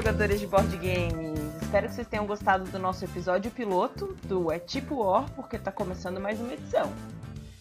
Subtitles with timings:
[0.00, 1.38] jogadores de board games!
[1.60, 5.70] Espero que vocês tenham gostado do nosso episódio piloto do É Tipo War, porque tá
[5.70, 6.90] começando mais uma edição.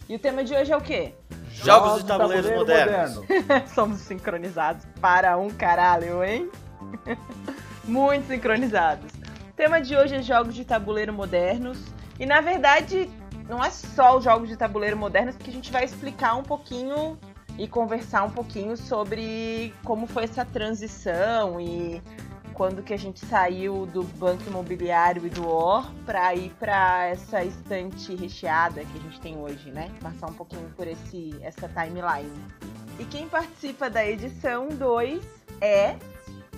[0.08, 1.14] E o tema de hoje é o quê?
[1.52, 3.16] Jogos de tabuleiros modernos.
[3.18, 3.72] modernos.
[3.76, 6.50] Somos sincronizados para um caralho, hein?
[7.84, 9.12] Muito sincronizados.
[9.50, 11.78] O tema de hoje é jogos de tabuleiro modernos.
[12.18, 13.10] E na verdade,
[13.50, 17.20] não é só os jogos de tabuleiro modernos, porque a gente vai explicar um pouquinho
[17.58, 22.02] e conversar um pouquinho sobre como foi essa transição e
[22.60, 27.42] quando que a gente saiu do banco imobiliário e do OR para ir para essa
[27.42, 29.90] estante recheada que a gente tem hoje, né?
[30.02, 32.30] Passar um pouquinho por esse essa timeline.
[33.00, 35.24] E quem participa da edição 2
[35.62, 35.96] é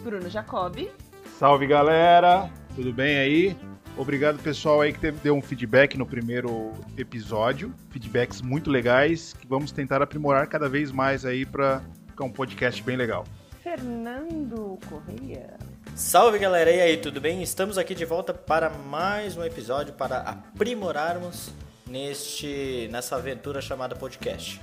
[0.04, 0.90] Bruno Jacobi.
[1.38, 3.56] Salve galera, tudo bem aí?
[3.96, 9.46] Obrigado pessoal aí que teve, deu um feedback no primeiro episódio, feedbacks muito legais que
[9.46, 13.24] vamos tentar aprimorar cada vez mais aí para ficar um podcast bem legal.
[13.62, 15.71] Fernando Correia.
[15.96, 17.44] Salve galera, e aí, tudo bem?
[17.44, 21.52] Estamos aqui de volta para mais um episódio para aprimorarmos
[21.88, 24.62] neste nessa aventura chamada podcast.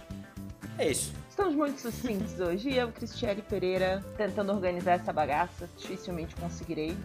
[0.78, 1.12] É isso.
[1.28, 2.74] Estamos muito sucintos hoje.
[2.74, 5.68] Eu, Cristiane Pereira, tentando organizar essa bagaça.
[5.76, 6.96] Dificilmente conseguirei.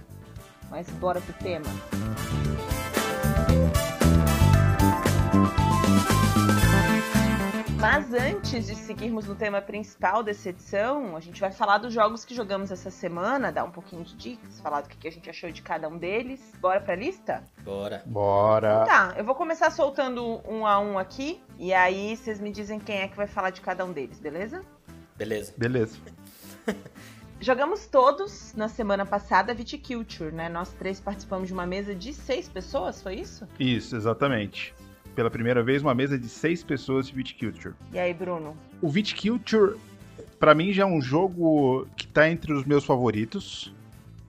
[0.70, 1.66] Mas bora pro tema.
[7.84, 12.24] Mas antes de seguirmos no tema principal dessa edição, a gente vai falar dos jogos
[12.24, 15.52] que jogamos essa semana, dar um pouquinho de dicas, falar do que a gente achou
[15.52, 16.40] de cada um deles.
[16.62, 17.44] Bora pra lista?
[17.62, 18.02] Bora.
[18.06, 18.86] Bora.
[18.86, 23.00] Tá, eu vou começar soltando um a um aqui, e aí vocês me dizem quem
[23.00, 24.64] é que vai falar de cada um deles, beleza?
[25.18, 25.54] Beleza.
[25.58, 25.98] Beleza.
[27.42, 30.48] Jogamos todos na semana passada Viticulture, né?
[30.48, 33.46] Nós três participamos de uma mesa de seis pessoas, foi isso?
[33.60, 34.74] Isso, exatamente.
[35.16, 37.76] Pela primeira vez, uma mesa de seis pessoas de Viticulture.
[37.92, 38.58] E aí, Bruno?
[38.82, 39.78] O Viticulture,
[40.40, 43.74] para mim, já é um jogo que tá entre os meus favoritos.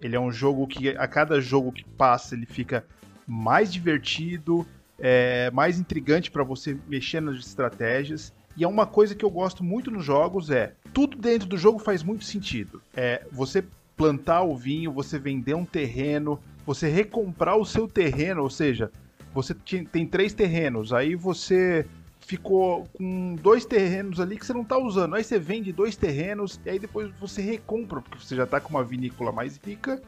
[0.00, 2.84] Ele é um jogo que, a cada jogo que passa, ele fica
[3.26, 4.66] mais divertido,
[4.98, 8.32] é, mais intrigante para você mexer nas estratégias.
[8.56, 11.78] E é uma coisa que eu gosto muito nos jogos é tudo dentro do jogo
[11.78, 12.80] faz muito sentido.
[12.94, 13.64] É você
[13.96, 18.90] plantar o vinho, você vender um terreno, você recomprar o seu terreno, ou seja,
[19.34, 21.84] você tem três terrenos, aí você
[22.20, 25.14] ficou com dois terrenos ali que você não está usando.
[25.14, 28.70] Aí você vende dois terrenos e aí depois você recompra, porque você já está com
[28.70, 30.00] uma vinícola mais rica.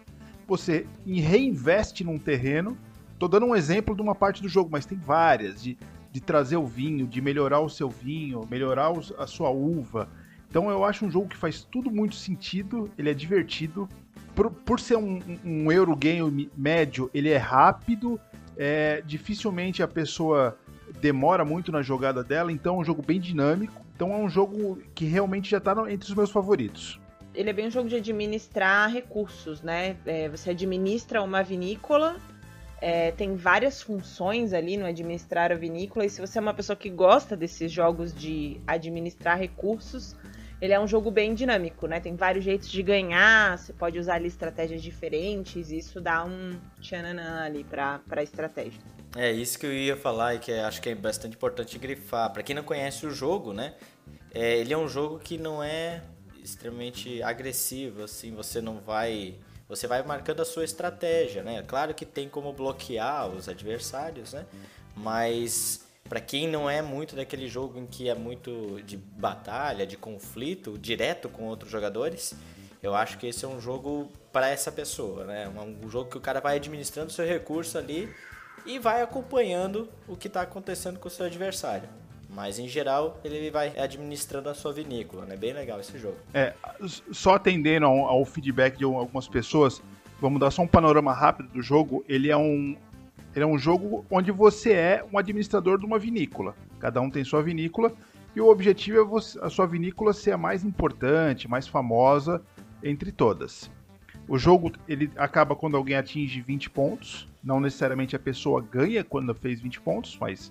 [0.47, 2.77] Você reinveste num terreno.
[3.19, 5.63] Tô dando um exemplo de uma parte do jogo, mas tem várias.
[5.63, 5.77] De,
[6.13, 10.09] de trazer o vinho, de melhorar o seu vinho, melhorar a sua uva.
[10.49, 13.89] Então eu acho um jogo que faz tudo muito sentido, ele é divertido.
[14.35, 18.21] Por, por ser um, um Eurogame médio, ele é rápido,
[18.57, 20.59] é, dificilmente a pessoa
[21.01, 23.85] demora muito na jogada dela, então é um jogo bem dinâmico.
[23.95, 27.01] Então é um jogo que realmente já está entre os meus favoritos.
[27.35, 29.97] Ele é bem um jogo de administrar recursos, né?
[30.07, 32.17] É, você administra uma vinícola,
[32.81, 36.77] é, tem várias funções ali no administrar a vinícola, e se você é uma pessoa
[36.77, 40.15] que gosta desses jogos de administrar recursos,
[40.61, 42.01] ele é um jogo bem dinâmico, né?
[42.01, 47.43] Tem vários jeitos de ganhar, você pode usar ali estratégias diferentes, isso dá um tchananã
[47.45, 48.81] ali pra, pra estratégia.
[49.15, 52.33] É isso que eu ia falar e que acho que é bastante importante grifar.
[52.33, 53.75] Para quem não conhece o jogo, né?
[54.33, 56.03] É, ele é um jogo que não é
[56.43, 59.35] extremamente agressivo, assim, você não vai.
[59.69, 61.63] Você vai marcando a sua estratégia, né?
[61.67, 64.47] Claro que tem como bloquear os adversários, né?
[64.95, 69.97] Mas para quem não é muito daquele jogo em que é muito de batalha, de
[69.97, 72.35] conflito direto com outros jogadores,
[72.83, 75.49] eu acho que esse é um jogo para essa pessoa, né?
[75.49, 78.09] Um jogo que o cara vai administrando seu recurso ali
[78.65, 81.89] e vai acompanhando o que está acontecendo com o seu adversário.
[82.29, 85.37] Mas em geral ele vai administrando a sua vinícola, né?
[85.37, 86.17] Bem legal esse jogo.
[86.35, 86.53] É,
[87.13, 89.83] só atendendo ao, ao feedback de algumas pessoas,
[90.21, 92.05] vamos dar só um panorama rápido do jogo.
[92.09, 92.77] Ele é um,
[93.37, 96.57] ele é um jogo onde você é um administrador de uma vinícola.
[96.81, 97.93] Cada um tem sua vinícola
[98.35, 102.43] e o objetivo é você, a sua vinícola ser a mais importante, mais famosa
[102.83, 103.71] entre todas.
[104.27, 107.29] O jogo ele acaba quando alguém atinge 20 pontos.
[107.45, 110.51] Não necessariamente a pessoa ganha quando fez 20 pontos, mas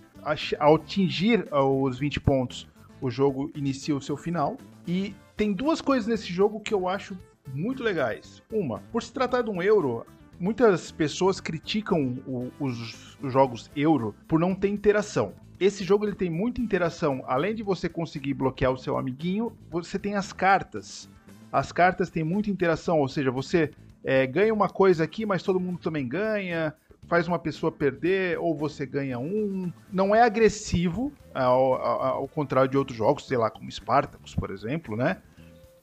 [0.60, 2.68] ao atingir os 20 pontos,
[3.02, 4.58] o jogo inicia o seu final.
[4.88, 7.18] E tem duas coisas nesse jogo que eu acho
[7.52, 8.44] muito legais.
[8.52, 10.06] Uma, por se tratar de um euro,
[10.40, 15.34] muitas pessoas criticam o, os, os, jogos euro por não ter interação.
[15.60, 17.24] Esse jogo ele tem muita interação.
[17.28, 21.10] Além de você conseguir bloquear o seu amiguinho, você tem as cartas.
[21.52, 23.72] As cartas têm muita interação, ou seja, você
[24.04, 26.74] é, ganha uma coisa aqui, mas todo mundo também ganha.
[27.08, 29.72] Faz uma pessoa perder, ou você ganha um.
[29.92, 34.52] Não é agressivo, ao, ao, ao contrário de outros jogos, sei lá, como Spartacus, por
[34.52, 35.18] exemplo, né?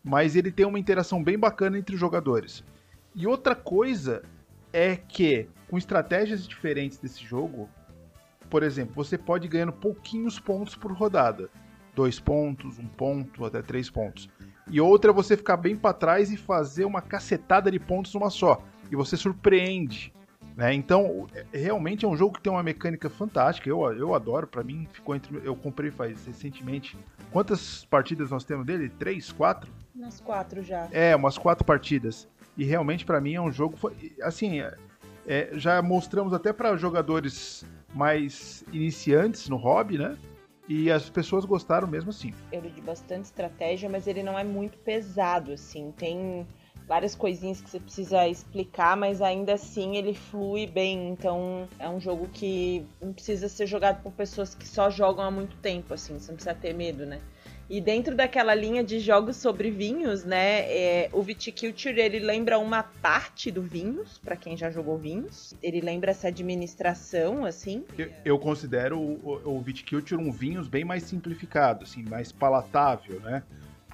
[0.02, 2.64] Mas ele tem uma interação bem bacana entre os jogadores.
[3.14, 4.22] E outra coisa
[4.72, 7.68] é que, com estratégias diferentes desse jogo,
[8.48, 11.50] por exemplo, você pode ir ganhando pouquinhos pontos por rodada.
[11.94, 14.28] Dois pontos, um ponto, até três pontos.
[14.70, 18.30] E outra é você ficar bem para trás e fazer uma cacetada de pontos numa
[18.30, 18.62] só.
[18.90, 20.12] E você surpreende.
[20.56, 20.74] Né?
[20.74, 23.68] Então, realmente é um jogo que tem uma mecânica fantástica.
[23.68, 24.46] Eu, eu adoro.
[24.46, 25.40] Para mim, ficou entre.
[25.44, 26.96] Eu comprei faz recentemente.
[27.30, 28.90] Quantas partidas nós temos dele?
[28.90, 29.70] Três, quatro?
[29.94, 30.88] Umas quatro já.
[30.90, 32.28] É, umas quatro partidas.
[32.56, 33.78] E realmente, para mim, é um jogo.
[34.22, 34.60] Assim,
[35.26, 37.64] é, já mostramos até para jogadores
[37.94, 40.16] mais iniciantes no hobby, né?
[40.68, 42.32] E as pessoas gostaram mesmo assim.
[42.50, 45.92] Ele de bastante estratégia, mas ele não é muito pesado, assim.
[45.96, 46.46] Tem
[46.86, 51.10] várias coisinhas que você precisa explicar, mas ainda assim ele flui bem.
[51.10, 55.30] Então é um jogo que não precisa ser jogado por pessoas que só jogam há
[55.30, 56.18] muito tempo, assim.
[56.18, 57.20] Você não precisa ter medo, né?
[57.72, 62.82] E dentro daquela linha de jogos sobre vinhos, né, é, o Viticulture ele lembra uma
[62.82, 65.54] parte do vinhos, para quem já jogou vinhos.
[65.62, 67.82] Ele lembra essa administração, assim.
[67.96, 73.18] Eu, eu considero o, o, o Viticulture um vinhos bem mais simplificado, assim, mais palatável,
[73.20, 73.42] né?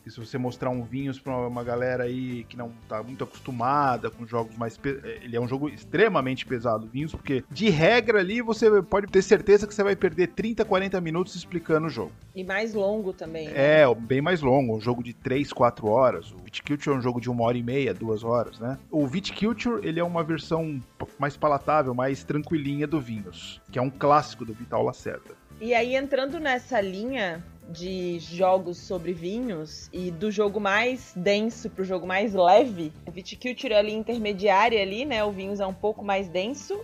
[0.06, 4.10] E se você mostrar um vinhos para uma galera aí que não tá muito acostumada
[4.10, 4.78] com jogos mais.
[5.22, 9.66] Ele é um jogo extremamente pesado, vinhos, porque de regra ali você pode ter certeza
[9.66, 12.12] que você vai perder 30, 40 minutos explicando o jogo.
[12.34, 13.48] E mais longo também.
[13.48, 13.82] Né?
[13.82, 14.76] É, bem mais longo.
[14.76, 16.30] Um jogo de 3, 4 horas.
[16.32, 18.78] O Viticulture é um jogo de uma hora e meia, duas horas, né?
[18.90, 20.82] O Viticulture, ele é uma versão
[21.18, 25.36] mais palatável, mais tranquilinha do Vinhos, que é um clássico do Vital Lacerda.
[25.60, 31.84] E aí, entrando nessa linha, de jogos sobre vinhos e do jogo mais denso pro
[31.84, 32.92] jogo mais leve.
[33.06, 35.22] A Viticulture ali intermediária ali, né?
[35.22, 36.80] O vinhos é um pouco mais denso.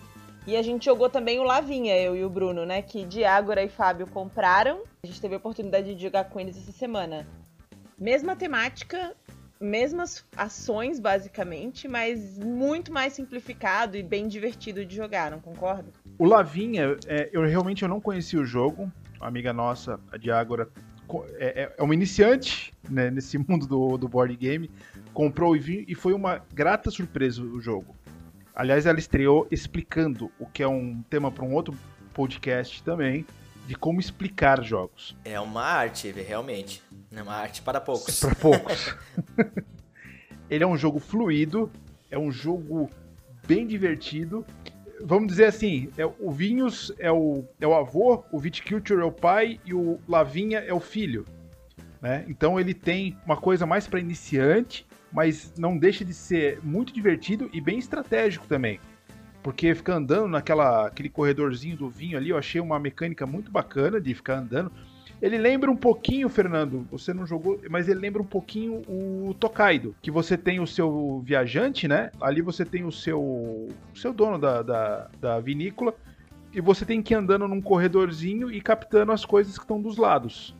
[0.47, 2.83] E a gente jogou também o Lavinha, eu e o Bruno, né?
[2.83, 4.83] Que Diágora e Fábio compraram.
[5.03, 7.27] A gente teve a oportunidade de jogar com eles essa semana.
[7.99, 9.15] Mesma temática,
[9.59, 15.91] mesmas ações, basicamente, mas muito mais simplificado e bem divertido de jogar, não concorda?
[16.19, 20.69] O Lavinha, é, eu realmente eu não conhecia o jogo uma amiga nossa, a Diágora,
[21.35, 24.71] é, é, é uma iniciante né, nesse mundo do, do board game,
[25.13, 27.95] comprou e, e foi uma grata surpresa o jogo.
[28.55, 31.77] Aliás, ela estreou explicando o que é um tema para um outro
[32.13, 33.27] podcast também,
[33.67, 35.17] de como explicar jogos.
[35.25, 36.83] É uma arte, realmente.
[37.11, 38.21] É uma arte para poucos.
[38.21, 38.95] Para poucos.
[40.49, 41.71] Ele é um jogo fluido,
[42.11, 42.89] é um jogo
[43.47, 44.47] bem divertido
[45.01, 49.13] vamos dizer assim, é, o Vinhos é o, é o avô, o Viticulture é o
[49.13, 51.25] pai e o Lavinha é o filho.
[52.01, 52.25] Né?
[52.29, 57.49] Então ele tem uma coisa mais para iniciante, mas não deixa de ser muito divertido
[57.53, 58.81] e bem estratégico também.
[59.43, 64.01] Porque ficar andando naquela aquele corredorzinho do vinho ali, eu achei uma mecânica muito bacana
[64.01, 64.73] de ficar andando.
[65.25, 69.97] Ele lembra um pouquinho, Fernando, você não jogou, mas ele lembra um pouquinho o Tokaido,
[70.03, 72.11] que você tem o seu viajante, né?
[72.21, 75.95] Ali você tem o seu, o seu dono da, da, da vinícola,
[76.53, 79.97] e você tem que ir andando num corredorzinho e captando as coisas que estão dos
[79.97, 80.55] lados.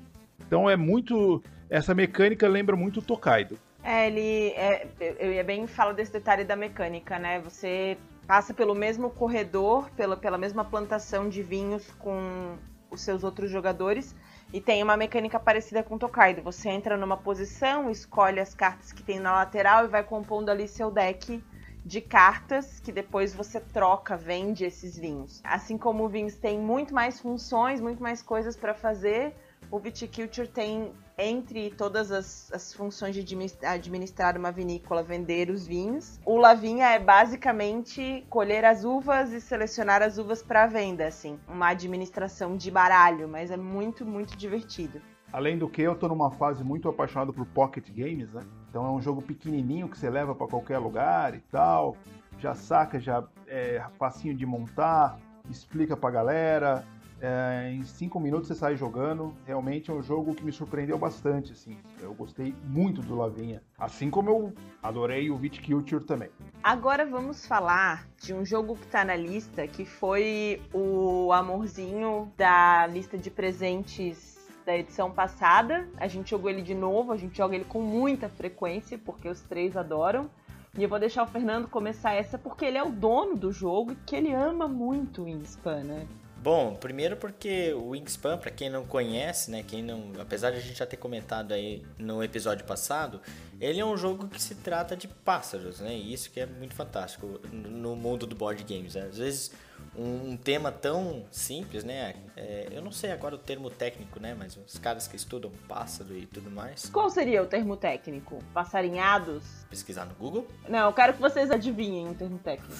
[0.47, 1.45] Então é muito.
[1.69, 3.59] Essa mecânica lembra muito o Tokaido.
[3.83, 4.49] É, ele.
[4.57, 4.87] É,
[5.19, 7.39] eu ia bem falar desse detalhe da mecânica, né?
[7.41, 12.57] Você passa pelo mesmo corredor, pela, pela mesma plantação de vinhos com
[12.95, 14.15] os seus outros jogadores
[14.53, 16.43] e tem uma mecânica parecida com o Tokaido.
[16.43, 20.69] Você entra numa posição, escolhe as cartas que tem na lateral e vai compondo ali
[20.69, 21.43] seu deck
[21.85, 25.41] de cartas que depois você troca, vende esses vinhos.
[25.45, 29.35] Assim como o vinhos tem muito mais funções, muito mais coisas para fazer,
[29.71, 36.19] o Viticulture tem entre todas as, as funções de administrar uma vinícola, vender os vinhos.
[36.25, 41.69] O Lavinha é basicamente colher as uvas e selecionar as uvas para venda, assim, uma
[41.69, 45.01] administração de baralho, mas é muito, muito divertido.
[45.33, 48.43] Além do que, eu tô numa fase muito apaixonado por pocket games, né?
[48.71, 51.97] Então é um jogo pequenininho que você leva para qualquer lugar e tal.
[52.39, 55.19] Já saca, já é facinho de montar,
[55.51, 56.85] explica pra galera,
[57.21, 59.35] é, em cinco minutos você sai jogando.
[59.47, 61.77] Realmente é um jogo que me surpreendeu bastante, assim.
[62.01, 63.63] Eu gostei muito do Lavinha.
[63.79, 64.53] Assim como eu
[64.83, 66.31] adorei o Viticulture também.
[66.63, 72.87] Agora vamos falar de um jogo que tá na lista, que foi o amorzinho da
[72.87, 75.87] lista de presentes da edição passada.
[75.97, 79.41] A gente jogou ele de novo, a gente joga ele com muita frequência, porque os
[79.43, 80.29] três adoram.
[80.77, 83.93] E eu vou deixar o Fernando começar essa porque ele é o dono do jogo
[83.93, 86.07] e que ele ama muito o Inspan, né?
[86.45, 90.61] Bom, primeiro porque o Wingspan, para quem não conhece, né, quem não, apesar de a
[90.61, 93.19] gente já ter comentado aí no episódio passado,
[93.59, 95.95] ele é um jogo que se trata de pássaros, né?
[95.95, 98.95] E isso que é muito fantástico no mundo do board games.
[98.95, 99.07] Né?
[99.09, 99.53] Às vezes
[99.97, 102.15] um, tema tão simples, né?
[102.37, 104.37] É, eu não sei agora o termo técnico, né?
[104.39, 106.91] Mas os caras que estudam pássaro e tudo mais.
[106.91, 108.39] Qual seria o termo técnico?
[108.53, 109.45] Passarinhados?
[109.71, 110.47] Pesquisar no Google?
[110.69, 112.75] Não, eu quero que vocês adivinhem o termo técnico.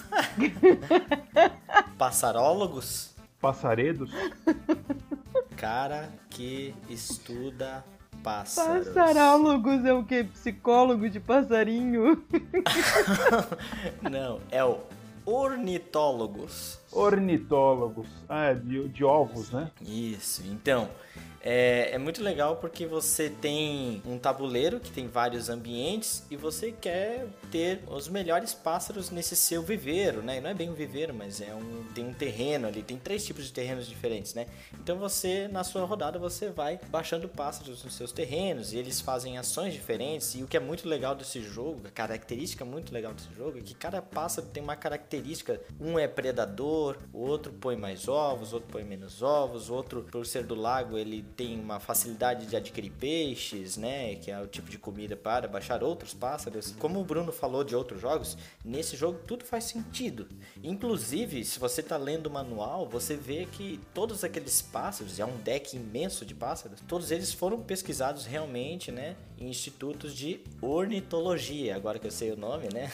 [1.97, 3.14] Passarólogos?
[3.45, 4.11] Passaredos?
[5.55, 7.85] Cara que estuda
[8.23, 8.89] pássaros.
[8.89, 10.25] Passarólogos é o quê?
[10.25, 12.25] Psicólogo de passarinho?
[14.11, 14.79] Não, é o
[15.27, 16.81] ornitólogos.
[16.91, 18.07] Ornitólogos.
[18.31, 19.71] Ah, é de, de ovos, né?
[19.83, 20.43] Isso.
[20.47, 20.89] Então,
[21.47, 26.73] é, é, muito legal porque você tem um tabuleiro que tem vários ambientes e você
[26.73, 30.41] quer ter os melhores pássaros nesse seu viveiro, né?
[30.41, 33.45] Não é bem um viveiro, mas é um tem um terreno ali, tem três tipos
[33.45, 34.47] de terrenos diferentes, né?
[34.73, 39.37] Então você na sua rodada você vai baixando pássaros nos seus terrenos e eles fazem
[39.37, 40.35] ações diferentes.
[40.35, 43.61] E o que é muito legal desse jogo, a característica muito legal desse jogo é
[43.61, 45.61] que cada pássaro tem uma característica.
[45.79, 50.45] Um é predador, o outro põe mais ovos, outro põe menos ovos, outro por ser
[50.45, 54.15] do lago ele tem uma facilidade de adquirir peixes, né?
[54.17, 56.75] Que é o tipo de comida para baixar outros pássaros.
[56.79, 60.29] Como o Bruno falou de outros jogos, nesse jogo tudo faz sentido.
[60.63, 65.37] Inclusive, se você está lendo o manual, você vê que todos aqueles pássaros, é um
[65.39, 69.17] deck imenso de pássaros, todos eles foram pesquisados realmente, né?
[69.39, 72.91] Em institutos de ornitologia, agora que eu sei o nome, né?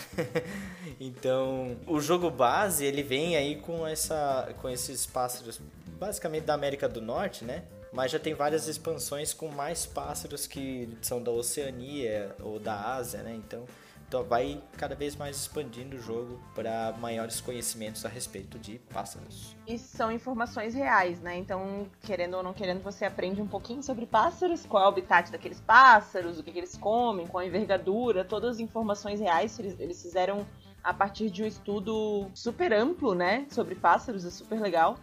[0.99, 5.61] então, o jogo base, ele vem aí com essa com esses pássaros
[5.99, 7.63] basicamente da América do Norte, né?
[7.93, 13.23] Mas já tem várias expansões com mais pássaros que são da Oceania ou da Ásia,
[13.23, 13.35] né?
[13.35, 13.65] Então,
[14.11, 19.57] então vai cada vez mais expandindo o jogo para maiores conhecimentos a respeito de pássaros.
[19.69, 21.37] E são informações reais, né?
[21.37, 25.31] Então, querendo ou não querendo, você aprende um pouquinho sobre pássaros, qual é o habitat
[25.31, 29.79] daqueles pássaros, o que, que eles comem, qual a envergadura, todas as informações reais eles,
[29.79, 30.45] eles fizeram
[30.83, 34.97] a partir de um estudo super amplo, né, sobre pássaros, é super legal.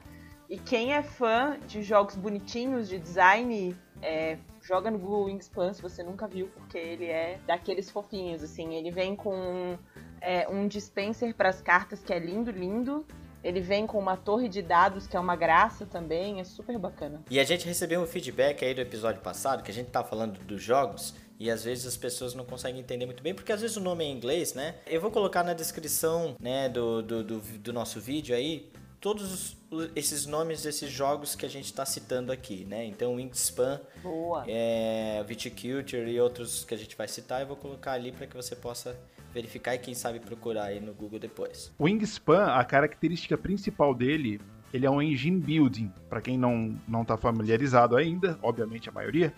[0.49, 5.81] E quem é fã de jogos bonitinhos, de design, é, joga no Google Wingspan se
[5.81, 8.75] você nunca viu, porque ele é daqueles fofinhos, assim.
[8.75, 9.77] Ele vem com
[10.21, 13.05] é, um dispenser para as cartas que é lindo, lindo.
[13.43, 17.23] Ele vem com uma torre de dados que é uma graça também, é super bacana.
[17.29, 20.39] E a gente recebeu um feedback aí do episódio passado, que a gente tá falando
[20.39, 23.77] dos jogos, e às vezes as pessoas não conseguem entender muito bem, porque às vezes
[23.77, 24.75] o nome é em inglês, né?
[24.87, 28.69] Eu vou colocar na descrição né, do, do, do, do nosso vídeo aí
[29.07, 29.55] todos
[29.95, 32.83] esses nomes desses jogos que a gente está citando aqui, né?
[32.83, 34.43] Então, Wingspan, Boa.
[34.45, 38.35] É, Viticulture e outros que a gente vai citar, eu vou colocar ali para que
[38.35, 38.99] você possa
[39.33, 41.73] verificar e quem sabe procurar aí no Google depois.
[41.79, 44.41] O Wingspan, a característica principal dele,
[44.73, 45.89] ele é um engine building.
[46.09, 49.33] Para quem não não está familiarizado ainda, obviamente a maioria,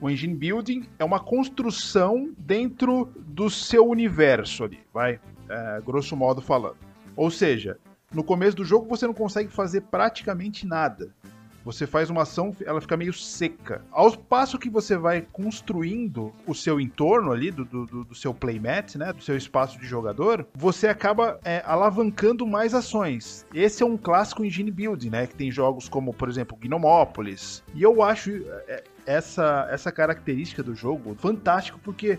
[0.00, 6.42] o engine building é uma construção dentro do seu universo ali, vai, é, grosso modo
[6.42, 6.78] falando.
[7.14, 7.78] Ou seja,
[8.12, 11.10] no começo do jogo você não consegue fazer praticamente nada.
[11.64, 13.82] Você faz uma ação, ela fica meio seca.
[13.90, 18.96] Ao passo que você vai construindo o seu entorno ali, do, do, do seu playmat,
[18.96, 19.12] né?
[19.12, 23.46] Do seu espaço de jogador, você acaba é, alavancando mais ações.
[23.54, 25.26] Esse é um clássico engine building, né?
[25.26, 27.62] Que tem jogos como, por exemplo, Gnomópolis.
[27.74, 28.30] E eu acho
[28.66, 32.18] é, essa, essa característica do jogo fantástico, porque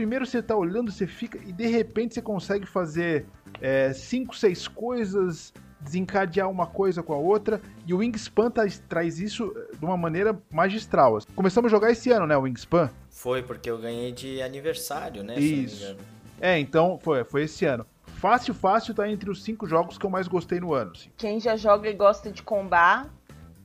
[0.00, 3.26] primeiro você tá olhando, você fica, e de repente você consegue fazer
[3.60, 9.18] é, cinco, seis coisas, desencadear uma coisa com a outra, e o Wingspan tá, traz
[9.18, 11.18] isso eh, de uma maneira magistral.
[11.36, 12.90] Começamos a jogar esse ano, né, o Wingspan?
[13.10, 15.38] Foi, porque eu ganhei de aniversário, né?
[15.38, 15.94] Isso.
[16.40, 17.84] É, então foi, foi esse ano.
[18.06, 20.92] Fácil, fácil tá entre os cinco jogos que eu mais gostei no ano.
[20.92, 21.10] Assim.
[21.18, 23.06] Quem já joga e gosta de combar,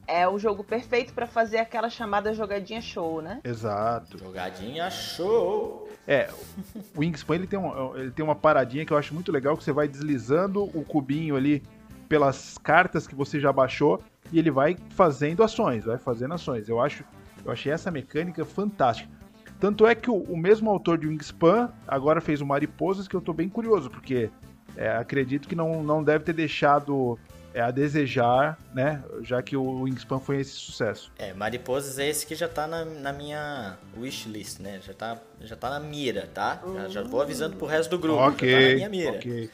[0.08, 3.40] é o jogo perfeito para fazer aquela chamada jogadinha show, né?
[3.44, 4.18] Exato.
[4.18, 5.90] Jogadinha show.
[6.08, 6.30] É,
[6.96, 9.64] o Wingspan ele tem, um, ele tem uma paradinha que eu acho muito legal, que
[9.64, 11.64] você vai deslizando o cubinho ali
[12.08, 16.70] pelas cartas que você já baixou e ele vai fazendo ações, vai fazendo ações.
[16.70, 17.04] Eu acho,
[17.44, 19.10] eu achei essa mecânica fantástica.
[19.60, 23.22] Tanto é que o, o mesmo autor de Wingspan agora fez o Mariposas, que eu
[23.22, 24.30] tô bem curioso, porque
[24.76, 27.18] é, acredito que não, não deve ter deixado
[27.56, 29.02] é a desejar, né?
[29.22, 31.10] Já que o Wingspan foi esse sucesso.
[31.18, 34.82] É, Mariposas é esse que já tá na, na minha wishlist, né?
[34.86, 36.62] Já tá, já tá na mira, tá?
[36.76, 38.20] Já, já vou avisando pro resto do grupo.
[38.20, 38.52] Ok.
[38.52, 39.12] Já tá na minha mira.
[39.12, 39.50] Ok.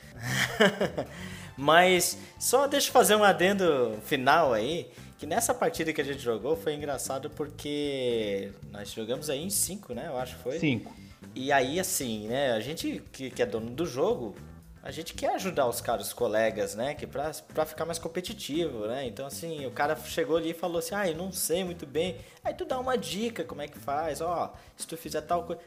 [1.55, 4.89] Mas só deixa eu fazer um adendo final aí.
[5.19, 9.93] Que nessa partida que a gente jogou foi engraçado porque nós jogamos aí em 5,
[9.93, 10.05] né?
[10.07, 10.57] Eu acho que foi.
[10.57, 10.91] 5.
[11.35, 12.53] E aí, assim, né?
[12.53, 14.35] A gente que, que é dono do jogo
[14.83, 16.95] a gente quer ajudar os caras, os colegas, né?
[16.95, 19.05] Que pra, pra ficar mais competitivo, né?
[19.05, 22.17] Então, assim, o cara chegou ali e falou assim, ah, eu não sei muito bem.
[22.43, 25.61] Aí tu dá uma dica como é que faz, ó, se tu fizer tal coisa.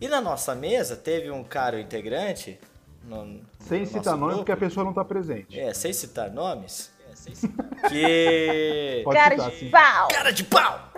[0.00, 2.58] E na nossa mesa teve um cara, integrante.
[3.02, 5.58] No, sem no citar nomes, porque a pessoa não tá presente.
[5.58, 6.90] É, sem citar nomes.
[7.16, 7.66] Sem citar.
[7.88, 9.00] que.
[9.04, 9.70] Pode cara citar, de sim.
[9.70, 10.08] pau!
[10.08, 10.92] Cara de pau!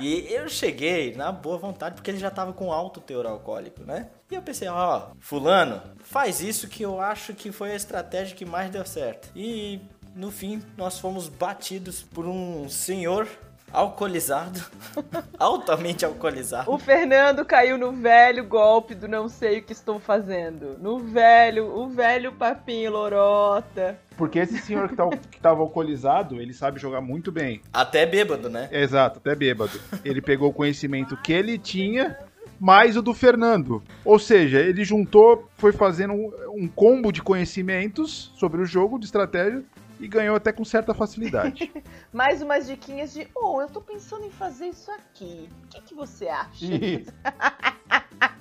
[0.00, 4.08] E eu cheguei na boa vontade, porque ele já tava com alto teor alcoólico, né?
[4.30, 8.44] E eu pensei, ó, fulano, faz isso que eu acho que foi a estratégia que
[8.44, 9.30] mais deu certo.
[9.36, 9.80] E
[10.14, 13.28] no fim, nós fomos batidos por um senhor
[13.74, 14.60] alcoolizado,
[15.38, 16.70] altamente alcoolizado.
[16.70, 20.78] O Fernando caiu no velho golpe do não sei o que estou fazendo.
[20.78, 23.98] No velho, o velho papinho lorota.
[24.16, 27.60] Porque esse senhor que, tá, que tava alcoolizado, ele sabe jogar muito bem.
[27.72, 28.68] Até bêbado, né?
[28.70, 29.78] Exato, até bêbado.
[30.04, 32.16] Ele pegou o conhecimento que ele tinha
[32.60, 33.82] mais o do Fernando.
[34.04, 39.06] Ou seja, ele juntou, foi fazendo um, um, combo de conhecimentos sobre o jogo, de
[39.06, 39.62] estratégia,
[40.00, 41.72] e ganhou até com certa facilidade.
[42.12, 45.48] Mais umas diquinhas de, oh, eu tô pensando em fazer isso aqui.
[45.64, 46.66] O que, que você acha?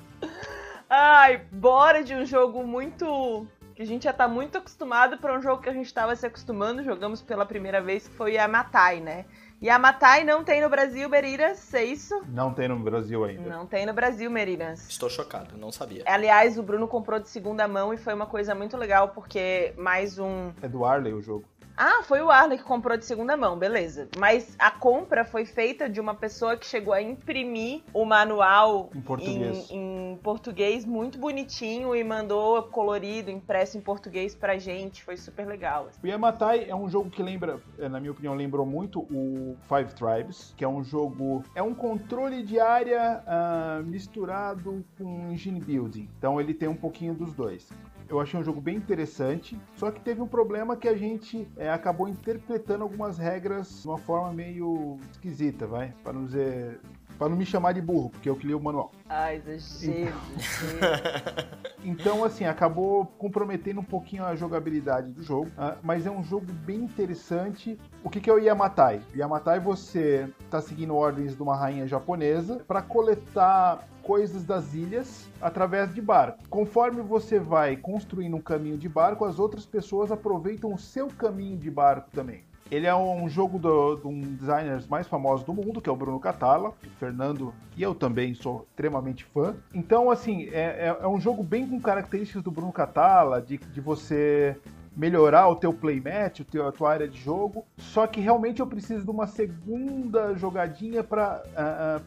[0.89, 3.48] Ai, bora de um jogo muito.
[3.75, 6.25] que a gente já tá muito acostumado para um jogo que a gente tava se
[6.25, 9.25] acostumando, jogamos pela primeira vez, que foi a Matai, né?
[9.62, 12.22] E a Matai não tem no Brasil, Meriras, é isso?
[12.27, 13.50] Não tem no Brasil ainda.
[13.50, 14.89] Não tem no Brasil, Meriras.
[14.89, 16.03] Estou chocado, não sabia.
[16.05, 20.19] Aliás, o Bruno comprou de segunda mão e foi uma coisa muito legal, porque mais
[20.19, 20.51] um...
[20.62, 21.45] É do Arley o jogo.
[21.75, 24.07] Ah, foi o Arley que comprou de segunda mão, beleza.
[24.17, 29.01] Mas a compra foi feita de uma pessoa que chegou a imprimir o manual em
[29.01, 35.03] português, em, em português muito bonitinho e mandou colorido, impresso em português pra gente.
[35.03, 35.89] Foi super legal.
[36.03, 39.93] O Yamatai é um jogo que lembra, é, na minha opinião, lembrou muito o Five
[39.95, 41.43] Tribes, que é um jogo.
[41.55, 46.07] É um controle de área uh, misturado com engine building.
[46.17, 47.69] Então ele tem um pouquinho dos dois.
[48.10, 51.69] Eu achei um jogo bem interessante, só que teve um problema que a gente é,
[51.69, 55.93] acabou interpretando algumas regras de uma forma meio esquisita, vai?
[56.03, 56.79] Para não dizer
[57.17, 58.91] para não me chamar de burro, porque eu que li o manual.
[59.10, 60.13] Ah, exagero.
[61.86, 66.46] Então, assim, acabou comprometendo um pouquinho a jogabilidade do jogo, uh, mas é um jogo
[66.65, 67.77] bem interessante.
[68.01, 69.01] O que, que é o Yamatai?
[69.13, 75.93] Yamatai, você está seguindo ordens de uma rainha japonesa para coletar coisas das ilhas através
[75.93, 76.47] de barco.
[76.49, 81.58] Conforme você vai construindo um caminho de barco, as outras pessoas aproveitam o seu caminho
[81.58, 82.43] de barco também.
[82.71, 85.95] Ele é um jogo de um dos designers mais famosos do mundo, que é o
[85.95, 89.56] Bruno Catala, o Fernando e eu também sou extremamente fã.
[89.73, 93.82] Então, assim, é, é, é um jogo bem com características do Bruno Catala, de, de
[93.82, 94.58] você
[94.95, 97.65] melhorar o teu playmatch, o teu, a tua área de jogo.
[97.78, 101.43] Só que realmente eu preciso de uma segunda jogadinha para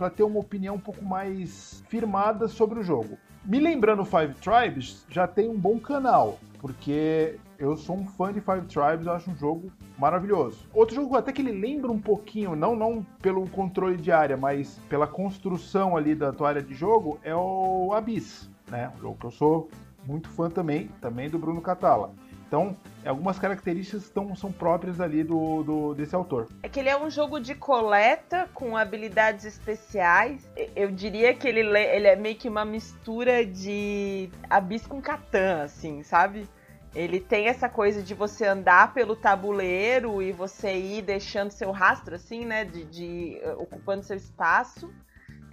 [0.01, 3.19] uh, uh, ter uma opinião um pouco mais firmada sobre o jogo.
[3.45, 8.41] Me lembrando Five Tribes, já tem um bom canal, porque eu sou um fã de
[8.41, 10.67] Five Tribes, eu acho um jogo maravilhoso.
[10.75, 14.81] Outro jogo até que ele lembra um pouquinho, não, não pelo controle de área, mas
[14.89, 18.91] pela construção ali da tua área de jogo, é o Abyss, né?
[18.97, 19.69] Um jogo que eu sou
[20.05, 22.13] muito fã também, também do Bruno Catala.
[22.49, 26.49] Então, algumas características são próprias ali do, do, desse autor.
[26.63, 30.49] É que ele é um jogo de coleta com habilidades especiais.
[30.75, 36.05] Eu diria que ele, ele é meio que uma mistura de Abyss com Catan, assim,
[36.05, 36.49] sabe?
[36.97, 42.15] Ele tem essa coisa de você andar pelo tabuleiro e você ir deixando seu rastro,
[42.15, 42.65] assim, né?
[42.65, 44.91] De, de uh, ocupando seu espaço.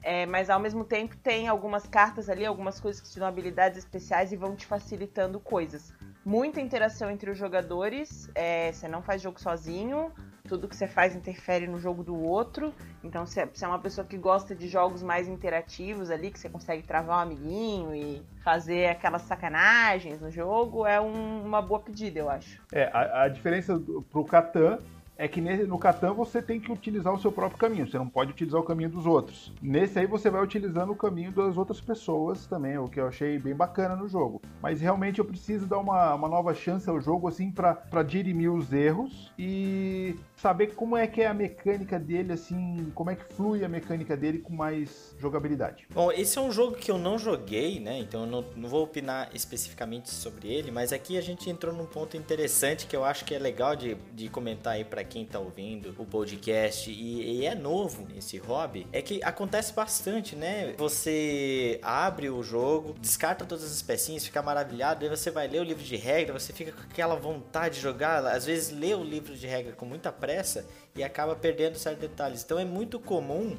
[0.02, 3.80] É, mas ao mesmo tempo tem algumas cartas ali, algumas coisas que te dão habilidades
[3.80, 5.94] especiais e vão te facilitando coisas.
[6.26, 10.14] Muita interação entre os jogadores, é, você não faz jogo sozinho,
[10.54, 12.72] tudo que você faz interfere no jogo do outro.
[13.04, 16.48] Então, se é, é uma pessoa que gosta de jogos mais interativos ali, que você
[16.48, 22.20] consegue travar um amiguinho e fazer aquelas sacanagens no jogo, é um, uma boa pedida,
[22.20, 22.62] eu acho.
[22.72, 24.78] É, a, a diferença pro Catan
[25.18, 28.32] é que no Catan você tem que utilizar o seu próprio caminho, você não pode
[28.32, 29.54] utilizar o caminho dos outros.
[29.62, 33.38] Nesse aí você vai utilizando o caminho das outras pessoas também, o que eu achei
[33.38, 34.42] bem bacana no jogo.
[34.62, 38.74] Mas realmente eu preciso dar uma, uma nova chance ao jogo, assim, para dirimir os
[38.74, 43.64] erros e saber como é que é a mecânica dele, assim, como é que flui
[43.64, 45.88] a mecânica dele com mais jogabilidade.
[45.90, 48.00] Bom, esse é um jogo que eu não joguei, né?
[48.00, 51.86] Então eu não, não vou opinar especificamente sobre ele, mas aqui a gente entrou num
[51.86, 55.40] ponto interessante que eu acho que é legal de, de comentar aí para quem tá
[55.40, 60.74] ouvindo o podcast e, e, é novo esse hobby, é que acontece bastante, né?
[60.78, 65.64] Você abre o jogo, descarta todas as pecinhas, fica maravilhado, aí você vai ler o
[65.64, 69.34] livro de regra, você fica com aquela vontade de jogar, às vezes lê o livro
[69.34, 70.66] de regra com muita pressa pressa
[70.96, 72.44] e acaba perdendo certos detalhes.
[72.44, 73.56] Então é muito comum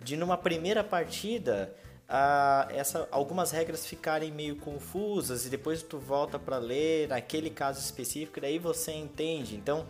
[0.00, 1.72] de numa primeira partida
[2.08, 7.80] a, essa, algumas regras ficarem meio confusas e depois tu volta para ler naquele caso
[7.80, 9.56] específico, daí você entende.
[9.56, 9.86] Então,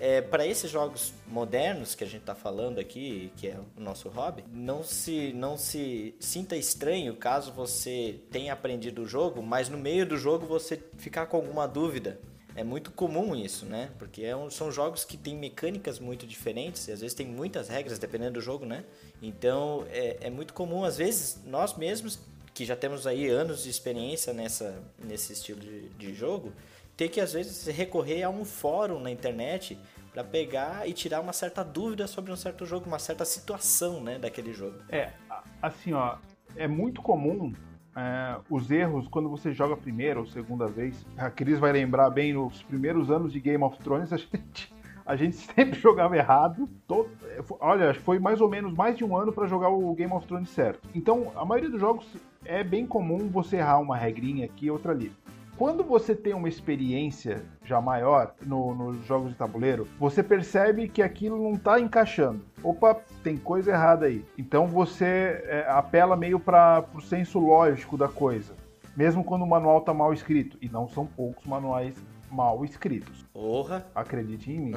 [0.00, 4.08] é, para esses jogos modernos que a gente está falando aqui, que é o nosso
[4.08, 9.78] hobby, não se, não se sinta estranho caso você tenha aprendido o jogo, mas no
[9.78, 12.20] meio do jogo você ficar com alguma dúvida.
[12.58, 13.88] É muito comum isso, né?
[14.00, 17.68] Porque é um, são jogos que têm mecânicas muito diferentes e às vezes tem muitas
[17.68, 18.84] regras dependendo do jogo, né?
[19.22, 22.18] Então é, é muito comum, às vezes, nós mesmos,
[22.52, 26.52] que já temos aí anos de experiência nessa, nesse estilo de, de jogo,
[26.96, 29.78] ter que às vezes recorrer a um fórum na internet
[30.12, 34.18] para pegar e tirar uma certa dúvida sobre um certo jogo, uma certa situação, né,
[34.18, 34.80] daquele jogo.
[34.88, 35.12] É,
[35.62, 36.18] assim, ó,
[36.56, 37.54] é muito comum
[37.98, 41.04] é, os erros quando você joga a primeira ou segunda vez.
[41.16, 44.72] A Cris vai lembrar bem nos primeiros anos de Game of Thrones, a gente,
[45.04, 46.68] a gente sempre jogava errado.
[46.86, 47.10] Todo,
[47.58, 50.48] olha, foi mais ou menos mais de um ano para jogar o Game of Thrones
[50.50, 50.88] certo.
[50.94, 52.06] Então, a maioria dos jogos
[52.44, 55.10] é bem comum você errar uma regrinha aqui e outra ali.
[55.58, 61.02] Quando você tem uma experiência já maior no, nos jogos de tabuleiro, você percebe que
[61.02, 62.44] aquilo não está encaixando.
[62.62, 62.94] Opa,
[63.24, 64.24] tem coisa errada aí.
[64.38, 68.54] Então você é, apela meio para o senso lógico da coisa,
[68.96, 70.56] mesmo quando o manual está mal escrito.
[70.62, 71.96] E não são poucos manuais
[72.30, 73.24] mal escritos.
[73.32, 73.84] Porra!
[73.92, 74.72] Acredite em mim.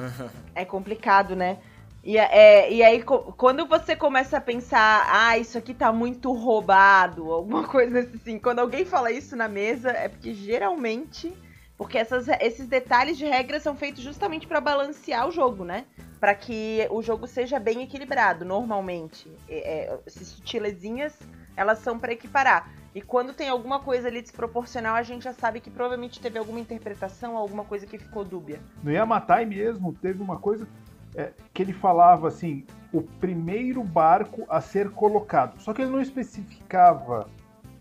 [0.52, 1.58] É complicado, né?
[2.04, 7.30] E, é, e aí, quando você começa a pensar, ah, isso aqui tá muito roubado,
[7.30, 11.32] alguma coisa assim, quando alguém fala isso na mesa, é porque geralmente.
[11.78, 15.84] Porque essas, esses detalhes de regras são feitos justamente para balancear o jogo, né?
[16.20, 19.28] Para que o jogo seja bem equilibrado, normalmente.
[19.48, 21.18] É, essas sutilezinhas,
[21.56, 22.70] elas são para equiparar.
[22.94, 26.60] E quando tem alguma coisa ali desproporcional, a gente já sabe que provavelmente teve alguma
[26.60, 28.60] interpretação, alguma coisa que ficou dúbia.
[28.82, 30.68] No Yamatai mesmo, teve uma coisa
[31.14, 35.60] é, que ele falava assim, o primeiro barco a ser colocado.
[35.60, 37.28] Só que ele não especificava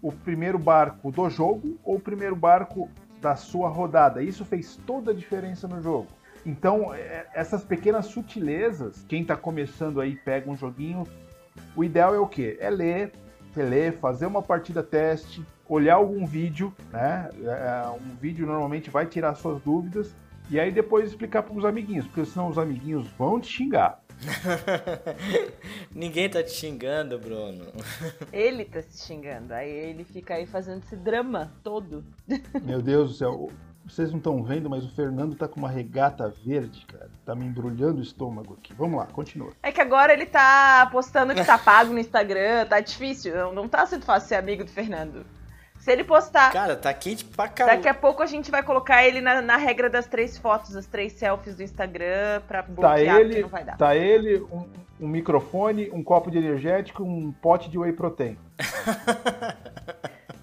[0.01, 2.89] o primeiro barco do jogo ou o primeiro barco
[3.21, 4.23] da sua rodada.
[4.23, 6.07] Isso fez toda a diferença no jogo.
[6.45, 11.05] Então, é, essas pequenas sutilezas, quem está começando aí pega um joguinho,
[11.75, 12.57] o ideal é o quê?
[12.59, 13.11] É ler,
[13.55, 17.29] é ler, fazer uma partida teste, olhar algum vídeo, né?
[17.43, 20.15] É, um vídeo normalmente vai tirar suas dúvidas
[20.51, 24.01] e aí depois explicar para os amiguinhos, porque senão os amiguinhos vão te xingar.
[25.95, 27.71] Ninguém tá te xingando, Bruno.
[28.31, 29.53] Ele tá se xingando.
[29.53, 32.03] Aí ele fica aí fazendo esse drama todo.
[32.61, 33.49] Meu Deus do céu.
[33.85, 37.09] Vocês não estão vendo, mas o Fernando tá com uma regata verde, cara.
[37.25, 38.73] Tá me embrulhando o estômago aqui.
[38.73, 39.53] Vamos lá, continua.
[39.63, 43.33] É que agora ele tá postando que tá pago no Instagram, tá difícil.
[43.35, 45.25] Não, não tá sendo fácil ser amigo do Fernando.
[45.81, 46.53] Se ele postar.
[46.53, 47.75] Cara, tá quente pra caramba.
[47.75, 50.85] Daqui a pouco a gente vai colocar ele na, na regra das três fotos, as
[50.85, 53.77] três selfies do Instagram pra bloquear, tá ele, não vai dar.
[53.77, 58.37] Tá ele, um, um microfone, um copo de energético, um pote de whey protein.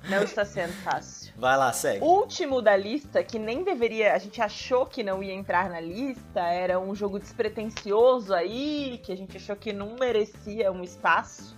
[0.08, 1.34] Não está sendo fácil.
[1.36, 2.02] Vai lá, segue.
[2.02, 4.14] Último da lista, que nem deveria.
[4.14, 9.12] A gente achou que não ia entrar na lista, era um jogo despretensioso aí, que
[9.12, 11.54] a gente achou que não merecia um espaço.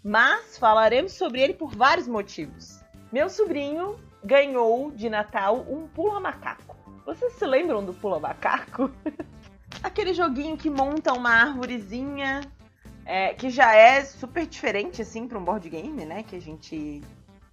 [0.00, 2.77] Mas falaremos sobre ele por vários motivos.
[3.10, 6.76] Meu sobrinho ganhou de Natal um pula-macaco.
[7.06, 8.90] Vocês se lembram do pula-macaco?
[9.82, 12.42] Aquele joguinho que monta uma árvorezinha,
[13.06, 16.22] é, que já é super diferente, assim, para um board game, né?
[16.22, 17.02] Que a gente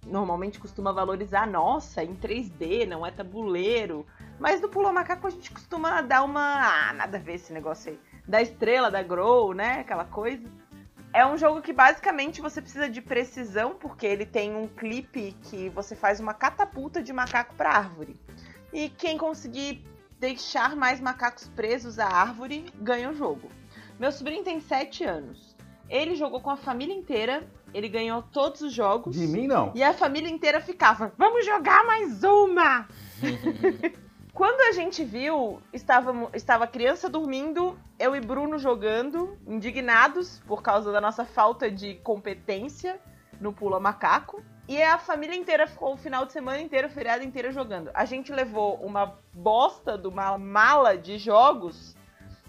[0.04, 1.46] normalmente costuma valorizar.
[1.46, 4.06] Nossa, em 3D, não é tabuleiro.
[4.38, 6.90] Mas no pula-macaco a gente costuma dar uma...
[6.90, 8.00] Ah, nada a ver esse negócio aí.
[8.28, 9.80] Da estrela, da Grow, né?
[9.80, 10.46] Aquela coisa.
[11.16, 15.70] É um jogo que basicamente você precisa de precisão, porque ele tem um clipe que
[15.70, 18.20] você faz uma catapulta de macaco para árvore.
[18.70, 19.82] E quem conseguir
[20.20, 23.48] deixar mais macacos presos à árvore ganha o jogo.
[23.98, 25.56] Meu sobrinho tem 7 anos.
[25.88, 29.16] Ele jogou com a família inteira, ele ganhou todos os jogos.
[29.16, 29.72] De mim não.
[29.74, 32.86] E a família inteira ficava: "Vamos jogar mais uma!"
[34.36, 40.60] Quando a gente viu, estava, estava a criança dormindo, eu e Bruno jogando, indignados por
[40.60, 43.00] causa da nossa falta de competência
[43.40, 44.44] no Pula Macaco.
[44.68, 47.90] E a família inteira ficou o final de semana inteiro, o feriado inteiro jogando.
[47.94, 51.96] A gente levou uma bosta de uma mala de jogos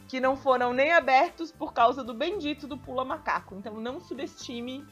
[0.09, 3.55] que não foram nem abertos por causa do bendito do Pula Macaco.
[3.55, 4.85] Então não subestime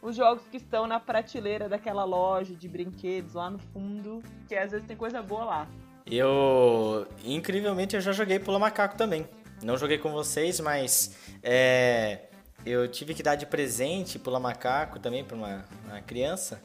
[0.00, 4.70] os jogos que estão na prateleira daquela loja de brinquedos lá no fundo, que às
[4.70, 5.68] vezes tem coisa boa lá.
[6.10, 9.26] Eu, incrivelmente, eu já joguei Pula Macaco também.
[9.62, 12.20] Não joguei com vocês, mas é,
[12.64, 16.62] eu tive que dar de presente Pula Macaco também para uma, uma, criança.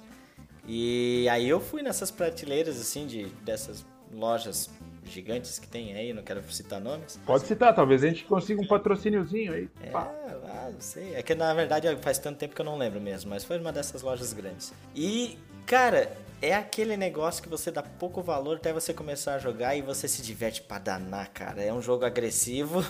[0.65, 4.69] E aí eu fui nessas prateleiras, assim, de, dessas lojas
[5.06, 7.19] gigantes que tem aí, não quero citar nomes.
[7.25, 9.69] Pode citar, talvez a gente consiga um patrocíniozinho aí.
[9.82, 11.15] É, ah, não sei.
[11.15, 13.73] É que na verdade faz tanto tempo que eu não lembro mesmo, mas foi uma
[13.73, 14.73] dessas lojas grandes.
[14.95, 19.77] E, cara, é aquele negócio que você dá pouco valor até você começar a jogar
[19.77, 21.63] e você se diverte pra danar, cara.
[21.63, 22.84] É um jogo agressivo.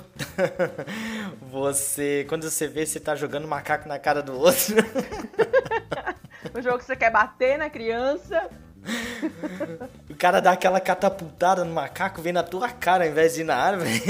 [1.52, 4.78] você, quando você vê, você tá jogando macaco na cara do outro.
[6.58, 8.50] um jogo que você quer bater na criança.
[10.10, 13.44] o cara dá aquela catapultada no macaco, vem na tua cara ao invés de ir
[13.44, 14.02] na árvore.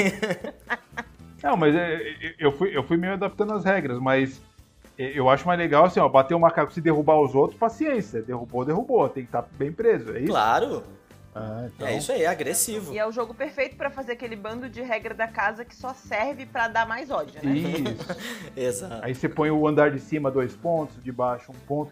[1.43, 1.99] Não, mas é,
[2.39, 4.41] eu fui, eu fui meio adaptando as regras, mas
[4.97, 8.21] eu acho mais legal assim, ó, bater o macaco se derrubar os outros, paciência.
[8.21, 9.09] Derrubou, derrubou.
[9.09, 10.31] Tem que estar tá bem preso, é isso?
[10.31, 10.83] Claro.
[11.35, 11.87] Ah, então...
[11.87, 12.93] É isso aí, é agressivo.
[12.93, 15.93] E é o jogo perfeito para fazer aquele bando de regra da casa que só
[15.93, 17.55] serve para dar mais ódio, né?
[17.55, 18.05] Isso.
[18.55, 19.03] Exato.
[19.03, 21.91] Aí você põe o andar de cima dois pontos, de baixo um ponto.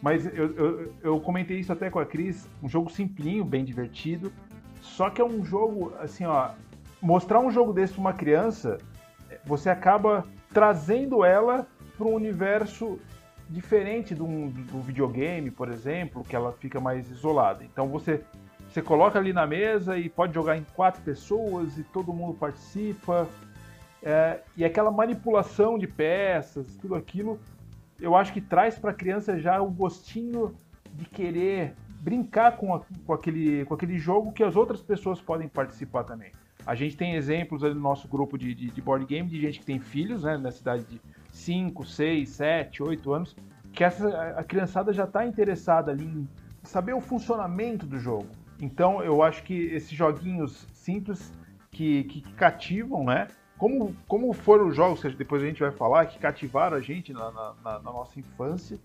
[0.00, 4.32] Mas eu, eu, eu comentei isso até com a Cris, um jogo simplinho, bem divertido.
[4.80, 6.50] Só que é um jogo, assim, ó,
[7.00, 8.78] mostrar um jogo desse pra uma criança,
[9.44, 12.98] você acaba trazendo ela para um universo
[13.48, 17.64] diferente do, do videogame, por exemplo, que ela fica mais isolada.
[17.64, 18.24] Então você
[18.72, 23.28] você coloca ali na mesa e pode jogar em quatro pessoas e todo mundo participa.
[24.02, 27.38] É, e aquela manipulação de peças, tudo aquilo,
[28.00, 30.54] eu acho que traz para a criança já o gostinho
[30.94, 35.48] de querer brincar com, a, com, aquele, com aquele jogo que as outras pessoas podem
[35.48, 36.32] participar também.
[36.66, 39.58] A gente tem exemplos ali no nosso grupo de, de, de board game de gente
[39.58, 43.36] que tem filhos, né, na cidade de 5, 6, 7, 8 anos,
[43.72, 46.28] que essa, a criançada já está interessada ali em
[46.62, 48.28] saber o funcionamento do jogo.
[48.60, 51.32] Então eu acho que esses joguinhos simples
[51.70, 53.28] que, que, cativam, né?
[53.58, 57.12] Como, como foram os jogos que depois a gente vai falar, que cativaram a gente
[57.12, 58.78] na, na, na nossa infância,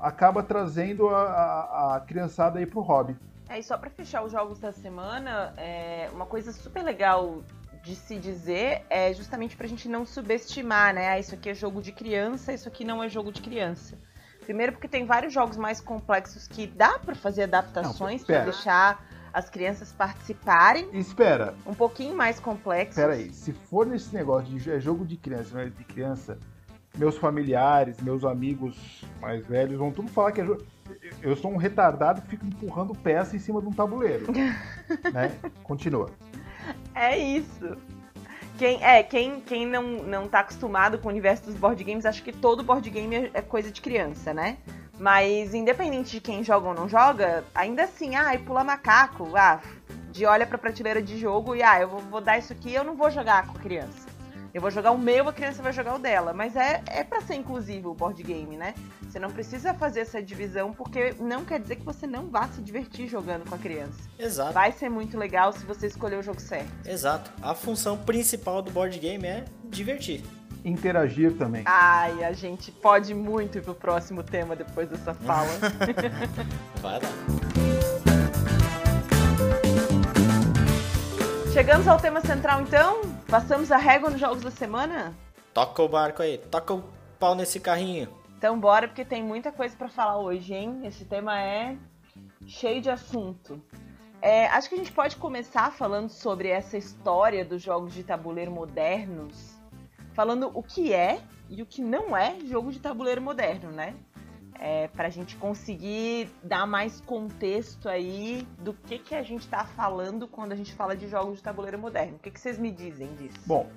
[0.00, 3.16] acaba trazendo a, a, a criançada aí pro hobby.
[3.48, 7.42] É, e só para fechar os jogos da semana, é, uma coisa super legal
[7.82, 11.08] de se dizer é justamente pra gente não subestimar, né?
[11.08, 13.96] Ah, isso aqui é jogo de criança, isso aqui não é jogo de criança.
[14.42, 19.48] Primeiro porque tem vários jogos mais complexos que dá para fazer adaptações para deixar as
[19.48, 20.88] crianças participarem.
[20.92, 21.54] Espera.
[21.64, 22.96] Um pouquinho mais complexos.
[22.96, 26.38] Espera aí, se for nesse negócio de é jogo de criança, não é de criança,
[26.96, 30.64] meus familiares, meus amigos mais velhos vão tudo falar que é jogo.
[31.22, 34.26] Eu sou um retardado que fica empurrando peça em cima de um tabuleiro.
[35.12, 35.32] né?
[35.62, 36.10] Continua.
[36.94, 37.76] É isso.
[38.58, 42.22] Quem, é, quem, quem não, não tá acostumado com o universo dos board games, acha
[42.22, 44.56] que todo board game é, é coisa de criança, né?
[44.98, 49.60] Mas independente de quem joga ou não joga, ainda assim, ah, e pula macaco, ah,
[50.10, 52.82] de olha pra prateleira de jogo e ah, eu vou, vou dar isso aqui, eu
[52.82, 54.15] não vou jogar com criança.
[54.56, 56.32] Eu vou jogar o meu, a criança vai jogar o dela.
[56.32, 58.72] Mas é, é para ser inclusivo o board game, né?
[59.02, 62.62] Você não precisa fazer essa divisão, porque não quer dizer que você não vá se
[62.62, 64.08] divertir jogando com a criança.
[64.18, 64.54] Exato.
[64.54, 66.70] Vai ser muito legal se você escolher o jogo certo.
[66.88, 67.30] Exato.
[67.42, 70.24] A função principal do board game é divertir
[70.64, 71.62] interagir também.
[71.64, 75.50] Ai, a gente pode muito ir pro próximo tema depois dessa fala.
[76.80, 77.66] Vai lá.
[81.56, 83.00] Chegamos ao tema central então?
[83.30, 85.16] Passamos a régua nos jogos da semana?
[85.54, 86.84] Toca o barco aí, toca o
[87.18, 88.10] pau nesse carrinho.
[88.36, 90.82] Então bora, porque tem muita coisa para falar hoje, hein?
[90.84, 91.74] Esse tema é
[92.46, 93.58] cheio de assunto.
[94.20, 98.50] É, acho que a gente pode começar falando sobre essa história dos jogos de tabuleiro
[98.50, 99.56] modernos,
[100.12, 103.94] falando o que é e o que não é jogo de tabuleiro moderno, né?
[104.60, 109.64] É, para a gente conseguir dar mais contexto aí do que, que a gente está
[109.64, 112.16] falando quando a gente fala de jogos de tabuleiro moderno.
[112.16, 113.38] O que, que vocês me dizem disso?
[113.46, 113.68] Bom,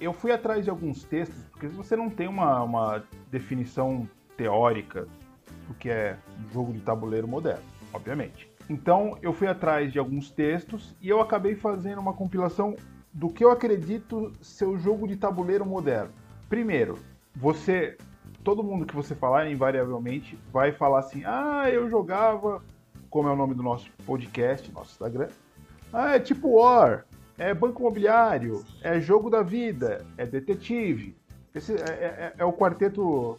[0.00, 5.06] eu fui atrás de alguns textos, porque você não tem uma, uma definição teórica
[5.68, 6.16] do que é
[6.52, 8.50] jogo de tabuleiro moderno, obviamente.
[8.68, 12.74] Então eu fui atrás de alguns textos e eu acabei fazendo uma compilação
[13.12, 16.10] do que eu acredito ser o jogo de tabuleiro moderno.
[16.48, 16.98] Primeiro,
[17.34, 17.96] você
[18.42, 22.62] todo mundo que você falar, invariavelmente, vai falar assim: ah, eu jogava,
[23.10, 25.28] como é o nome do nosso podcast, nosso Instagram.
[25.92, 27.04] Ah, é tipo War,
[27.38, 31.16] é banco imobiliário, é jogo da vida, é detetive.
[31.54, 33.36] Esse é, é, é o quarteto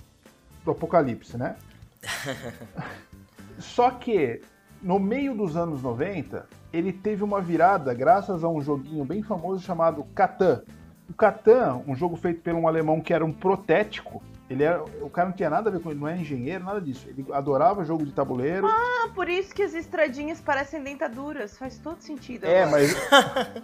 [0.64, 1.56] do apocalipse, né?
[3.58, 4.42] Só que
[4.82, 9.64] no meio dos anos 90, ele teve uma virada graças a um joguinho bem famoso
[9.64, 10.64] chamado Catan.
[11.10, 15.10] O Catan, um jogo feito por um alemão que era um protético, ele era, o
[15.10, 17.08] cara não tinha nada a ver com ele, não é engenheiro, nada disso.
[17.08, 18.68] Ele adorava jogo de tabuleiro.
[18.68, 21.58] Ah, por isso que as estradinhas parecem dentaduras.
[21.58, 22.46] Faz todo sentido.
[22.46, 22.82] É, agora.
[22.82, 23.64] mas.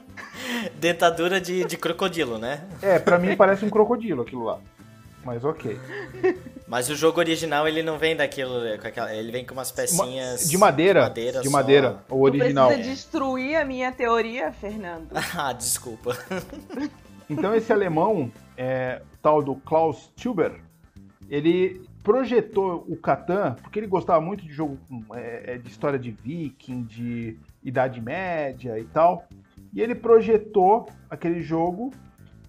[0.79, 2.63] Dentadura de, de crocodilo, né?
[2.81, 4.59] É, pra mim parece um crocodilo aquilo lá.
[5.23, 5.77] Mas ok.
[6.65, 10.49] Mas o jogo original ele não vem daquilo, com aquela, ele vem com umas pecinhas
[10.49, 12.67] de madeira, de madeira, de madeira o original.
[12.69, 15.09] Precisa destruir a minha teoria, Fernando.
[15.35, 16.17] ah, desculpa.
[17.29, 20.61] Então esse alemão, é, tal do Klaus Tuber,
[21.29, 24.77] ele projetou o Catan porque ele gostava muito de jogo
[25.13, 29.25] é, é, de história de viking, de idade média e tal.
[29.71, 31.93] E ele projetou aquele jogo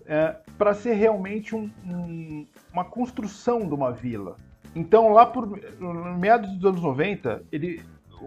[0.06, 4.36] é, para ser realmente um, um, uma construção de uma vila.
[4.74, 5.48] Então, lá por
[6.18, 7.82] meados dos anos 90, ele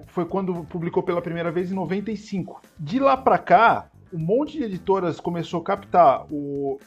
[0.08, 2.62] foi quando publicou pela primeira vez em 95.
[2.78, 6.80] De lá para cá, um monte de editoras começou a captar o,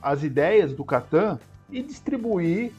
[0.00, 1.38] as ideias do Catan
[1.70, 2.72] e distribuir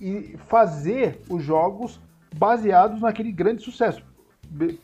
[0.00, 2.00] e fazer os jogos
[2.34, 4.04] baseados naquele grande sucesso.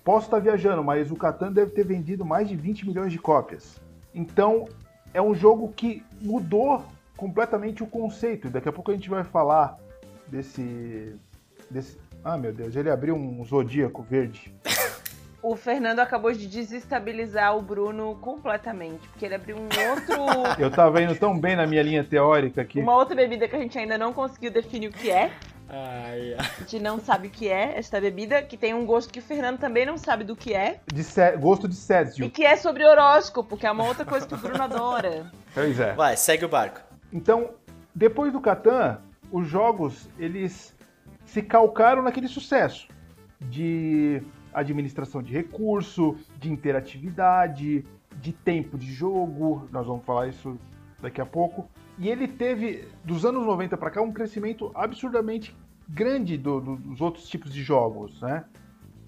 [0.04, 3.80] Posso estar viajando, mas o Catan deve ter vendido mais de 20 milhões de cópias.
[4.14, 4.66] Então,
[5.14, 6.84] é um jogo que mudou
[7.16, 8.50] completamente o conceito.
[8.50, 9.78] Daqui a pouco a gente vai falar
[10.26, 11.14] desse.
[11.70, 11.98] desse...
[12.24, 14.52] Ah, meu Deus, ele abriu um zodíaco verde.
[15.42, 20.14] O Fernando acabou de desestabilizar o Bruno completamente, porque ele abriu um outro.
[20.62, 22.78] Eu tava indo tão bem na minha linha teórica aqui.
[22.80, 25.32] Uma outra bebida que a gente ainda não conseguiu definir o que é.
[25.68, 26.46] Ai, ai.
[26.58, 29.22] A gente não sabe o que é esta bebida, que tem um gosto que o
[29.22, 30.78] Fernando também não sabe do que é.
[30.92, 32.30] De sé- gosto de E Césio.
[32.30, 35.26] que é sobre horóscopo, que é uma outra coisa que o Bruno adora.
[35.52, 35.92] Pois é.
[35.94, 36.80] Vai, segue o barco.
[37.12, 37.50] Então,
[37.94, 38.98] depois do Catan,
[39.32, 40.72] os jogos eles
[41.24, 42.86] se calcaram naquele sucesso
[43.40, 44.22] de
[44.54, 47.84] administração de recurso, de interatividade,
[48.20, 49.68] de tempo de jogo.
[49.72, 50.58] Nós vamos falar isso
[51.00, 51.68] daqui a pouco.
[51.98, 55.54] E ele teve, dos anos 90 para cá, um crescimento absurdamente
[55.88, 58.44] grande do- do- dos outros tipos de jogos, né?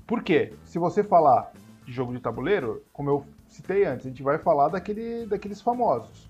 [0.06, 0.52] Por quê?
[0.64, 1.52] Se você falar
[1.84, 6.28] de jogo de tabuleiro, como eu citei antes, a gente vai falar daquele, daqueles famosos.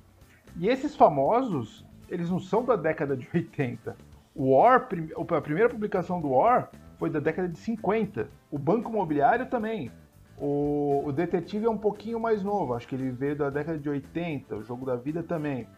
[0.57, 3.97] E esses famosos, eles não são da década de 80.
[4.35, 4.89] O War,
[5.37, 6.71] a primeira publicação do War
[7.05, 8.31] foi da década de 50.
[8.51, 9.93] O Banco Imobiliário também.
[10.39, 13.91] O, o Detetive é um pouquinho mais novo, acho que ele veio da década de
[13.91, 14.57] 80.
[14.57, 15.69] O Jogo da Vida também.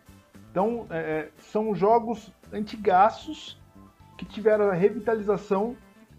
[0.49, 3.61] Então, é, é, são jogos antigaços
[4.17, 5.75] que tiveram a revitalização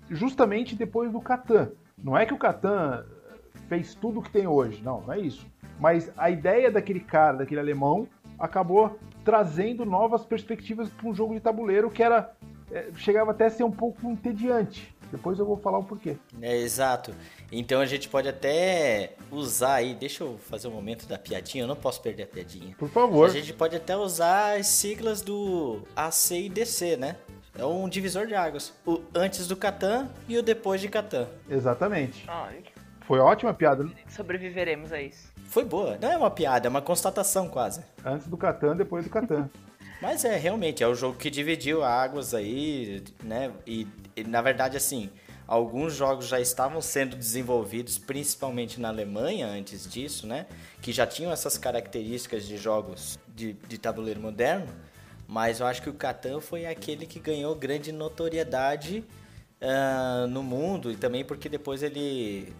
[0.09, 1.71] justamente depois do Catan.
[1.97, 3.05] Não é que o Catan
[3.69, 5.47] fez tudo o que tem hoje, não, não é isso.
[5.79, 11.39] Mas a ideia daquele cara, daquele alemão, acabou trazendo novas perspectivas para um jogo de
[11.39, 12.35] tabuleiro que era
[12.71, 14.95] é, chegava até a ser um pouco entediante.
[15.11, 16.17] Depois eu vou falar o porquê.
[16.41, 17.13] É, exato.
[17.51, 21.67] Então a gente pode até usar aí, deixa eu fazer um momento da piadinha, eu
[21.67, 22.75] não posso perder a piadinha.
[22.77, 23.29] Por favor.
[23.29, 27.15] A gente pode até usar as siglas do AC e DC, né?
[27.57, 28.73] É um divisor de águas.
[28.85, 31.27] O antes do Catan e o depois de Catan.
[31.49, 32.23] Exatamente.
[32.27, 32.63] Ai,
[33.01, 33.83] Foi ótima piada.
[33.83, 33.91] né?
[34.09, 35.31] sobreviveremos a isso.
[35.45, 35.97] Foi boa.
[35.99, 37.81] Não é uma piada, é uma constatação quase.
[38.05, 39.49] Antes do Catan, depois do Catan.
[40.01, 43.51] Mas é, realmente, é o jogo que dividiu águas aí, né?
[43.65, 45.09] E, e, na verdade, assim,
[45.47, 50.45] alguns jogos já estavam sendo desenvolvidos, principalmente na Alemanha antes disso, né?
[50.81, 54.67] Que já tinham essas características de jogos de, de tabuleiro moderno.
[55.27, 59.03] Mas eu acho que o Catan foi aquele que ganhou grande notoriedade
[59.59, 62.53] ah, no mundo e também porque depois ele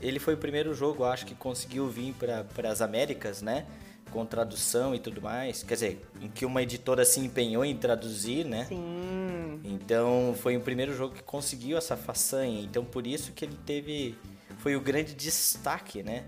[0.00, 3.66] ele foi o primeiro jogo, acho que conseguiu vir para as Américas, né?
[4.12, 5.62] Com tradução e tudo mais.
[5.62, 8.64] Quer dizer, em que uma editora se empenhou em traduzir, né?
[8.66, 9.60] Sim.
[9.64, 12.60] Então foi o primeiro jogo que conseguiu essa façanha.
[12.62, 14.16] Então por isso que ele teve.
[14.58, 16.24] Foi o grande destaque, né?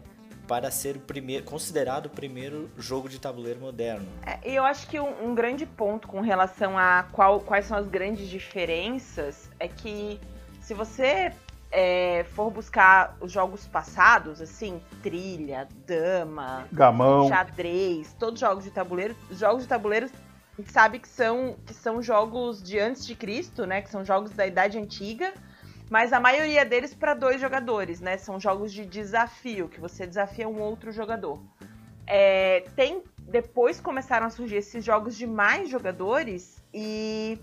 [0.49, 1.45] Para ser o primeiro.
[1.45, 4.07] considerado o primeiro jogo de tabuleiro moderno.
[4.25, 7.77] É, e eu acho que um, um grande ponto com relação a qual- quais são
[7.77, 10.21] as grandes diferenças é que
[10.61, 11.33] se você
[11.71, 17.29] é, for buscar os jogos passados, assim, trilha, dama, Gamão.
[17.29, 20.09] xadrez, todos os jogos de tabuleiro, os jogos de tabuleiro
[20.59, 23.83] a gente sabe que são, que são jogos de antes de Cristo, né?
[23.83, 25.35] Que são jogos da Idade Antiga,
[25.91, 28.17] mas a maioria deles para dois jogadores, né?
[28.17, 31.43] São jogos de desafio, que você desafia um outro jogador.
[32.07, 37.39] É, tem depois começaram a surgir esses jogos de mais jogadores e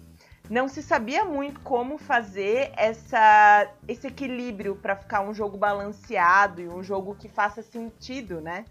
[0.50, 6.68] não se sabia muito como fazer essa, esse equilíbrio para ficar um jogo balanceado e
[6.68, 8.66] um jogo que faça sentido, né?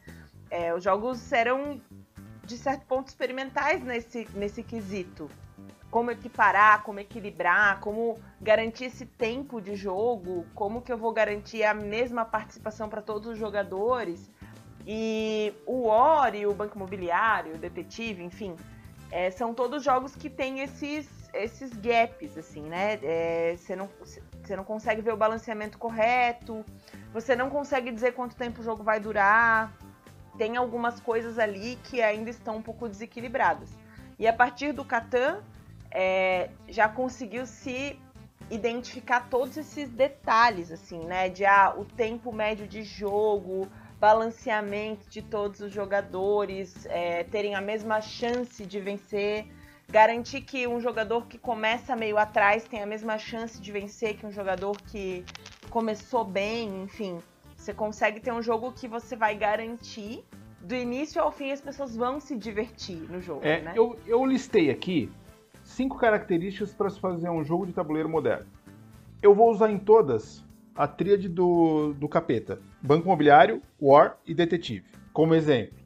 [0.51, 1.81] É, os jogos eram
[2.45, 5.31] de certo ponto experimentais nesse, nesse quesito.
[5.91, 11.65] Como equiparar, como equilibrar, como garantir esse tempo de jogo, como que eu vou garantir
[11.65, 14.31] a mesma participação para todos os jogadores.
[14.87, 15.89] E o
[16.35, 18.57] e o Banco Imobiliário, o Detetive, enfim,
[19.13, 22.99] é, são todos jogos que têm esses, esses gaps, assim, né?
[23.03, 23.89] É, Você não,
[24.43, 26.65] você não consegue ver o balanceamento correto,
[27.13, 29.71] você não consegue dizer quanto tempo o jogo vai durar.
[30.39, 33.69] Tem algumas coisas ali que ainda estão um pouco desequilibradas.
[34.19, 35.43] E a partir do Catan,
[35.91, 38.01] é, já conseguiu se
[38.51, 41.29] identificar todos esses detalhes, assim, né?
[41.29, 43.69] De ah, o tempo médio de jogo,
[44.03, 49.47] balanceamento de todos os jogadores, é, terem a mesma chance de vencer,
[49.89, 54.27] garantir que um jogador que começa meio atrás tem a mesma chance de vencer que
[54.27, 55.25] um jogador que
[55.71, 57.21] começou bem, enfim.
[57.57, 60.25] Você consegue ter um jogo que você vai garantir
[60.61, 63.73] do início ao fim as pessoas vão se divertir no jogo, é, né?
[63.77, 65.13] Eu, eu listei aqui
[65.63, 68.47] cinco características para se fazer um jogo de tabuleiro moderno.
[69.23, 70.45] Eu vou usar em todas
[70.75, 75.79] a tríade do, do capeta: Banco Imobiliário, War e Detetive, como exemplo.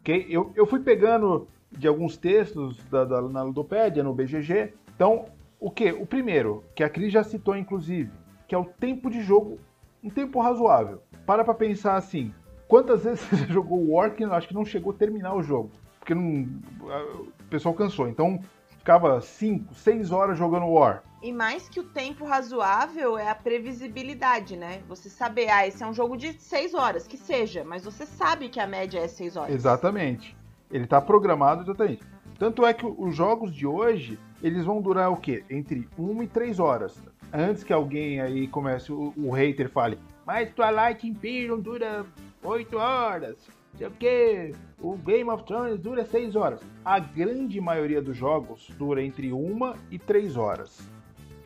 [0.00, 0.26] Okay?
[0.28, 4.74] Eu, eu fui pegando de alguns textos da, da, na Ludopédia, no BGG.
[4.94, 5.26] Então,
[5.60, 5.92] o que?
[5.92, 8.10] O primeiro, que a Cris já citou inclusive,
[8.48, 9.58] que é o tempo de jogo,
[10.02, 11.02] um tempo razoável.
[11.24, 12.34] Para pra pensar assim,
[12.66, 15.70] quantas vezes você jogou War que acho que não chegou a terminar o jogo?
[16.00, 16.48] Porque não,
[16.80, 18.08] o pessoal cansou.
[18.08, 18.40] Então,
[18.78, 21.04] ficava 5, 6 horas jogando War.
[21.22, 24.82] E mais que o tempo razoável é a previsibilidade, né?
[24.88, 28.48] Você saber, ah, esse é um jogo de 6 horas, que seja, mas você sabe
[28.48, 29.54] que a média é 6 horas.
[29.54, 30.36] Exatamente.
[30.70, 32.02] Ele está programado exatamente.
[32.38, 35.44] Tanto é que os jogos de hoje, eles vão durar o quê?
[35.50, 37.02] Entre 1 e 3 horas.
[37.32, 42.04] Antes que alguém aí comece, o, o hater fale, mas Twilight Imperium dura
[42.42, 43.36] 8 horas
[43.80, 46.60] sei o que, o Game of Thrones dura 6 horas.
[46.84, 50.86] A grande maioria dos jogos dura entre 1 e 3 horas.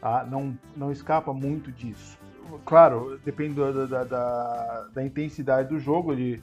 [0.05, 0.23] Tá?
[0.31, 2.19] Não, não escapa muito disso.
[2.67, 6.43] Claro, depende da, da, da, da intensidade do jogo, ele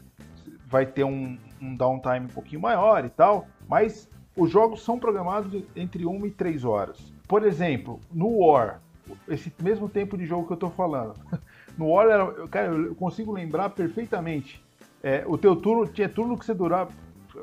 [0.66, 5.64] vai ter um, um downtime um pouquinho maior e tal, mas os jogos são programados
[5.76, 7.14] entre 1 e 3 horas.
[7.28, 8.82] Por exemplo, no War,
[9.28, 11.14] esse mesmo tempo de jogo que eu tô falando,
[11.78, 14.60] no War, era, cara, eu consigo lembrar perfeitamente
[15.04, 16.92] é, o teu turno tinha turno que você durava.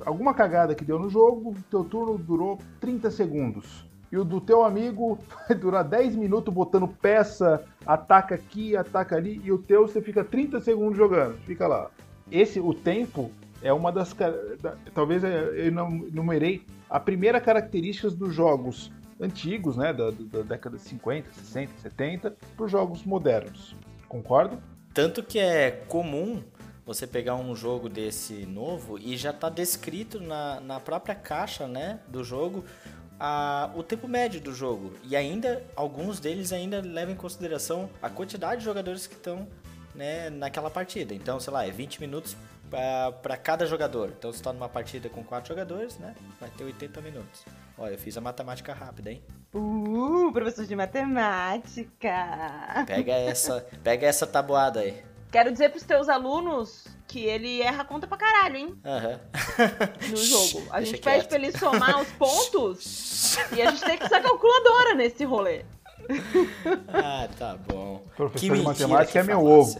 [0.04, 3.87] Alguma cagada que deu no jogo, o teu turno durou 30 segundos.
[4.10, 9.40] E o do teu amigo vai durar 10 minutos botando peça, ataca aqui, ataca ali,
[9.44, 11.36] e o teu você fica 30 segundos jogando.
[11.44, 11.90] Fica lá.
[12.30, 13.30] Esse, o tempo,
[13.62, 14.14] é uma das.
[14.60, 18.90] Da, talvez eu não numerei a primeira característica dos jogos
[19.20, 23.74] antigos, né, da, da década de 50, 60, 70, para os jogos modernos.
[24.08, 24.58] Concordo?
[24.94, 26.42] Tanto que é comum
[26.86, 32.00] você pegar um jogo desse novo e já está descrito na, na própria caixa né,
[32.08, 32.64] do jogo
[33.18, 34.92] a, o tempo médio do jogo.
[35.04, 39.48] E ainda, alguns deles ainda levam em consideração a quantidade de jogadores que estão
[39.94, 41.14] né, naquela partida.
[41.14, 42.36] Então, sei lá, é 20 minutos
[42.70, 44.12] para cada jogador.
[44.16, 47.44] Então, se está numa partida com 4 jogadores, né, vai ter 80 minutos.
[47.76, 49.22] Olha, eu fiz a matemática rápida, hein?
[49.54, 52.84] Uh, professor de matemática!
[52.86, 55.02] Pega essa, pega essa tabuada aí.
[55.30, 58.74] Quero dizer pros teus alunos que ele erra a conta pra caralho, hein?
[58.84, 60.10] Uhum.
[60.10, 60.66] No jogo.
[60.70, 61.14] A gente quieto.
[61.14, 65.64] pede pra ele somar os pontos e a gente tem que usar calculadora nesse rolê.
[66.88, 68.02] Ah, tá bom.
[68.16, 69.78] Professor de matemática é meu ovo.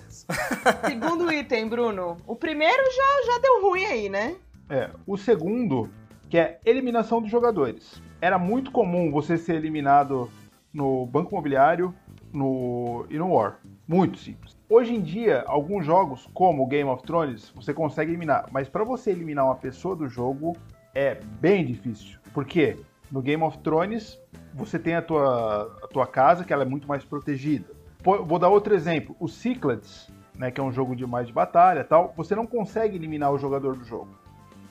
[0.87, 2.19] Segundo item, Bruno.
[2.27, 4.37] O primeiro já, já deu ruim aí, né?
[4.69, 4.91] É.
[5.07, 5.89] O segundo,
[6.29, 8.03] que é eliminação dos jogadores.
[8.21, 10.31] Era muito comum você ser eliminado
[10.73, 11.95] no Banco Imobiliário
[12.33, 13.59] no, e no War.
[13.89, 14.55] Muito simples.
[14.69, 19.11] Hoje em dia, alguns jogos, como Game of Thrones, você consegue eliminar, mas para você
[19.11, 20.55] eliminar uma pessoa do jogo
[20.95, 22.19] é bem difícil.
[22.35, 22.77] Por quê?
[23.11, 24.21] No Game of Thrones,
[24.53, 27.65] você tem a tua, a tua casa, que ela é muito mais protegida.
[28.05, 29.17] Vou dar outro exemplo.
[29.19, 32.95] O Cyclades, né, que é um jogo de mais de batalha tal, você não consegue
[32.95, 34.09] eliminar o jogador do jogo.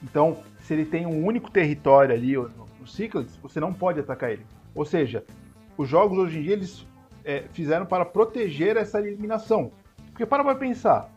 [0.03, 4.45] Então, se ele tem um único território ali no, Cyclades, você não pode atacar ele.
[4.75, 5.25] Ou seja,
[5.75, 6.85] os jogos hoje em dia eles
[7.27, 9.69] é, fizeram para proteger essa eliminação.
[10.11, 11.11] Porque para pra pensar,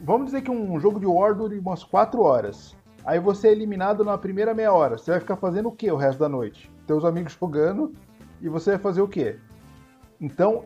[0.00, 2.76] vamos dizer que um jogo de War dure umas 4 horas.
[3.04, 4.96] Aí você é eliminado na primeira meia hora.
[4.96, 6.70] Você vai ficar fazendo o que o resto da noite?
[6.86, 7.92] Teus amigos jogando
[8.40, 9.36] e você vai fazer o quê?
[10.20, 10.64] Então,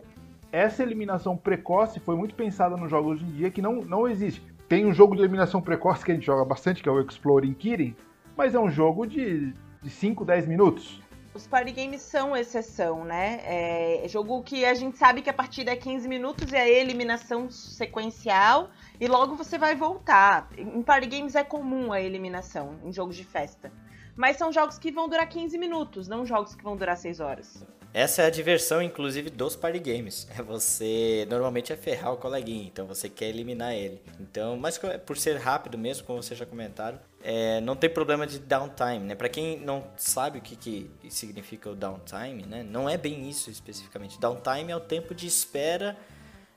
[0.51, 4.45] essa eliminação precoce foi muito pensada nos jogos hoje em dia que não, não existe.
[4.69, 7.53] Tem um jogo de eliminação precoce que a gente joga bastante, que é o Exploring
[7.53, 7.95] Kirin,
[8.37, 11.01] mas é um jogo de, de 5, 10 minutos.
[11.35, 13.41] Os party games são exceção, né?
[13.43, 17.49] É jogo que a gente sabe que a partida é 15 minutos e a eliminação
[17.49, 18.69] sequencial
[18.99, 20.47] e logo você vai voltar.
[20.55, 23.71] Em party games é comum a eliminação em jogos de festa.
[24.15, 27.65] Mas são jogos que vão durar 15 minutos, não jogos que vão durar 6 horas.
[27.93, 30.27] Essa é a diversão, inclusive, dos party games.
[30.35, 34.01] É você normalmente é ferrar o coleguinha, então você quer eliminar ele.
[34.19, 38.39] Então, mas por ser rápido mesmo, como vocês já comentaram, é, não tem problema de
[38.39, 39.15] downtime, né?
[39.15, 42.63] Para quem não sabe o que, que significa o downtime, né?
[42.63, 44.19] Não é bem isso especificamente.
[44.19, 45.95] Downtime é o tempo de espera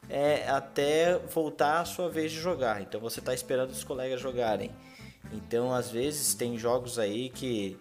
[0.09, 2.81] é, até voltar a sua vez de jogar.
[2.81, 4.71] Então você está esperando os colegas jogarem.
[5.33, 7.77] Então, às vezes tem jogos aí que,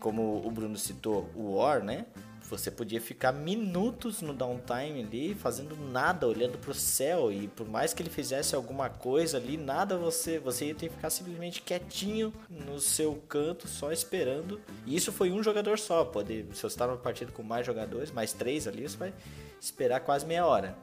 [0.00, 2.06] como o Bruno citou, o War, né?
[2.48, 7.92] Você podia ficar minutos no downtime ali, fazendo nada, olhando pro céu, e por mais
[7.92, 12.32] que ele fizesse alguma coisa ali, nada você, você ia ter que ficar simplesmente quietinho
[12.48, 14.60] no seu canto, só esperando.
[14.84, 18.10] E isso foi um jogador só, pode, se você está numa partida com mais jogadores,
[18.10, 19.14] mais três ali, você vai
[19.60, 20.76] esperar quase meia hora.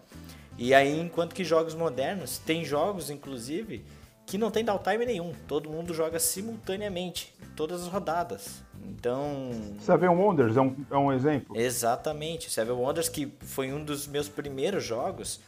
[0.58, 3.84] E aí, enquanto que jogos modernos, tem jogos, inclusive,
[4.26, 5.34] que não tem downtime nenhum.
[5.48, 8.64] Todo mundo joga simultaneamente, todas as rodadas.
[8.86, 9.52] Então.
[9.80, 11.58] Seven Wonders é um, é um exemplo?
[11.58, 12.50] Exatamente.
[12.50, 15.40] Seven Wonders, que foi um dos meus primeiros jogos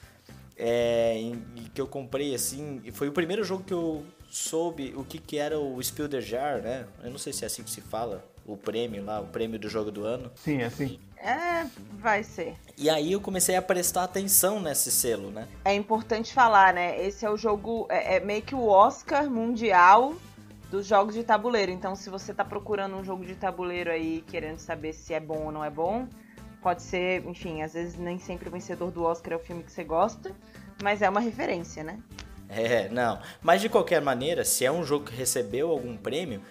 [0.58, 2.82] é, em, que eu comprei assim.
[2.94, 6.62] Foi o primeiro jogo que eu soube o que, que era o Spiel der Jar,
[6.62, 6.86] né?
[7.04, 8.24] Eu não sei se é assim que se fala.
[8.46, 10.32] O prêmio lá, o prêmio do jogo do ano.
[10.36, 11.00] Sim, é assim.
[11.18, 12.56] É, vai ser.
[12.78, 15.48] E aí eu comecei a prestar atenção nesse selo, né?
[15.64, 17.04] É importante falar, né?
[17.04, 20.14] Esse é o jogo, é, é meio que o Oscar mundial
[20.70, 21.72] dos jogos de tabuleiro.
[21.72, 25.46] Então, se você tá procurando um jogo de tabuleiro aí, querendo saber se é bom
[25.46, 26.08] ou não é bom,
[26.62, 29.72] pode ser, enfim, às vezes nem sempre o vencedor do Oscar é o filme que
[29.72, 30.32] você gosta,
[30.84, 32.00] mas é uma referência, né?
[32.50, 33.20] É, não.
[33.42, 36.42] Mas de qualquer maneira, se é um jogo que recebeu algum prêmio,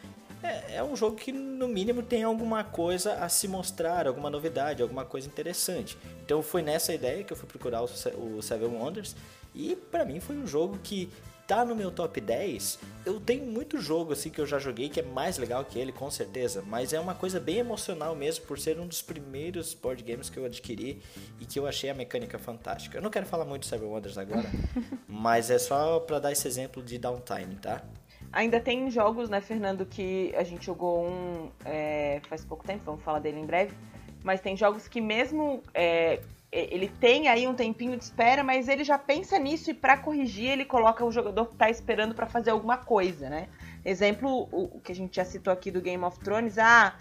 [0.45, 4.83] é, é, um jogo que no mínimo tem alguma coisa a se mostrar, alguma novidade,
[4.83, 5.97] alguma coisa interessante.
[6.25, 7.89] Então foi nessa ideia que eu fui procurar o,
[8.37, 9.17] o Seven Wonders
[9.55, 11.09] e para mim foi um jogo que
[11.47, 12.79] tá no meu top 10.
[13.05, 15.93] Eu tenho muito jogo assim que eu já joguei que é mais legal que ele,
[15.93, 20.03] com certeza, mas é uma coisa bem emocional mesmo por ser um dos primeiros board
[20.03, 21.03] games que eu adquiri
[21.41, 22.99] e que eu achei a mecânica fantástica.
[22.99, 24.51] Eu não quero falar muito de Seven Wonders agora,
[25.09, 27.83] mas é só para dar esse exemplo de downtime, tá?
[28.35, 33.05] Ainda tem jogos, né, Fernando, que a gente jogou um é, faz pouco tempo, vamos
[33.05, 33.72] falar dele em breve.
[34.24, 36.18] Mas tem jogos que mesmo é,
[36.51, 40.51] ele tem aí um tempinho de espera, mas ele já pensa nisso e para corrigir
[40.51, 43.49] ele coloca o jogador que tá esperando para fazer alguma coisa, né?
[43.85, 46.93] Exemplo, o, que a gente já citou aqui do Game of Thrones, ah,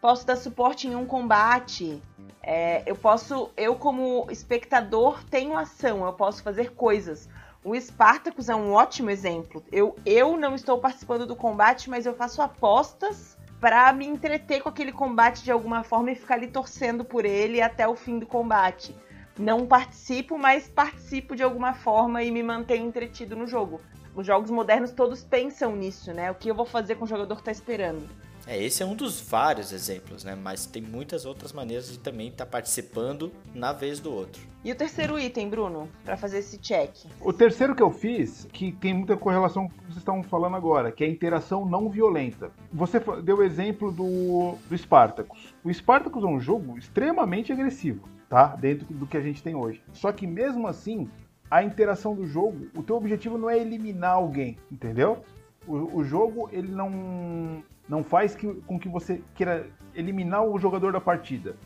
[0.00, 2.02] posso dar suporte em um combate,
[2.42, 7.28] é, eu posso, eu como espectador tenho ação, eu posso fazer coisas.
[7.62, 9.62] O Spartacus é um ótimo exemplo.
[9.70, 14.70] Eu, eu não estou participando do combate, mas eu faço apostas para me entreter com
[14.70, 18.26] aquele combate de alguma forma e ficar ali torcendo por ele até o fim do
[18.26, 18.96] combate.
[19.38, 23.78] Não participo, mas participo de alguma forma e me mantenho entretido no jogo.
[24.14, 26.30] Os jogos modernos todos pensam nisso, né?
[26.30, 28.08] O que eu vou fazer com o jogador que tá esperando.
[28.46, 30.34] É, esse é um dos vários exemplos, né?
[30.34, 34.42] Mas tem muitas outras maneiras de também estar tá participando na vez do outro.
[34.62, 36.90] E o terceiro item, Bruno, para fazer esse check?
[37.20, 40.56] O terceiro que eu fiz, que tem muita correlação com o que vocês estão falando
[40.56, 42.50] agora, que é a interação não violenta.
[42.72, 45.54] Você deu o exemplo do, do Spartacus.
[45.64, 48.54] O Spartacus é um jogo extremamente agressivo, tá?
[48.56, 49.82] Dentro do que a gente tem hoje.
[49.92, 51.08] Só que mesmo assim,
[51.50, 55.24] a interação do jogo, o teu objetivo não é eliminar alguém, entendeu?
[55.66, 60.92] O, o jogo, ele não não faz que, com que você queira eliminar o jogador
[60.92, 61.56] da partida.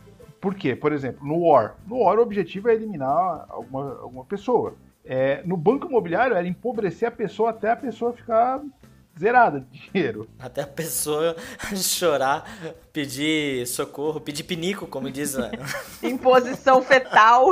[0.40, 0.74] Por quê?
[0.74, 1.76] Por exemplo, no War.
[1.86, 4.74] No War o objetivo é eliminar alguma, alguma pessoa.
[5.04, 8.62] É, no banco imobiliário era empobrecer a pessoa até a pessoa ficar
[9.18, 10.26] zerada de dinheiro.
[10.38, 11.36] Até a pessoa
[11.76, 12.44] chorar,
[12.90, 15.34] pedir socorro, pedir pinico, como diz.
[15.34, 15.50] Né?
[16.02, 17.48] em posição fetal.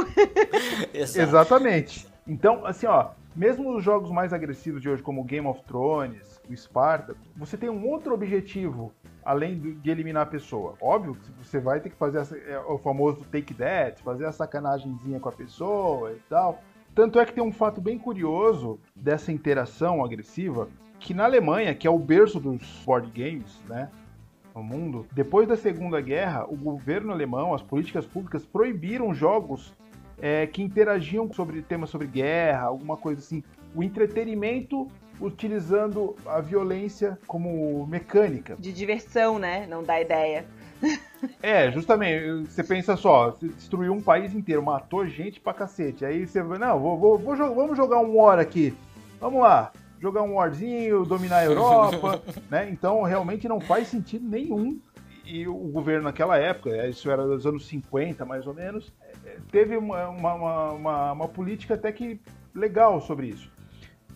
[0.94, 2.06] Exatamente.
[2.26, 6.56] Então, assim, ó, mesmo os jogos mais agressivos de hoje, como Game of Thrones, o
[6.56, 8.92] Sparta, você tem um outro objetivo
[9.24, 10.74] além de eliminar a pessoa.
[10.80, 14.32] Óbvio que você vai ter que fazer essa, é, o famoso take that, fazer a
[14.32, 16.60] sacanagemzinha com a pessoa e tal.
[16.94, 20.68] Tanto é que tem um fato bem curioso dessa interação agressiva,
[20.98, 23.90] que na Alemanha, que é o berço dos board games, né,
[24.54, 29.72] no mundo, depois da Segunda Guerra, o governo alemão, as políticas públicas proibiram jogos
[30.20, 33.42] é, que interagiam sobre temas sobre guerra, alguma coisa assim.
[33.74, 34.88] O entretenimento
[35.22, 38.56] utilizando a violência como mecânica.
[38.58, 39.66] De diversão, né?
[39.68, 40.44] Não dá ideia.
[41.40, 42.50] É, justamente.
[42.50, 46.04] Você pensa só, você destruiu um país inteiro, matou gente pra cacete.
[46.04, 48.74] Aí você vai, não, vou, vou, vou, vamos jogar um War aqui.
[49.20, 49.70] Vamos lá,
[50.00, 52.20] jogar um Warzinho, dominar a Europa,
[52.50, 52.68] né?
[52.68, 54.80] Então realmente não faz sentido nenhum.
[55.24, 58.92] E o governo naquela época, é, isso era dos anos 50 mais ou menos,
[59.24, 60.34] é, teve uma, uma,
[60.72, 62.20] uma, uma política até que
[62.52, 63.48] legal sobre isso.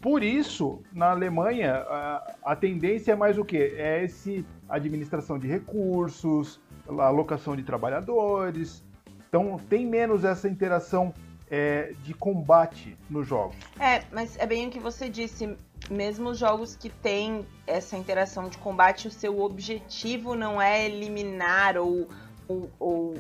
[0.01, 3.75] Por isso, na Alemanha, a, a tendência é mais o quê?
[3.77, 8.85] É esse administração de recursos, alocação de trabalhadores.
[9.29, 11.13] Então tem menos essa interação
[11.51, 13.57] é, de combate nos jogos.
[13.79, 15.57] É, mas é bem o que você disse.
[15.91, 21.77] Mesmo os jogos que têm essa interação de combate, o seu objetivo não é eliminar
[21.77, 22.09] ou,
[22.49, 23.15] ou, ou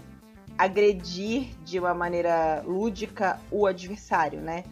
[0.56, 4.64] agredir de uma maneira lúdica o adversário, né?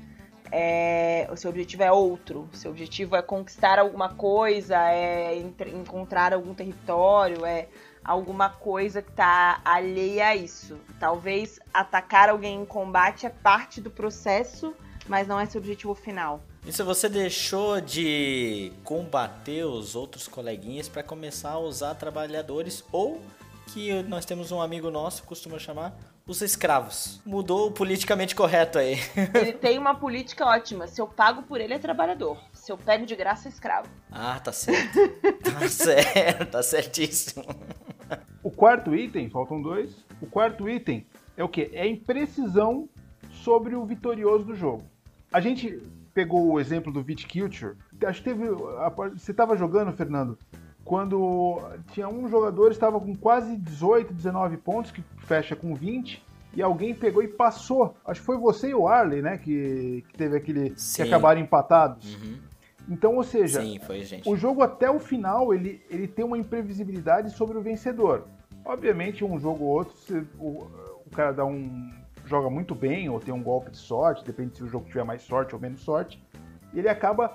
[0.50, 6.32] É, o seu objetivo é outro, o seu objetivo é conquistar alguma coisa, é encontrar
[6.32, 7.68] algum território, é
[8.04, 10.78] alguma coisa que tá alheia a isso.
[11.00, 14.74] Talvez atacar alguém em combate é parte do processo,
[15.08, 16.42] mas não é seu objetivo final.
[16.66, 23.20] Isso você deixou de combater os outros coleguinhas para começar a usar trabalhadores ou
[23.72, 25.96] que nós temos um amigo nosso que costuma chamar
[26.26, 27.20] os escravos.
[27.24, 28.96] Mudou o politicamente correto aí.
[29.34, 30.86] Ele tem uma política ótima.
[30.86, 32.38] Se eu pago por ele, é trabalhador.
[32.52, 33.88] Se eu pego de graça, é escravo.
[34.10, 34.98] Ah, tá certo.
[35.42, 37.44] tá certo, tá certíssimo.
[38.42, 40.04] O quarto item, faltam dois.
[40.20, 41.06] O quarto item
[41.36, 41.70] é o que?
[41.72, 42.88] É a imprecisão
[43.30, 44.84] sobre o vitorioso do jogo.
[45.32, 45.82] A gente
[46.14, 47.76] pegou o exemplo do Viticulture.
[48.06, 48.46] Acho que teve.
[49.14, 50.38] Você estava jogando, Fernando,
[50.84, 51.60] quando
[51.92, 56.22] tinha um jogador estava com quase 18, 19 pontos, que fecha com 20,
[56.54, 57.96] e alguém pegou e passou.
[58.04, 59.38] Acho que foi você e o Arley, né?
[59.38, 60.74] Que, que teve aquele.
[60.76, 61.02] Sim.
[61.02, 62.14] que acabaram empatados.
[62.14, 62.38] Uhum.
[62.88, 67.30] Então, ou seja, Sim, foi, o jogo até o final ele, ele tem uma imprevisibilidade
[67.30, 68.26] sobre o vencedor.
[68.62, 69.94] Obviamente, um jogo ou outro,
[70.38, 70.66] o,
[71.06, 71.90] o cara dá um.
[72.26, 75.22] joga muito bem, ou tem um golpe de sorte, depende se o jogo tiver mais
[75.22, 76.22] sorte ou menos sorte.
[76.74, 77.34] E ele acaba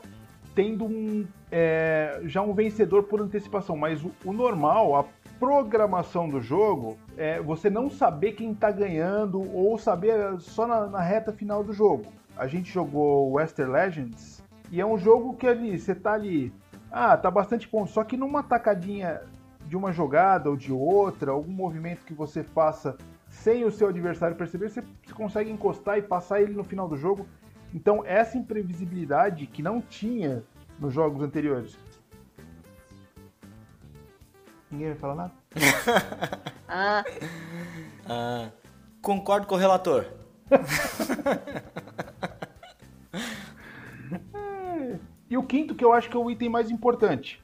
[0.60, 5.06] tendo um, é, já um vencedor por antecipação, mas o, o normal, a
[5.40, 11.00] programação do jogo, é você não saber quem está ganhando ou saber só na, na,
[11.00, 12.08] reta final do jogo.
[12.36, 16.52] A gente jogou Western Legends e é um jogo que ali, você tá ali,
[16.92, 19.22] ah, tá bastante ponto, só que numa tacadinha
[19.66, 22.98] de uma jogada ou de outra, algum movimento que você faça
[23.30, 26.98] sem o seu adversário perceber, você, você consegue encostar e passar ele no final do
[26.98, 27.26] jogo.
[27.74, 30.42] Então, essa imprevisibilidade que não tinha
[30.80, 31.78] nos jogos anteriores.
[34.72, 35.34] Ninguém vai falar nada?
[36.68, 37.04] ah.
[38.08, 38.50] ah.
[39.02, 40.06] Concordo com o relator.
[45.30, 47.42] e o quinto, que eu acho que é o item mais importante,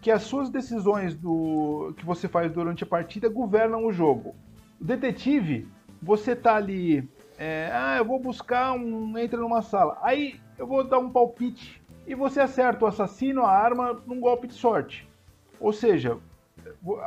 [0.00, 4.34] que as suas decisões do que você faz durante a partida governam o jogo.
[4.80, 5.66] O detetive,
[6.02, 7.08] você tá ali
[7.38, 9.16] é, ah, eu vou buscar um.
[9.18, 9.98] Entra numa sala.
[10.02, 14.46] Aí eu vou dar um palpite e você acerta o assassino, a arma, num golpe
[14.46, 15.08] de sorte.
[15.58, 16.18] Ou seja,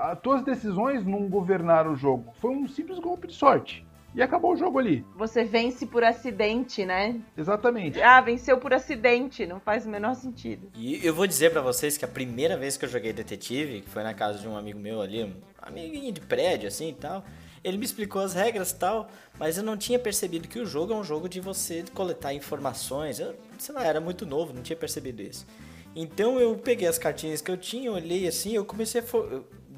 [0.01, 2.33] as tuas decisões não governaram o jogo.
[2.39, 3.85] Foi um simples golpe de sorte.
[4.15, 5.05] E acabou o jogo ali.
[5.15, 7.21] Você vence por acidente, né?
[7.37, 8.01] Exatamente.
[8.01, 9.45] Ah, venceu por acidente.
[9.45, 10.71] Não faz o menor sentido.
[10.73, 13.89] E eu vou dizer para vocês que a primeira vez que eu joguei detetive, que
[13.89, 17.23] foi na casa de um amigo meu ali, um amiguinho de prédio assim e tal
[17.67, 20.93] ele me explicou as regras e tal, mas eu não tinha percebido que o jogo
[20.93, 23.19] é um jogo de você coletar informações.
[23.19, 25.45] Eu, sei lá, era muito novo, não tinha percebido isso.
[25.93, 29.03] Então eu peguei as cartinhas que eu tinha, olhei assim, eu comecei a.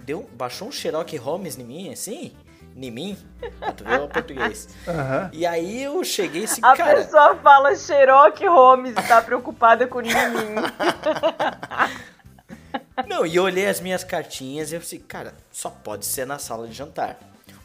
[0.05, 2.31] Deu, baixou um Sherlock Holmes em mim, assim,
[2.75, 3.17] em mim,
[3.59, 4.69] pra tu ver o português.
[4.87, 5.29] Uhum.
[5.33, 6.93] E aí eu cheguei assim, a cara...
[6.99, 10.09] A pessoa fala Sherlock Holmes e tá preocupada com mim.
[13.07, 16.39] Não, e eu olhei as minhas cartinhas e eu falei, cara, só pode ser na
[16.39, 17.17] sala de jantar.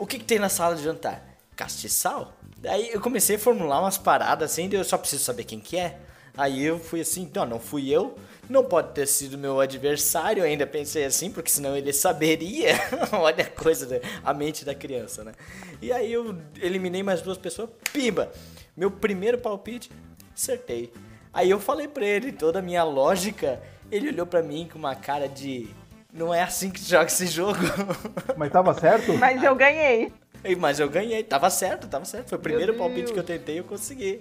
[0.05, 1.27] O que, que tem na sala de jantar?
[1.57, 2.37] Castiçal?
[2.59, 5.97] Daí eu comecei a formular umas paradas assim, eu só preciso saber quem que é.
[6.37, 8.15] Aí eu fui assim, não, não fui eu,
[8.47, 12.75] não pode ter sido meu adversário, ainda pensei assim, porque senão ele saberia.
[13.19, 15.33] Olha a coisa, a mente da criança, né?
[15.81, 18.31] E aí eu eliminei mais duas pessoas, pimba!
[18.77, 19.91] Meu primeiro palpite,
[20.35, 20.93] acertei.
[21.33, 23.59] Aí eu falei pra ele toda a minha lógica,
[23.91, 25.67] ele olhou pra mim com uma cara de
[26.15, 27.59] não é assim que joga esse jogo.
[28.39, 29.13] Mas tava certo?
[29.15, 30.13] Mas eu ganhei.
[30.59, 32.29] Mas eu ganhei, tava certo, tava certo.
[32.29, 34.21] Foi o primeiro palpite que eu tentei e eu consegui.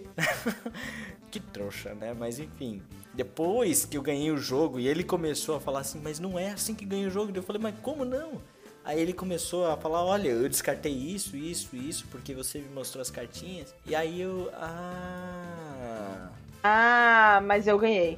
[1.30, 2.16] que trouxa, né?
[2.18, 2.82] Mas enfim.
[3.14, 6.50] Depois que eu ganhei o jogo e ele começou a falar assim, mas não é
[6.50, 7.32] assim que ganha o jogo.
[7.36, 8.42] Eu falei, mas como não?
[8.84, 13.02] Aí ele começou a falar, olha, eu descartei isso, isso, isso, porque você me mostrou
[13.02, 13.74] as cartinhas.
[13.86, 14.50] E aí eu.
[14.56, 16.30] Ah.
[16.64, 18.18] Ah, mas eu ganhei.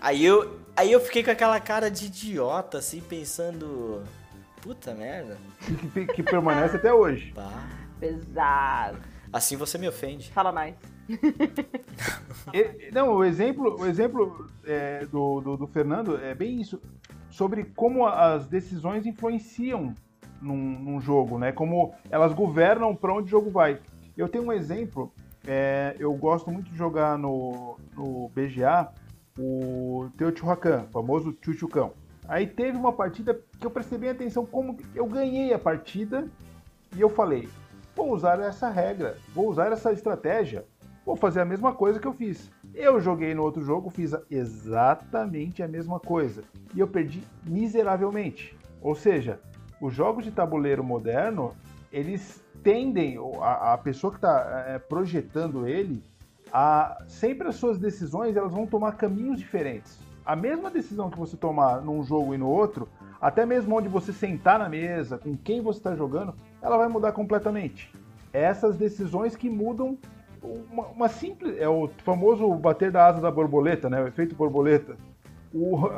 [0.00, 4.02] Aí eu, aí eu fiquei com aquela cara de idiota, assim, pensando.
[4.60, 5.36] Puta merda.
[5.92, 7.32] Que, que permanece até hoje.
[7.34, 7.68] Bah.
[8.00, 8.98] Pesado.
[9.32, 10.30] Assim você me ofende.
[10.32, 10.74] Fala mais.
[12.52, 16.80] e, não, o exemplo, o exemplo é, do, do, do, Fernando é bem isso.
[17.30, 19.94] Sobre como as decisões influenciam
[20.40, 21.52] num, num jogo, né?
[21.52, 23.80] Como elas governam para onde o jogo vai.
[24.16, 25.12] Eu tenho um exemplo
[25.46, 28.88] é, eu gosto muito de jogar no, no BGA
[29.38, 31.92] o Teotihuacan, famoso Chuchucão.
[32.26, 36.26] Aí teve uma partida que eu prestei bem atenção como eu ganhei a partida
[36.96, 37.48] e eu falei,
[37.94, 40.64] vou usar essa regra, vou usar essa estratégia,
[41.04, 42.50] vou fazer a mesma coisa que eu fiz.
[42.72, 48.56] Eu joguei no outro jogo, fiz exatamente a mesma coisa e eu perdi miseravelmente.
[48.80, 49.38] Ou seja,
[49.80, 51.54] os jogos de tabuleiro moderno,
[51.92, 56.02] eles tendem, a, a pessoa que está é, projetando ele,
[56.54, 59.98] a sempre as suas decisões elas vão tomar caminhos diferentes.
[60.24, 62.88] A mesma decisão que você tomar num jogo e no outro
[63.20, 67.10] até mesmo onde você sentar na mesa, com quem você está jogando, ela vai mudar
[67.12, 67.90] completamente.
[68.32, 69.98] Essas decisões que mudam
[70.70, 71.58] uma, uma, simples.
[71.58, 74.02] É o famoso bater da asa da borboleta, né?
[74.02, 74.96] O efeito borboleta.
[75.52, 75.88] O,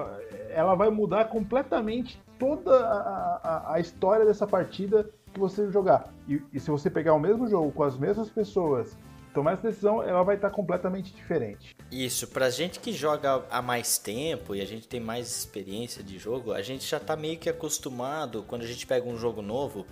[0.51, 6.13] ela vai mudar completamente toda a, a, a, história dessa partida que você jogar.
[6.29, 8.97] E, e, se você pegar o mesmo jogo com as mesmas pessoas,
[9.37, 11.77] tomar essa decisão, ela vai estar completamente diferente.
[11.93, 16.19] Isso, pra gente que joga há mais tempo e a gente tem mais experiência de
[16.19, 19.85] jogo, a gente já tá meio que acostumado, quando a gente pega um jogo novo,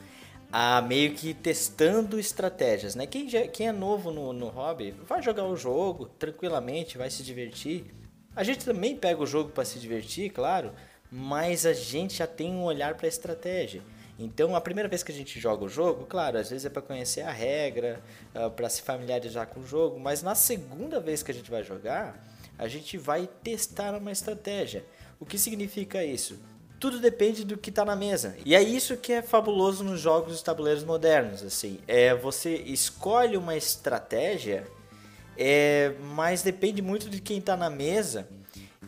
[0.51, 3.07] a meio que testando estratégias, né?
[3.07, 7.23] Quem, já, quem é novo no, no hobby vai jogar o jogo tranquilamente, vai se
[7.23, 7.85] divertir.
[8.35, 10.73] A gente também pega o jogo para se divertir, claro,
[11.13, 13.83] mas a gente já tem um olhar para estratégia.
[14.19, 16.83] Então, a primeira vez que a gente joga o jogo, claro, às vezes é para
[16.83, 18.01] conhecer a regra,
[18.35, 21.65] ah, para se familiarizar com o jogo, mas na segunda vez que a gente vai
[21.65, 22.17] jogar,
[22.57, 24.85] a gente vai testar uma estratégia.
[25.19, 26.39] O que significa isso?
[26.79, 28.37] Tudo depende do que está na mesa.
[28.45, 31.81] E é isso que é fabuloso nos jogos de tabuleiros modernos, assim.
[31.89, 34.67] É você escolhe uma estratégia,
[35.37, 38.29] é, mas depende muito de quem está na mesa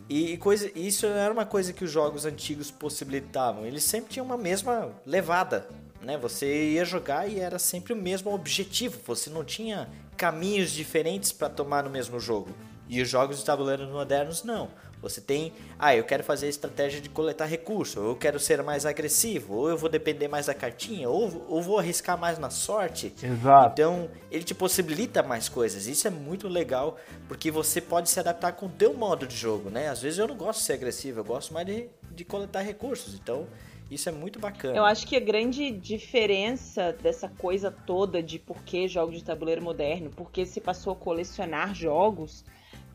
[0.08, 3.66] e coisa, isso era uma coisa que os jogos antigos possibilitavam.
[3.66, 5.68] Eles sempre tinham uma mesma levada,
[6.00, 6.16] né?
[6.16, 9.00] Você ia jogar e era sempre o mesmo objetivo.
[9.04, 12.54] Você não tinha caminhos diferentes para tomar no mesmo jogo.
[12.88, 14.70] E os jogos de tabuleiro modernos não.
[15.02, 18.62] Você tem, ah, eu quero fazer a estratégia de coletar recurso, ou eu quero ser
[18.62, 22.50] mais agressivo, ou eu vou depender mais da cartinha, ou, ou vou arriscar mais na
[22.50, 23.12] sorte.
[23.22, 23.72] Exato.
[23.72, 25.86] Então, ele te possibilita mais coisas.
[25.86, 26.96] Isso é muito legal,
[27.28, 29.88] porque você pode se adaptar com o teu modo de jogo, né?
[29.88, 33.14] Às vezes eu não gosto de ser agressivo, eu gosto mais de, de coletar recursos.
[33.14, 33.46] Então,
[33.90, 34.76] isso é muito bacana.
[34.76, 39.62] Eu acho que a grande diferença dessa coisa toda de por que jogos de tabuleiro
[39.62, 42.44] moderno, porque se passou a colecionar jogos,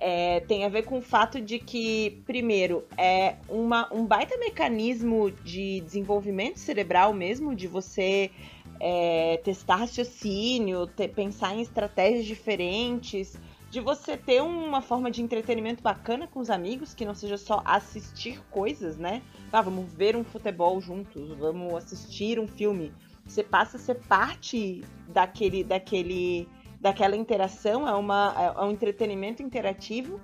[0.04, 5.30] é, tem a ver com o fato de que, primeiro, é uma, um baita mecanismo
[5.30, 8.32] de desenvolvimento cerebral mesmo, de você
[8.80, 13.38] é, testar raciocínio, ter, pensar em estratégias diferentes,
[13.70, 17.62] de você ter uma forma de entretenimento bacana com os amigos, que não seja só
[17.64, 19.22] assistir coisas, né?
[19.54, 22.92] Ah, vamos ver um futebol juntos, vamos assistir um filme.
[23.24, 26.50] Você passa a ser parte daquele, daquele
[26.82, 30.20] daquela interação, é, uma, é, é um entretenimento interativo,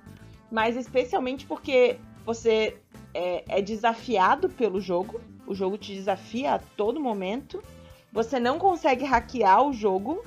[0.50, 2.76] mas especialmente porque você
[3.14, 7.62] é, é desafiado pelo jogo, o jogo te desafia a todo momento,
[8.12, 10.24] você não consegue hackear o jogo,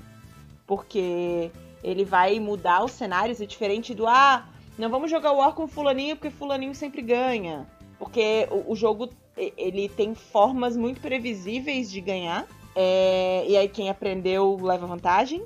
[0.66, 1.52] porque
[1.84, 6.16] ele vai mudar os cenários, é diferente do ah, não vamos jogar War com fulaninho
[6.16, 7.68] porque fulaninho sempre ganha.
[8.00, 12.48] Porque o, o jogo ele tem formas muito previsíveis de ganhar.
[12.76, 15.46] É, e aí quem aprendeu leva vantagem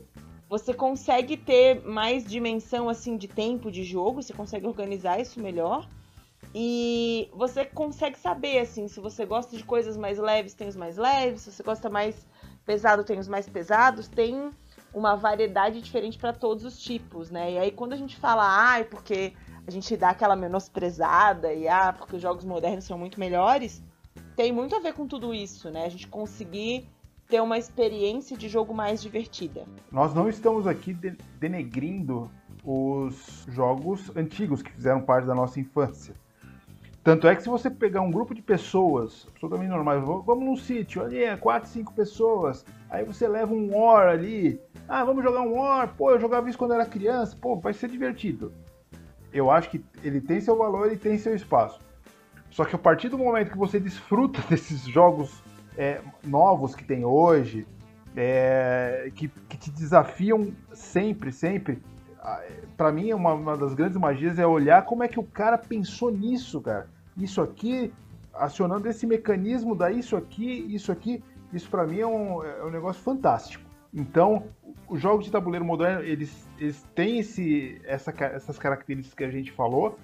[0.58, 5.86] você consegue ter mais dimensão assim de tempo de jogo, você consegue organizar isso melhor.
[6.54, 10.96] E você consegue saber assim, se você gosta de coisas mais leves, tem os mais
[10.96, 12.26] leves, se você gosta mais
[12.66, 14.50] pesado, tem os mais pesados, tem
[14.94, 17.52] uma variedade diferente para todos os tipos, né?
[17.52, 19.34] E aí quando a gente fala, ai, ah, porque
[19.68, 23.84] a gente dá aquela menosprezada e ah, porque os jogos modernos são muito melhores,
[24.38, 25.84] tem muito a ver com tudo isso, né?
[25.84, 26.90] A gente conseguir
[27.28, 29.66] ter uma experiência de jogo mais divertida.
[29.92, 32.30] Nós não estamos aqui de denegrindo
[32.64, 36.16] os jogos antigos que fizeram parte da nossa infância.
[37.04, 41.04] Tanto é que se você pegar um grupo de pessoas absolutamente normais, vamos num sítio,
[41.04, 45.54] ali é 4, 5 pessoas, aí você leva um War ali, ah, vamos jogar um
[45.54, 48.52] War, pô, eu jogava isso quando era criança, pô, vai ser divertido.
[49.32, 51.80] Eu acho que ele tem seu valor e tem seu espaço.
[52.50, 55.44] Só que a partir do momento que você desfruta desses jogos
[55.78, 57.68] é, novos que tem hoje,
[58.16, 61.82] é, que, que, te desafiam sempre, sempre.
[62.76, 66.12] Para mim, uma, uma, das grandes magias é olhar como é que o cara pensou
[66.12, 66.88] nisso, cara.
[67.18, 67.94] Isso aqui,
[68.34, 71.24] acionando esse mecanismo da isso aqui, isso aqui,
[71.54, 73.64] isso para mim é um, é um negócio fantástico.
[73.94, 74.44] Então,
[74.90, 79.52] os jogos de tabuleiro moderno, eles, eles têm esse, essa, essas características que a gente
[79.52, 79.98] falou,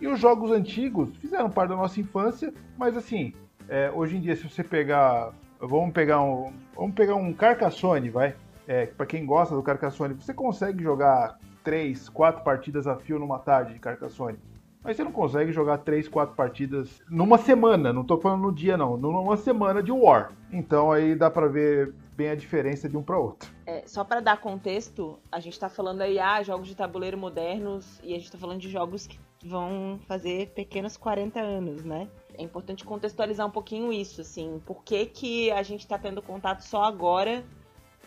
[0.00, 3.32] e os jogos antigos fizeram parte da nossa infância, mas assim,
[3.68, 5.32] é, hoje em dia, se você pegar.
[5.60, 6.52] Vamos pegar um.
[6.74, 8.34] Vamos pegar um Carcassonne, vai.
[8.66, 13.38] É, para quem gosta do Carcassonne, você consegue jogar 3, 4 partidas a fio numa
[13.38, 14.38] tarde de Carcassonne.
[14.82, 18.76] Mas você não consegue jogar 3, 4 partidas numa semana, não tô falando no dia
[18.76, 20.32] não, numa semana de War.
[20.52, 23.50] Então aí dá para ver bem a diferença de um para outro.
[23.66, 27.98] É, só para dar contexto, a gente tá falando aí, ah, jogos de tabuleiro modernos,
[28.02, 32.08] e a gente tá falando de jogos que vão fazer pequenos 40 anos, né?
[32.36, 36.62] É importante contextualizar um pouquinho isso, assim, por que, que a gente está tendo contato
[36.62, 37.44] só agora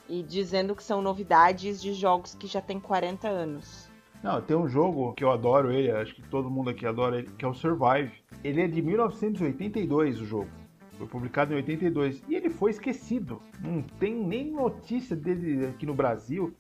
[0.09, 3.89] e dizendo que são novidades de jogos que já tem 40 anos.
[4.23, 7.29] Não, tem um jogo que eu adoro ele, acho que todo mundo aqui adora ele,
[7.37, 8.11] que é o Survive.
[8.43, 10.49] ele é de 1982 o jogo.
[10.97, 13.41] Foi publicado em 82 e ele foi esquecido.
[13.61, 16.55] Não tem nem notícia dele aqui no Brasil.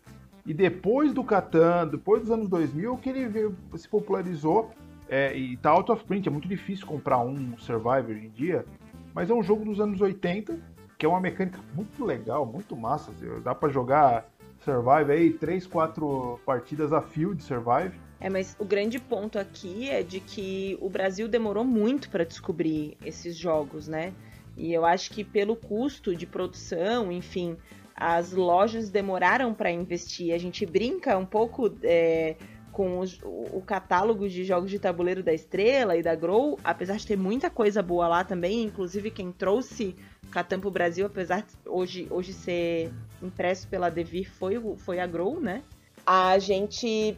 [0.45, 4.69] E depois do Catan, depois dos anos 2000, que ele se popularizou
[5.09, 6.27] é, e tá out of print.
[6.27, 8.65] É muito difícil comprar um Survivor hoje em dia.
[9.13, 10.59] Mas é um jogo dos anos 80,
[10.97, 13.11] que é uma mecânica muito legal, muito massa.
[13.43, 14.29] Dá para jogar
[14.59, 17.93] Survive aí, 3, 4 partidas a fio de Survive.
[18.19, 22.97] É, mas o grande ponto aqui é de que o Brasil demorou muito para descobrir
[23.05, 24.13] esses jogos, né?
[24.55, 27.55] E eu acho que pelo custo de produção, enfim,
[27.95, 30.33] as lojas demoraram para investir.
[30.33, 32.35] A gente brinca um pouco é,
[32.77, 37.07] com os, o, catálogo de jogos de tabuleiro da Estrela e da Grow, apesar de
[37.07, 39.95] ter muita coisa boa lá também, inclusive quem trouxe
[40.29, 45.39] Catan pro Brasil, apesar de hoje, hoje ser impresso pela Devir, foi, foi a Grow,
[45.39, 45.63] né?
[46.05, 47.17] A gente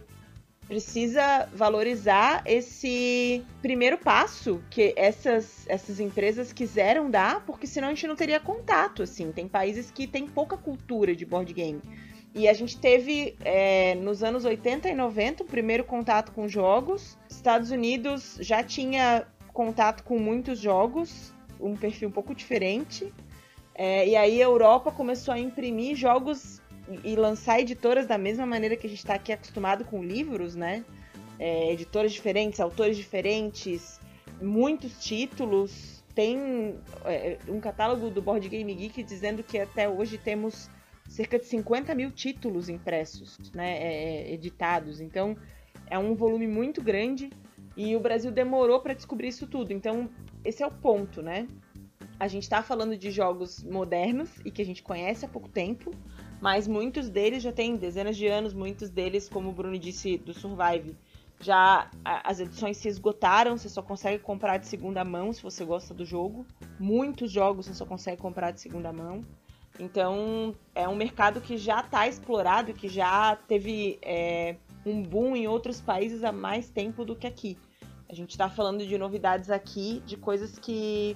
[0.66, 8.08] precisa valorizar esse primeiro passo que essas, essas empresas quiseram dar, porque senão a gente
[8.08, 9.30] não teria contato, assim.
[9.34, 11.82] Tem países que têm pouca cultura de board game.
[12.40, 17.18] E a gente teve, é, nos anos 80 e 90, o primeiro contato com jogos.
[17.30, 23.14] Estados Unidos já tinha contato com muitos jogos, um perfil um pouco diferente.
[23.76, 26.62] É, e aí a Europa começou a imprimir jogos
[27.04, 30.86] e lançar editoras da mesma maneira que a gente está aqui acostumado com livros, né?
[31.38, 34.00] É, editoras diferentes, autores diferentes,
[34.42, 36.02] muitos títulos.
[36.16, 36.74] Tem
[37.04, 40.70] é, um catálogo do Board Game Geek dizendo que até hoje temos
[41.10, 43.78] cerca de 50 mil títulos impressos, né?
[43.78, 45.02] É, editados.
[45.02, 45.36] Então
[45.88, 47.30] é um volume muito grande
[47.76, 49.74] e o Brasil demorou para descobrir isso tudo.
[49.74, 50.10] Então
[50.46, 51.48] esse é o ponto, né?
[52.20, 55.92] A gente está falando de jogos modernos e que a gente conhece há pouco tempo,
[56.42, 60.34] mas muitos deles já têm dezenas de anos, muitos deles, como o Bruno disse, do
[60.34, 60.98] Survive,
[61.42, 65.94] já as edições se esgotaram, você só consegue comprar de segunda mão se você gosta
[65.94, 66.46] do jogo.
[66.78, 69.24] Muitos jogos você só consegue comprar de segunda mão.
[69.80, 74.56] Então é um mercado que já está explorado, que já teve é,
[74.86, 77.58] um boom em outros países há mais tempo do que aqui.
[78.10, 81.16] A gente está falando de novidades aqui, de coisas que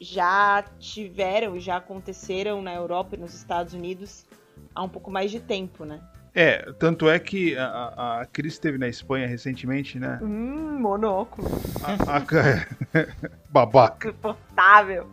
[0.00, 4.26] já tiveram, já aconteceram na Europa e nos Estados Unidos
[4.74, 6.00] há um pouco mais de tempo, né?
[6.34, 10.18] É, tanto é que a, a Cris esteve na Espanha recentemente, né?
[10.20, 11.48] Hum, monóculo.
[11.80, 13.06] A, a...
[13.48, 14.08] Babaca.
[14.08, 15.08] Suportável.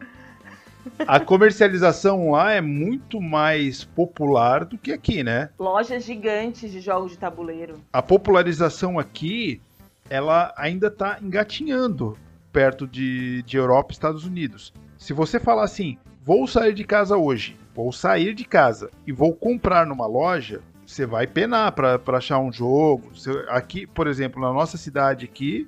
[1.08, 5.50] A comercialização lá é muito mais popular do que aqui, né?
[5.60, 7.80] Lojas gigantes de jogos de tabuleiro.
[7.92, 9.62] A popularização aqui,
[10.10, 12.18] ela ainda está engatinhando
[12.52, 14.74] perto de, de Europa e Estados Unidos.
[14.98, 19.34] Se você falar assim, vou sair de casa hoje, vou sair de casa e vou
[19.34, 23.12] comprar numa loja, você vai penar para achar um jogo.
[23.48, 25.68] Aqui, por exemplo, na nossa cidade aqui,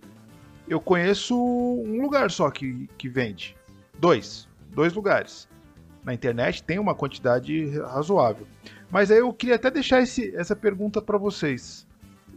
[0.68, 3.56] eu conheço um lugar só que, que vende.
[3.98, 4.48] Dois.
[4.74, 5.48] Dois lugares.
[6.04, 8.46] Na internet tem uma quantidade razoável.
[8.92, 11.88] Mas aí eu queria até deixar esse, essa pergunta para vocês.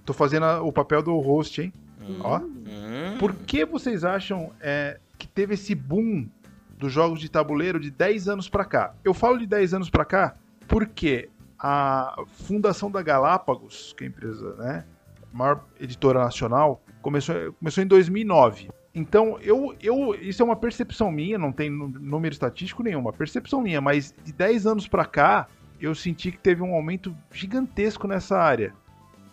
[0.05, 1.73] Tô fazendo a, o papel do host, hein?
[2.01, 2.39] Hum, Ó.
[2.39, 3.19] Hum.
[3.19, 6.29] Por que vocês acham é, que teve esse boom
[6.79, 8.95] dos jogos de tabuleiro de 10 anos para cá.
[9.03, 10.37] Eu falo de 10 anos para cá
[10.69, 11.29] porque
[11.59, 14.85] a fundação da Galápagos, que é a empresa, né,
[15.33, 18.69] maior editora nacional, começou, começou em 2009.
[18.99, 23.61] Então, eu, eu, isso é uma percepção minha, não tem número estatístico nenhum, uma percepção
[23.61, 28.39] minha, mas de 10 anos para cá, eu senti que teve um aumento gigantesco nessa
[28.39, 28.73] área.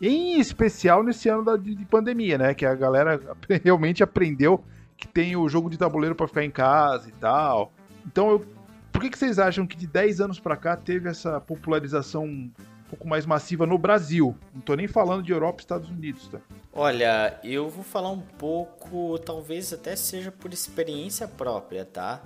[0.01, 2.53] Em especial nesse ano da, de, de pandemia, né?
[2.53, 3.17] Que a galera
[3.63, 4.61] realmente aprendeu
[4.97, 7.71] que tem o jogo de tabuleiro para ficar em casa e tal.
[8.05, 8.45] Então, eu,
[8.91, 12.51] por que, que vocês acham que de 10 anos para cá teve essa popularização
[12.93, 14.37] pouco mais massiva no Brasil?
[14.53, 16.39] Não tô nem falando de Europa e Estados Unidos, tá?
[16.71, 22.21] Olha, eu vou falar um pouco, talvez até seja por experiência própria, tá?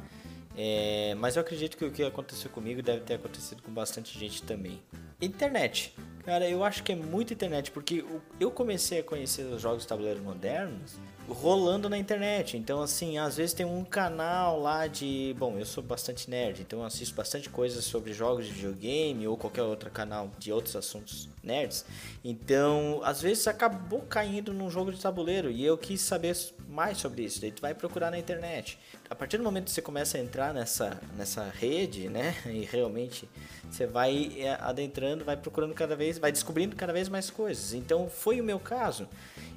[0.57, 4.43] É, mas eu acredito que o que aconteceu comigo deve ter acontecido com bastante gente
[4.43, 4.81] também.
[5.21, 5.95] Internet.
[6.25, 8.03] Cara, eu acho que é muito internet, porque
[8.39, 12.57] eu comecei a conhecer os jogos de tabuleiro modernos rolando na internet.
[12.57, 15.35] Então, assim, às vezes tem um canal lá de.
[15.37, 19.37] Bom, eu sou bastante nerd, então eu assisto bastante coisas sobre jogos de videogame ou
[19.37, 21.85] qualquer outro canal de outros assuntos nerds.
[22.23, 26.35] Então, às vezes acabou caindo num jogo de tabuleiro e eu quis saber
[26.69, 27.41] mais sobre isso.
[27.41, 28.77] Daí tu vai procurar na internet.
[29.09, 32.35] A partir do momento que você começa a entrar nessa, nessa rede, né?
[32.57, 33.29] E realmente
[33.69, 37.73] você vai é, adentrando, vai procurando cada vez, vai descobrindo cada vez mais coisas.
[37.73, 39.07] Então, foi o meu caso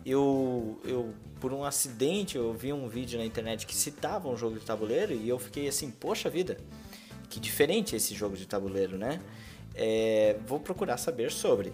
[0.04, 4.58] eu, eu por um acidente eu vi um vídeo na internet que citava um jogo
[4.58, 6.58] de tabuleiro e eu fiquei assim, poxa vida,
[7.28, 9.20] que diferente esse jogo de tabuleiro, né?
[9.74, 11.72] É, vou procurar saber sobre.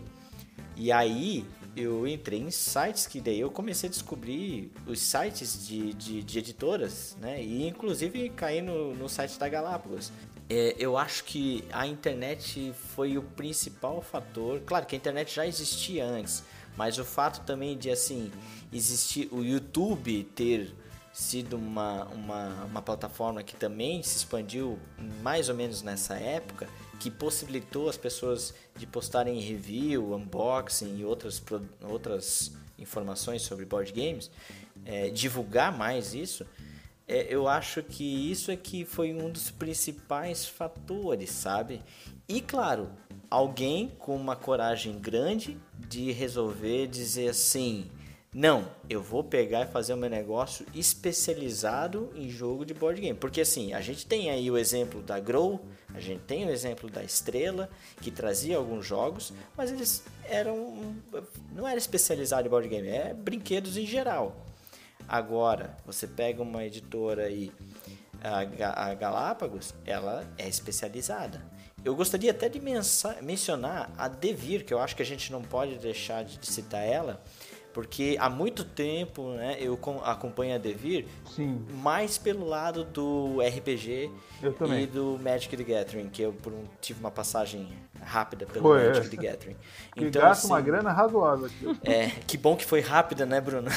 [0.77, 5.93] E aí eu entrei em sites que daí eu comecei a descobrir os sites de,
[5.95, 7.43] de, de editoras, né?
[7.43, 10.13] E inclusive caí no, no site da Galápagos.
[10.49, 14.61] É, eu acho que a internet foi o principal fator.
[14.61, 16.45] Claro que a internet já existia antes,
[16.77, 18.31] mas o fato também de assim
[18.73, 20.73] existir o YouTube ter
[21.13, 24.79] sido uma, uma, uma plataforma que também se expandiu
[25.23, 26.69] mais ou menos nessa época,
[27.01, 31.43] que possibilitou as pessoas de postarem review, unboxing e outras,
[31.83, 34.31] outras informações sobre board games,
[34.85, 36.47] é, divulgar mais isso,
[37.09, 41.83] é, eu acho que isso é que foi um dos principais fatores, sabe?
[42.29, 42.91] E claro,
[43.31, 45.57] alguém com uma coragem grande
[45.89, 47.89] de resolver dizer assim,
[48.35, 53.19] não, eu vou pegar e fazer meu negócio especializado em jogo de board game.
[53.19, 56.91] Porque assim, a gente tem aí o exemplo da Grow, a gente tem o exemplo
[56.91, 60.97] da Estrela, que trazia alguns jogos, mas eles eram.
[61.55, 64.46] não era especializado em board game, é brinquedos em geral.
[65.09, 67.53] Agora, você pega uma editora aí,
[68.23, 71.43] a, Galápagos, ela é especializada.
[71.85, 72.61] Eu gostaria até de
[73.23, 77.23] mencionar a Devir, que eu acho que a gente não pode deixar de citar ela,
[77.77, 81.05] porque há muito tempo né, eu acompanho a Devir
[81.35, 81.63] Sim.
[81.75, 84.11] mais pelo lado do RPG
[84.81, 87.69] e do Magic the Gathering, que eu um, tive uma passagem
[88.01, 89.57] rápida pelo foi Magic the Gathering.
[89.95, 91.67] Que então, gasta assim, uma grana razoável aqui.
[91.85, 93.69] É, que bom que foi rápida, né, Bruno?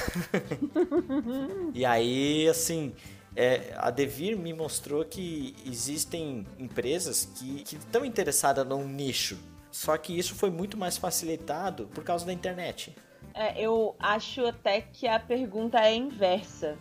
[1.76, 2.94] e aí, assim,
[3.36, 9.38] é, a Devir me mostrou que existem empresas que estão interessadas num nicho.
[9.70, 12.96] Só que isso foi muito mais facilitado por causa da internet.
[13.40, 16.78] É, eu acho até que a pergunta é inversa.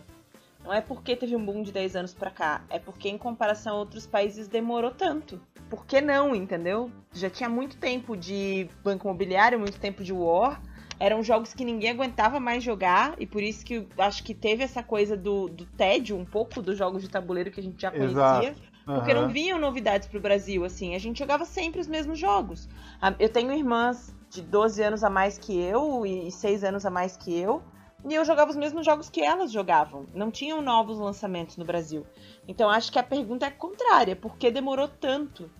[0.61, 3.77] Não é porque teve um boom de 10 anos pra cá, é porque em comparação
[3.77, 5.41] a outros países demorou tanto.
[5.69, 6.91] Por que não, entendeu?
[7.13, 10.61] Já tinha muito tempo de banco imobiliário, muito tempo de war.
[10.99, 14.83] Eram jogos que ninguém aguentava mais jogar, e por isso que acho que teve essa
[14.83, 18.53] coisa do, do tédio, um pouco dos jogos de tabuleiro que a gente já conhecia.
[18.85, 18.95] Uhum.
[18.95, 20.93] Porque não vinham novidades pro Brasil, assim.
[20.93, 22.67] A gente jogava sempre os mesmos jogos.
[23.17, 27.17] Eu tenho irmãs de 12 anos a mais que eu e 6 anos a mais
[27.17, 27.61] que eu.
[28.07, 30.05] E eu jogava os mesmos jogos que elas jogavam.
[30.13, 32.05] Não tinham novos lançamentos no Brasil.
[32.47, 34.15] Então acho que a pergunta é contrária.
[34.15, 35.51] Por que demorou tanto?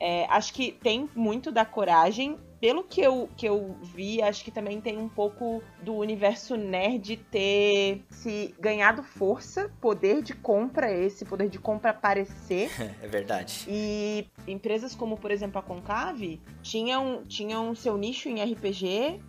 [0.00, 4.50] É, acho que tem muito da coragem pelo que eu, que eu vi, acho que
[4.50, 11.26] também tem um pouco do universo nerd ter se ganhado força, poder de compra, esse
[11.26, 12.70] poder de compra aparecer.
[13.02, 13.66] É verdade.
[13.68, 19.20] E empresas como, por exemplo, a Concave tinham, tinham seu nicho em RPG.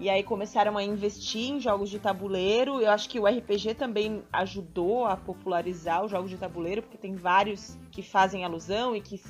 [0.00, 2.80] E aí começaram a investir em jogos de tabuleiro.
[2.80, 7.14] Eu acho que o RPG também ajudou a popularizar os jogos de tabuleiro, porque tem
[7.14, 9.20] vários que fazem alusão e que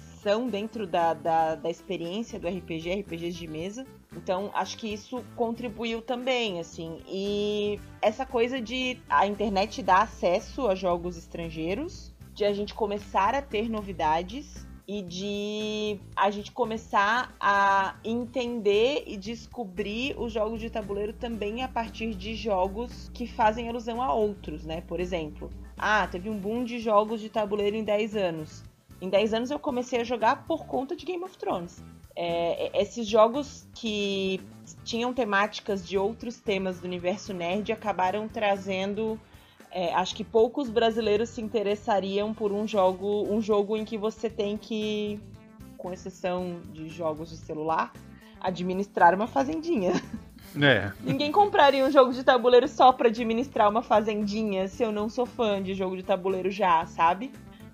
[0.50, 3.86] dentro da, da, da experiência do RPG, RPGs de mesa.
[4.14, 7.00] Então, acho que isso contribuiu também, assim.
[7.06, 13.34] E essa coisa de a internet dar acesso a jogos estrangeiros, de a gente começar
[13.34, 20.68] a ter novidades e de a gente começar a entender e descobrir os jogos de
[20.68, 24.80] tabuleiro também a partir de jogos que fazem alusão a outros, né?
[24.80, 25.48] Por exemplo,
[25.78, 28.64] ah, teve um boom de jogos de tabuleiro em 10 anos.
[29.00, 31.82] Em 10 anos eu comecei a jogar por conta de Game of Thrones.
[32.14, 34.40] É, é, esses jogos que
[34.84, 39.18] tinham temáticas de outros temas do universo nerd acabaram trazendo.
[39.70, 44.28] É, acho que poucos brasileiros se interessariam por um jogo, um jogo em que você
[44.28, 45.20] tem que,
[45.78, 47.92] com exceção de jogos de celular,
[48.40, 49.92] administrar uma fazendinha.
[50.60, 50.92] É.
[51.00, 55.24] Ninguém compraria um jogo de tabuleiro só para administrar uma fazendinha se eu não sou
[55.24, 57.30] fã de jogo de tabuleiro já, sabe?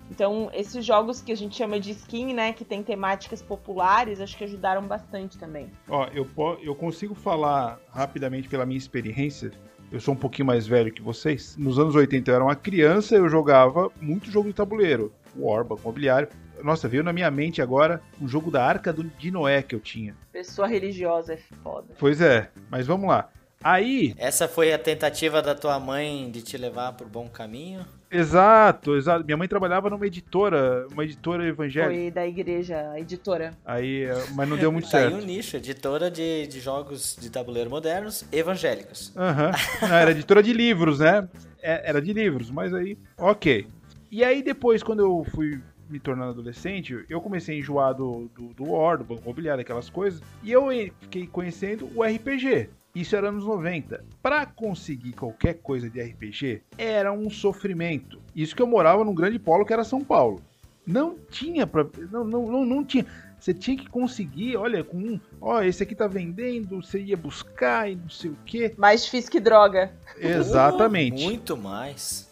[0.09, 4.37] Então, esses jogos que a gente chama de skin, né, que tem temáticas populares, acho
[4.37, 5.69] que ajudaram bastante também.
[5.89, 6.27] Ó, eu,
[6.61, 9.51] eu consigo falar rapidamente pela minha experiência.
[9.91, 11.55] Eu sou um pouquinho mais velho que vocês.
[11.57, 15.13] Nos anos 80 eu era uma criança, eu jogava muito jogo de tabuleiro.
[15.35, 16.27] War, Banco Imobiliário.
[16.63, 20.15] Nossa, veio na minha mente agora um jogo da Arca de Noé que eu tinha.
[20.31, 21.93] Pessoa religiosa é foda.
[21.99, 23.29] Pois é, mas vamos lá.
[23.63, 24.13] Aí.
[24.17, 27.85] Essa foi a tentativa da tua mãe de te levar por bom caminho?
[28.09, 29.25] Exato, exato.
[29.25, 31.93] Minha mãe trabalhava numa editora, uma editora evangélica.
[31.93, 33.53] Foi da igreja, a editora.
[33.65, 35.15] Aí, é, mas não deu muito certo.
[35.15, 39.11] Aí um nicho, editora de, de jogos de tabuleiro modernos evangélicos.
[39.15, 39.51] Aham.
[39.81, 39.87] Uhum.
[39.87, 41.27] Era editora de livros, né?
[41.61, 43.67] É, era de livros, mas aí, ok.
[44.09, 48.53] E aí depois, quando eu fui me tornando adolescente, eu comecei a enjoar do, do,
[48.53, 50.69] do War, do Banco Imobiliário, aquelas coisas, e eu
[51.01, 52.69] fiquei conhecendo o RPG.
[52.99, 54.03] Isso era anos 90.
[54.23, 58.19] Para conseguir qualquer coisa de RPG era um sofrimento.
[58.35, 60.41] Isso que eu morava num grande polo que era São Paulo.
[60.85, 63.05] Não tinha pra, não, não, não, não tinha.
[63.39, 67.91] Você tinha que conseguir, olha, com um, ó, esse aqui tá vendendo, você ia buscar
[67.91, 68.73] e não sei o quê.
[68.77, 69.91] Mais difícil que droga.
[70.17, 71.21] Exatamente.
[71.21, 72.31] Uh, muito mais.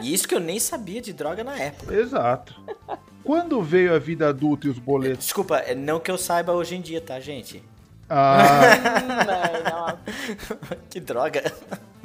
[0.00, 1.94] e isso que eu nem sabia de droga na época.
[1.94, 2.58] Exato.
[3.22, 5.26] Quando veio a vida adulta e os boletos?
[5.26, 7.62] Desculpa, é não que eu saiba hoje em dia, tá, gente?
[8.08, 9.96] Ah.
[10.88, 11.52] que droga.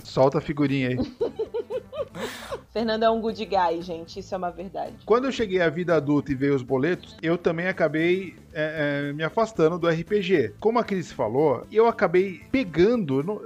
[0.04, 0.98] Solta a figurinha aí.
[2.72, 4.96] Fernando é um good guy, gente, isso é uma verdade.
[5.06, 9.14] Quando eu cheguei à vida adulta e veio os boletos, eu também acabei é, é,
[9.14, 10.54] me afastando do RPG.
[10.60, 13.22] Como a Cris falou, eu acabei pegando.
[13.24, 13.42] No,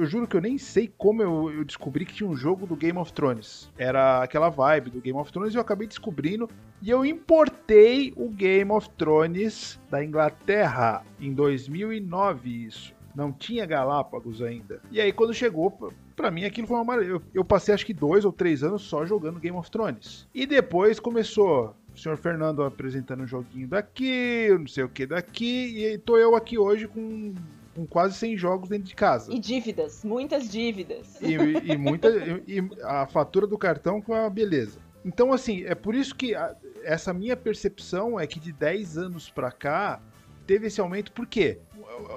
[0.00, 2.74] eu juro que eu nem sei como eu, eu, descobri que tinha um jogo do
[2.74, 3.70] Game of Thrones.
[3.76, 6.48] Era aquela vibe do Game of Thrones e eu acabei descobrindo.
[6.80, 12.94] E eu importei o Game of Thrones da Inglaterra em 2009, isso.
[13.14, 14.80] Não tinha Galápagos ainda.
[14.90, 18.24] E aí, quando chegou, para mim aquilo foi uma eu, eu passei acho que dois
[18.24, 20.26] ou três anos só jogando Game of Thrones.
[20.34, 25.84] E depois começou o senhor Fernando apresentando um joguinho daqui, não sei o que daqui,
[25.84, 27.34] e tô eu aqui hoje com,
[27.74, 29.32] com quase 100 jogos dentro de casa.
[29.32, 31.20] E dívidas, muitas dívidas.
[31.20, 32.08] E, e, e muita,
[32.46, 34.78] e, a fatura do cartão com a beleza.
[35.04, 39.30] Então, assim, é por isso que a, essa minha percepção é que de 10 anos
[39.30, 40.00] pra cá
[40.46, 41.58] teve esse aumento, por quê?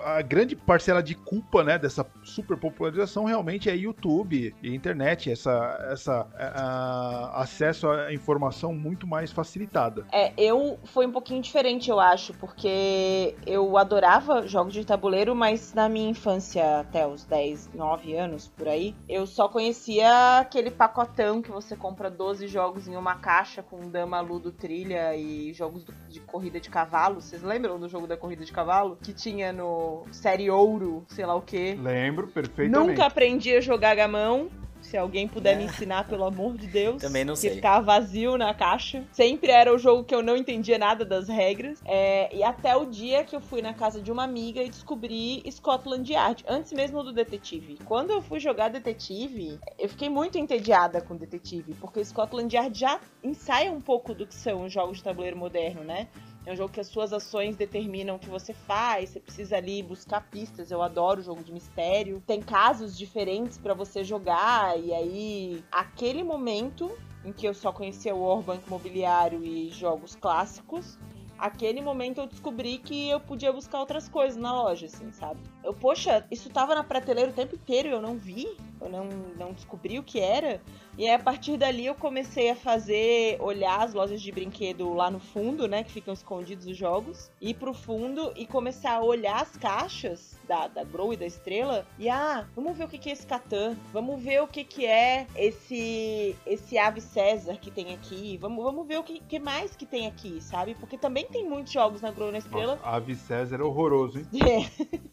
[0.04, 6.28] A grande parcela de culpa né, dessa superpopularização realmente é YouTube e internet, essa, essa
[6.38, 10.06] a, acesso à informação muito mais facilitada.
[10.12, 15.74] É, eu foi um pouquinho diferente, eu acho, porque eu adorava jogos de tabuleiro, mas
[15.74, 21.42] na minha infância, até os 10, 9 anos por aí, eu só conhecia aquele pacotão
[21.42, 26.20] que você compra 12 jogos em uma caixa com Dama, Ludo, Trilha e jogos de
[26.22, 27.22] corrida de cavalo.
[27.22, 28.98] Vocês lembram do jogo da corrida de cavalo?
[29.02, 29.73] Que tinha no
[30.12, 31.78] série ouro, sei lá o quê.
[31.80, 32.90] Lembro, perfeitamente.
[32.90, 34.50] Nunca aprendi a jogar gamão.
[34.84, 35.56] Se alguém puder é.
[35.56, 37.02] me ensinar, pelo amor de Deus.
[37.02, 37.52] Também não sei.
[37.52, 39.04] Que ficava vazio na caixa.
[39.14, 41.82] Sempre era o jogo que eu não entendia nada das regras.
[41.86, 45.42] É, e até o dia que eu fui na casa de uma amiga e descobri
[45.50, 46.44] Scotland Yard.
[46.48, 47.80] Antes mesmo do Detetive.
[47.86, 51.74] Quando eu fui jogar Detetive, eu fiquei muito entediada com Detetive.
[51.76, 55.82] Porque Scotland Yard já ensaia um pouco do que são os jogos de tabuleiro moderno,
[55.84, 56.10] né?
[56.46, 59.82] É um jogo que as suas ações determinam o que você faz, você precisa ali
[59.82, 60.72] buscar pistas.
[60.72, 62.22] Eu adoro jogo de mistério.
[62.28, 66.92] Tem casos diferentes para você jogar e aí aquele momento
[67.24, 71.00] em que eu só conhecia o War Banco Imobiliário e jogos clássicos,
[71.38, 75.40] aquele momento eu descobri que eu podia buscar outras coisas na loja, assim, sabe?
[75.64, 78.48] Eu, poxa, isso tava na prateleira o tempo inteiro e eu não vi,
[78.80, 79.06] eu não,
[79.38, 80.62] não descobri o que era.
[80.98, 85.10] E aí, a partir dali eu comecei a fazer, olhar as lojas de brinquedo lá
[85.10, 85.84] no fundo, né?
[85.84, 87.32] Que ficam escondidos os jogos.
[87.42, 91.86] Ir pro fundo e começar a olhar as caixas da, da Grow e da Estrela.
[91.98, 93.76] E ah, vamos ver o que, que é esse Catan.
[93.92, 98.38] Vamos ver o que, que é esse esse Ave César que tem aqui.
[98.38, 100.76] Vamos, vamos ver o que, que mais que tem aqui, sabe?
[100.76, 102.76] Porque também tem muitos jogos na Grow e na Estrela.
[102.76, 104.28] Nossa, Ave César é horroroso, hein?
[104.34, 105.04] É.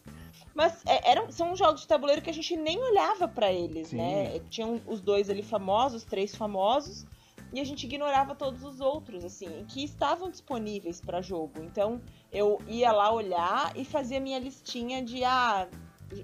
[0.53, 3.97] Mas é, eram, são jogos de tabuleiro que a gente nem olhava para eles, Sim.
[3.97, 4.39] né?
[4.49, 7.05] Tinham os dois ali famosos, três famosos,
[7.53, 11.61] e a gente ignorava todos os outros, assim, que estavam disponíveis para jogo.
[11.61, 15.67] Então eu ia lá olhar e fazia minha listinha de ah,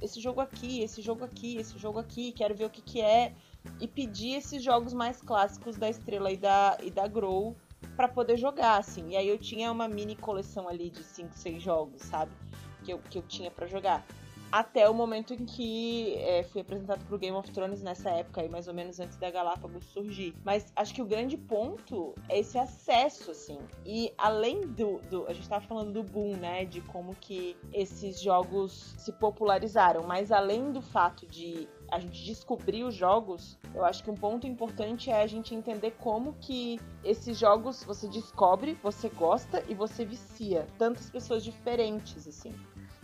[0.01, 3.33] esse jogo aqui, esse jogo aqui, esse jogo aqui, quero ver o que, que é.
[3.81, 7.55] E pedir esses jogos mais clássicos da Estrela e da, e da Grow
[7.97, 9.09] para poder jogar, assim.
[9.09, 12.31] E aí eu tinha uma mini coleção ali de 5, 6 jogos, sabe?
[12.87, 14.05] que eu, que eu tinha para jogar.
[14.51, 18.49] Até o momento em que é, fui apresentado pro Game of Thrones nessa época, aí,
[18.49, 20.33] mais ou menos antes da Galápagos surgir.
[20.43, 23.59] Mas acho que o grande ponto é esse acesso, assim.
[23.85, 25.27] E além do, do.
[25.27, 26.65] A gente tava falando do boom, né?
[26.65, 30.03] De como que esses jogos se popularizaram.
[30.03, 34.45] Mas além do fato de a gente descobrir os jogos, eu acho que um ponto
[34.45, 40.05] importante é a gente entender como que esses jogos você descobre, você gosta e você
[40.05, 40.67] vicia.
[40.77, 42.53] Tantas pessoas diferentes, assim.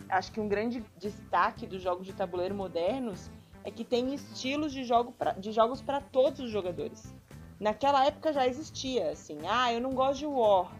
[0.08, 3.30] Acho que um grande destaque dos jogos de tabuleiro modernos
[3.64, 7.14] é que tem estilos de, jogo pra, de jogos para todos os jogadores.
[7.58, 10.70] Naquela época já existia, assim, ah, eu não gosto de War,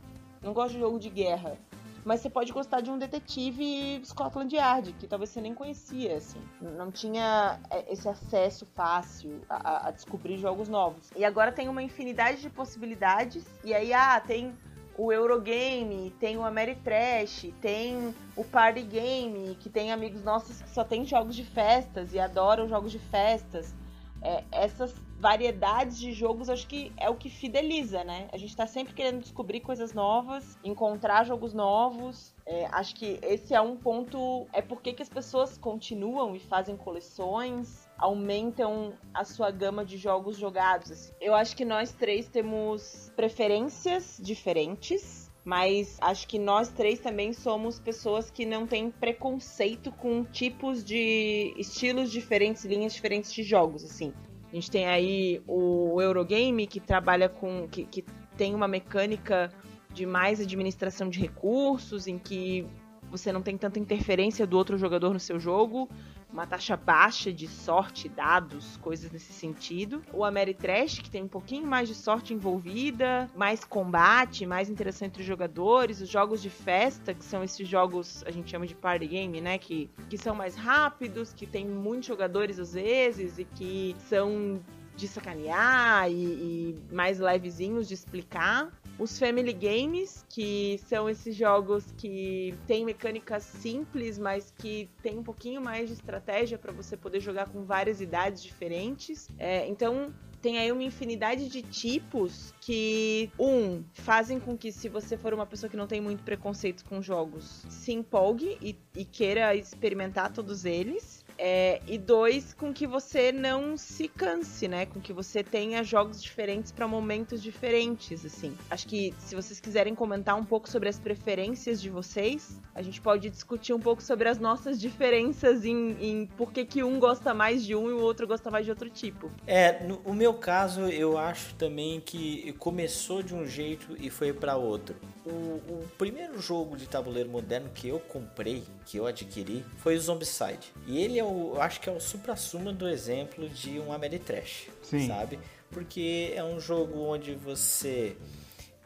[0.42, 1.58] não gosto de jogo de guerra
[2.04, 6.40] mas você pode gostar de um detetive Scotland Yard, que talvez você nem conhecia, assim.
[6.60, 11.10] Não tinha é, esse acesso fácil a, a descobrir jogos novos.
[11.16, 14.54] E agora tem uma infinidade de possibilidades, e aí, ah, tem
[14.96, 20.84] o Eurogame, tem o Ameritrash, tem o Party Game, que tem amigos nossos que só
[20.84, 23.74] tem jogos de festas e adoram jogos de festas.
[24.22, 28.28] É, essas variedades de jogos, acho que é o que fideliza, né?
[28.32, 32.34] A gente tá sempre querendo descobrir coisas novas, encontrar jogos novos.
[32.46, 34.46] É, acho que esse é um ponto.
[34.52, 40.36] É porque que as pessoas continuam e fazem coleções, aumentam a sua gama de jogos
[40.36, 40.90] jogados.
[40.90, 41.12] Assim.
[41.20, 47.78] Eu acho que nós três temos preferências diferentes Mas acho que nós três também somos
[47.78, 54.14] pessoas que não têm preconceito com tipos de estilos diferentes, linhas diferentes de jogos, assim.
[54.50, 57.68] A gente tem aí o Eurogame que trabalha com.
[57.68, 58.02] que, que
[58.38, 59.52] tem uma mecânica
[59.92, 62.66] de mais administração de recursos, em que
[63.10, 65.88] você não tem tanta interferência do outro jogador no seu jogo,
[66.34, 70.02] uma taxa baixa de sorte, dados, coisas nesse sentido.
[70.12, 75.22] O Ameritrash, que tem um pouquinho mais de sorte envolvida, mais combate, mais interação entre
[75.22, 76.00] os jogadores.
[76.00, 79.58] Os jogos de festa, que são esses jogos, a gente chama de party game, né?
[79.58, 84.60] Que, que são mais rápidos, que tem muitos jogadores às vezes e que são
[84.96, 91.84] de sacanear e, e mais levezinhos de explicar os Family Games, que são esses jogos
[91.98, 97.20] que têm mecânicas simples, mas que tem um pouquinho mais de estratégia para você poder
[97.20, 99.28] jogar com várias idades diferentes.
[99.38, 105.16] É, então tem aí uma infinidade de tipos que, um, fazem com que, se você
[105.16, 109.54] for uma pessoa que não tem muito preconceito com jogos, se empolgue e, e queira
[109.56, 111.23] experimentar todos eles.
[111.36, 114.86] É, e dois, com que você não se canse, né?
[114.86, 118.56] Com que você tenha jogos diferentes para momentos diferentes, assim.
[118.70, 123.00] Acho que se vocês quiserem comentar um pouco sobre as preferências de vocês, a gente
[123.00, 127.34] pode discutir um pouco sobre as nossas diferenças em, em por que, que um gosta
[127.34, 129.30] mais de um e o outro gosta mais de outro tipo.
[129.46, 134.32] É, no o meu caso, eu acho também que começou de um jeito e foi
[134.32, 134.94] para outro.
[135.24, 140.00] O, o, primeiro jogo de tabuleiro moderno que eu comprei, que eu adquiri, foi o
[140.00, 140.72] Zombicide.
[140.86, 144.68] E ele é o, eu acho que é o supra-suma do exemplo de um Ameritrash,
[144.82, 145.08] Sim.
[145.08, 145.38] sabe?
[145.70, 148.16] Porque é um jogo onde você...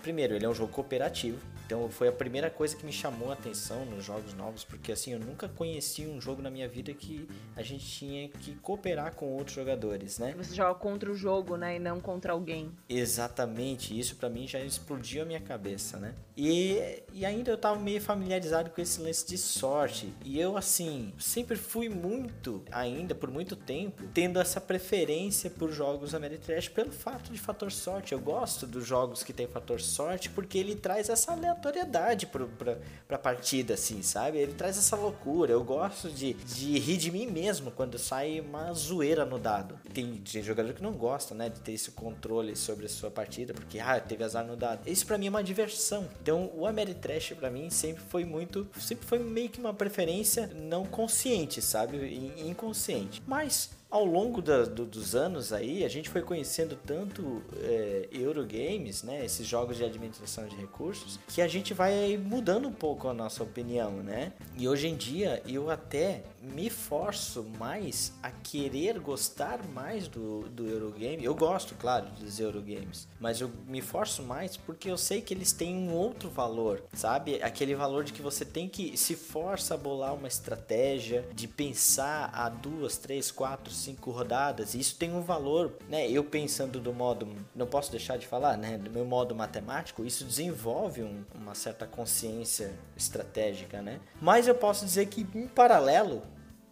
[0.02, 3.34] Primeiro, ele é um jogo cooperativo, então foi a primeira coisa que me chamou a
[3.34, 7.28] atenção nos jogos novos, porque assim, eu nunca conheci um jogo na minha vida que
[7.56, 10.34] a gente tinha que cooperar com outros jogadores, né?
[10.38, 12.70] Você joga contra o jogo, né, e não contra alguém.
[12.88, 16.14] Exatamente, isso para mim já explodiu a minha cabeça, né?
[16.36, 21.12] E, e ainda eu tava meio familiarizado com esse lance de sorte, e eu assim,
[21.18, 27.32] sempre fui muito, ainda por muito tempo, tendo essa preferência por jogos Ameritrash pelo fato
[27.32, 28.12] de fator sorte.
[28.12, 29.87] Eu gosto dos jogos que tem fator sorte
[30.30, 34.38] porque ele traz essa aleatoriedade pro, pra, pra partida, assim, sabe?
[34.38, 35.52] Ele traz essa loucura.
[35.52, 39.78] Eu gosto de, de rir de mim mesmo quando sai uma zoeira no dado.
[39.92, 43.54] Tem, tem jogador que não gosta, né, de ter esse controle sobre a sua partida,
[43.54, 44.88] porque, ah, teve azar no dado.
[44.88, 46.08] Isso para mim é uma diversão.
[46.22, 50.84] Então, o Ameritrash para mim sempre foi muito, sempre foi meio que uma preferência não
[50.84, 52.32] consciente, sabe?
[52.38, 53.22] Inconsciente.
[53.26, 59.02] Mas ao longo da, do, dos anos aí, a gente foi conhecendo tanto é, Eurogames,
[59.02, 63.14] né, esses jogos de administração de recursos, que a gente vai mudando um pouco a
[63.14, 64.32] nossa opinião, né?
[64.56, 70.66] E hoje em dia eu até me forço mais a querer gostar mais do, do
[70.66, 71.24] Eurogame.
[71.24, 75.52] Eu gosto, claro, dos Eurogames, mas eu me forço mais porque eu sei que eles
[75.52, 77.42] têm um outro valor, sabe?
[77.42, 82.30] Aquele valor de que você tem que se força a bolar uma estratégia, de pensar
[82.32, 84.74] a duas, três, quatro, cinco rodadas.
[84.74, 86.08] Isso tem um valor, né?
[86.10, 88.78] Eu pensando do modo, não posso deixar de falar, né?
[88.78, 94.00] Do meu modo matemático, isso desenvolve um, uma certa consciência estratégica, né?
[94.20, 96.22] Mas eu posso dizer que em paralelo,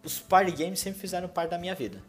[0.06, 2.02] os party games sempre fizeram parte da minha vida,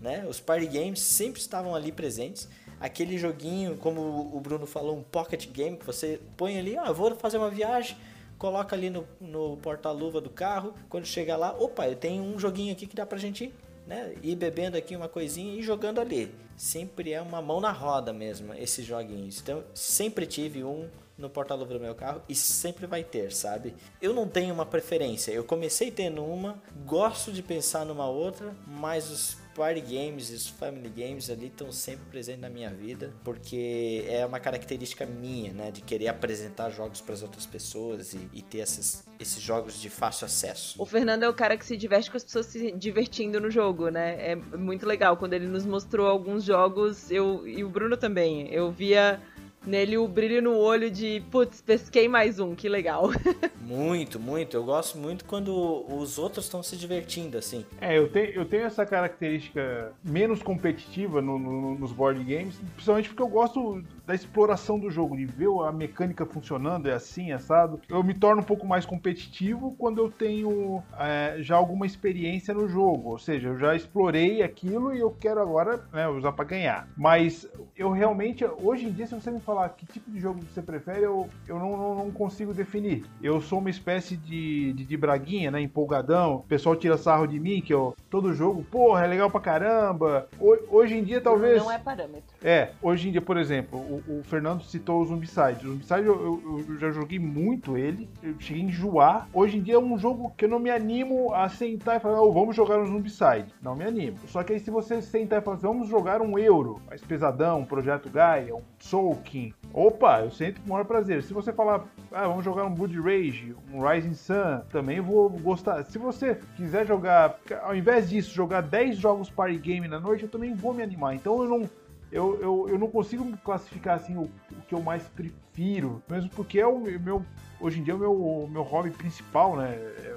[0.00, 0.24] né?
[0.28, 2.48] Os party games sempre estavam ali presentes.
[2.78, 7.16] Aquele joguinho, como o Bruno falou, um pocket game que você põe ali, ah, vou
[7.16, 7.96] fazer uma viagem,
[8.38, 10.74] coloca ali no, no porta-luva do carro.
[10.88, 13.52] Quando chega lá, opa, eu tenho um joguinho aqui que dá pra gente
[13.88, 14.14] né?
[14.22, 16.30] Ir bebendo aqui uma coisinha e jogando ali.
[16.56, 19.40] Sempre é uma mão na roda mesmo, esses joguinhos.
[19.40, 20.88] Então, sempre tive um
[21.18, 23.74] no porta-luva do meu carro e sempre vai ter, sabe?
[24.00, 25.32] Eu não tenho uma preferência.
[25.32, 30.88] Eu comecei tendo uma, gosto de pensar numa outra, mas os party games os family
[30.88, 35.80] games ali estão sempre presentes na minha vida, porque é uma característica minha, né, de
[35.80, 40.26] querer apresentar jogos para as outras pessoas e, e ter esses, esses jogos de fácil
[40.26, 40.80] acesso.
[40.80, 43.88] O Fernando é o cara que se diverte com as pessoas se divertindo no jogo,
[43.88, 44.30] né?
[44.30, 48.48] É muito legal quando ele nos mostrou alguns jogos, eu e o Bruno também.
[48.52, 49.20] Eu via
[49.68, 53.10] nele o brilho no olho de, putz, pesquei mais um, que legal.
[53.60, 54.56] muito, muito.
[54.56, 57.64] Eu gosto muito quando os outros estão se divertindo, assim.
[57.80, 63.10] É, eu tenho, eu tenho essa característica menos competitiva no, no, nos board games, principalmente
[63.10, 67.78] porque eu gosto da exploração do jogo, de ver a mecânica funcionando, é assim, assado.
[67.90, 72.66] Eu me torno um pouco mais competitivo quando eu tenho é, já alguma experiência no
[72.66, 76.88] jogo, ou seja, eu já explorei aquilo e eu quero agora né, usar para ganhar.
[76.96, 80.62] Mas eu realmente, hoje em dia, se você me falar que tipo de jogo você
[80.62, 83.04] prefere, eu, eu não, não, não consigo definir.
[83.22, 85.60] Eu sou uma espécie de, de, de, braguinha, né?
[85.60, 86.36] Empolgadão.
[86.36, 90.28] O pessoal tira sarro de mim, que eu, todo jogo, porra, é legal pra caramba.
[90.70, 91.62] Hoje em dia, talvez.
[91.62, 92.34] Não é parâmetro.
[92.42, 95.66] É, hoje em dia, por exemplo, o o, Fernando citou o Zombicide.
[95.66, 99.28] O Zombicide eu, eu, eu, já joguei muito ele, eu cheguei a enjoar.
[99.32, 102.20] Hoje em dia é um jogo que eu não me animo a sentar e falar,
[102.20, 103.54] oh, vamos jogar um Zombicide.
[103.62, 104.18] Não me animo.
[104.26, 107.60] Só que aí se você sentar e falar assim, vamos jogar um Euro, mais pesadão,
[107.60, 109.54] um Projeto Gaia, um Soul King.
[109.72, 111.22] Opa, eu sinto com o maior prazer.
[111.22, 115.84] Se você falar, ah, vamos jogar um Blood Rage, um Rising Sun, também vou gostar.
[115.84, 120.28] Se você quiser jogar, ao invés disso, jogar 10 jogos party game na noite, eu
[120.28, 121.14] também vou me animar.
[121.14, 121.70] Então eu não
[122.10, 126.58] eu, eu, eu não consigo classificar assim o, o, que eu mais prefiro, mesmo porque
[126.58, 127.24] é o meu
[127.60, 129.74] hoje em dia é o meu, o meu hobby principal, né?
[129.74, 130.16] É,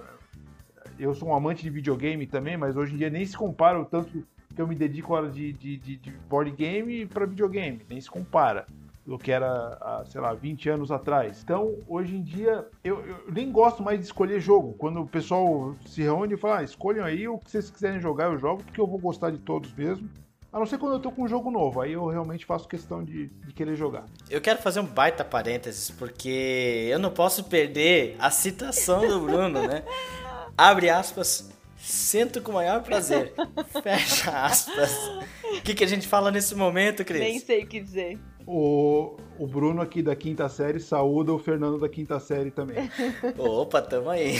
[0.99, 3.85] eu sou um amante de videogame também, mas hoje em dia nem se compara o
[3.85, 7.99] tanto que eu me dedico horas de, de, de, de board game para videogame, nem
[7.99, 8.67] se compara
[9.05, 11.41] do que era, sei lá, 20 anos atrás.
[11.43, 14.75] Então, hoje em dia, eu, eu, nem gosto mais de escolher jogo.
[14.77, 18.25] Quando o pessoal se reúne e fala, ah, escolham aí o que vocês quiserem jogar,
[18.25, 20.07] eu jogo, porque eu vou gostar de todos mesmo.
[20.51, 23.03] A não ser quando eu tô com um jogo novo, aí eu realmente faço questão
[23.03, 24.05] de, de querer jogar.
[24.29, 29.65] Eu quero fazer um baita parênteses, porque eu não posso perder a citação do Bruno,
[29.65, 29.83] né?
[30.57, 31.49] Abre aspas,
[31.81, 33.33] Sinto com o maior prazer.
[33.81, 34.95] Fecha aspas.
[35.57, 37.19] O que, que a gente fala nesse momento, Cris?
[37.19, 38.19] Nem sei o que dizer.
[38.45, 42.89] O, o Bruno aqui da quinta série saúda o Fernando da quinta série também.
[43.37, 44.35] Opa, tamo aí.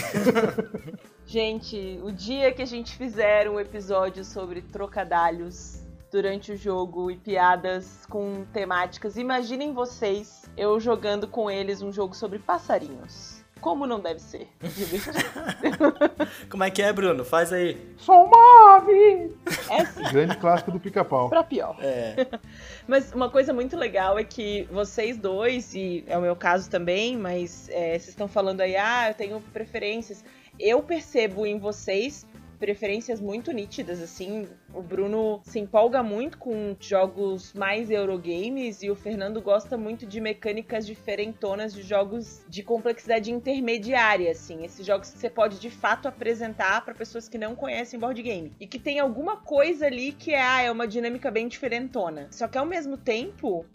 [1.25, 5.80] Gente, o dia que a gente fizer um episódio sobre trocadalhos
[6.11, 9.15] durante o jogo e piadas com temáticas.
[9.15, 13.41] Imaginem vocês eu jogando com eles um jogo sobre passarinhos.
[13.61, 14.47] Como não deve ser?
[16.49, 17.23] Como é que é, Bruno?
[17.23, 17.79] Faz aí.
[17.95, 19.31] Sou uma ave!
[19.69, 20.01] É sim.
[20.11, 21.29] Grande clássico do pica-pau.
[21.29, 21.77] Pra pior.
[21.79, 22.27] É.
[22.87, 27.15] mas uma coisa muito legal é que vocês dois, e é o meu caso também,
[27.15, 30.25] mas é, vocês estão falando aí, ah, eu tenho preferências.
[30.59, 32.25] Eu percebo em vocês
[32.61, 34.47] preferências muito nítidas, assim.
[34.71, 40.21] O Bruno se empolga muito com jogos mais Eurogames e o Fernando gosta muito de
[40.21, 44.63] mecânicas diferentonas de jogos de complexidade intermediária, assim.
[44.63, 48.53] Esses jogos que você pode de fato apresentar para pessoas que não conhecem board game
[48.59, 52.27] e que tem alguma coisa ali que é, ah, é uma dinâmica bem diferentona.
[52.29, 53.65] Só que ao mesmo tempo,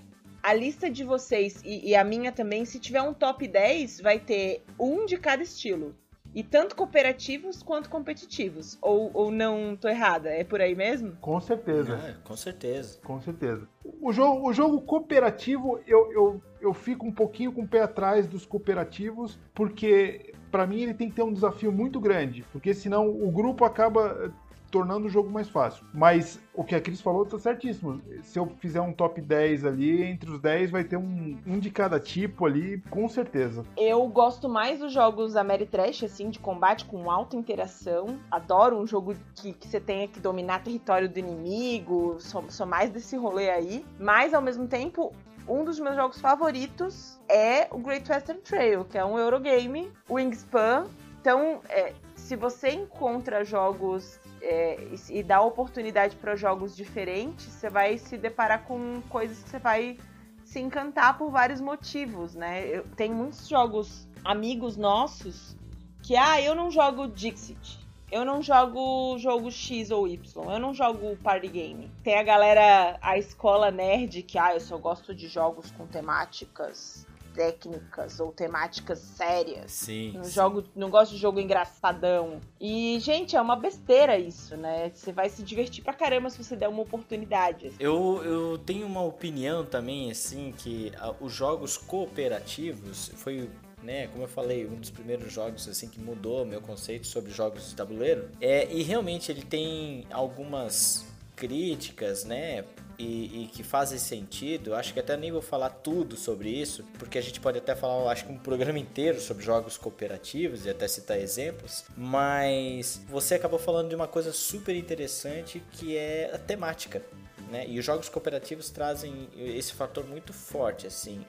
[0.40, 4.20] a lista de vocês e, e, a minha também, se tiver um top 10, vai
[4.20, 5.92] ter um de cada estilo.
[6.36, 8.76] E tanto cooperativos quanto competitivos.
[8.82, 10.28] Ou, ou não tô errada?
[10.28, 11.16] É por aí mesmo?
[11.18, 11.94] Com certeza.
[11.94, 13.00] É, com certeza.
[13.02, 13.66] Com certeza.
[14.02, 18.26] O jogo, o jogo cooperativo, eu, eu, eu fico um pouquinho com o pé atrás
[18.26, 23.08] dos cooperativos, porque para mim ele tem que ter um desafio muito grande, porque senão
[23.08, 24.30] o grupo acaba
[24.70, 25.84] tornando o jogo mais fácil.
[25.92, 28.00] Mas o que a Cris falou tá certíssimo.
[28.22, 31.70] Se eu fizer um top 10 ali, entre os 10 vai ter um, um de
[31.70, 33.64] cada tipo ali, com certeza.
[33.76, 38.18] Eu gosto mais dos jogos Ameritrash, assim, de combate com alta interação.
[38.30, 42.16] Adoro um jogo que, que você tenha que dominar território do inimigo.
[42.20, 43.84] Sou, sou mais desse rolê aí.
[43.98, 45.12] Mas, ao mesmo tempo,
[45.48, 50.86] um dos meus jogos favoritos é o Great Western Trail, que é um Eurogame, Wingspan.
[51.20, 54.78] Então, é, se você encontra jogos é,
[55.10, 59.96] e, dá oportunidade para jogos diferentes, você vai se deparar com coisas que você vai
[60.44, 62.66] se encantar por vários motivos, né?
[62.68, 65.56] Eu, tem muitos jogos amigos nossos
[66.02, 67.84] que, ah, eu não jogo Dixit.
[68.10, 71.90] Eu não jogo jogo X ou Y, eu não jogo party game.
[72.04, 77.05] Tem a galera, a escola nerd, que ah, eu só gosto de jogos com temáticas
[77.36, 79.70] técnicas ou temáticas sérias.
[79.70, 80.12] Sim.
[80.14, 80.32] Não, sim.
[80.32, 82.40] Jogo, não gosto de jogo engraçadão.
[82.60, 84.90] E, gente, é uma besteira isso, né?
[84.94, 87.68] Você vai se divertir pra caramba se você der uma oportunidade.
[87.68, 87.76] Assim.
[87.78, 93.48] Eu, eu tenho uma opinião também, assim, que a, os jogos cooperativos foi
[93.82, 97.68] né, como eu falei, um dos primeiros jogos assim que mudou meu conceito sobre jogos
[97.68, 98.28] de tabuleiro.
[98.40, 101.06] É, e realmente ele tem algumas
[101.36, 102.64] críticas, né,
[102.98, 104.74] e, e, que fazem sentido.
[104.74, 108.10] Acho que até nem vou falar tudo sobre isso, porque a gente pode até falar,
[108.10, 111.84] acho que um programa inteiro sobre jogos cooperativos e até citar exemplos.
[111.96, 117.02] Mas você acabou falando de uma coisa super interessante que é a temática.
[117.50, 117.66] Né?
[117.68, 121.24] E os jogos cooperativos trazem esse fator muito forte, assim.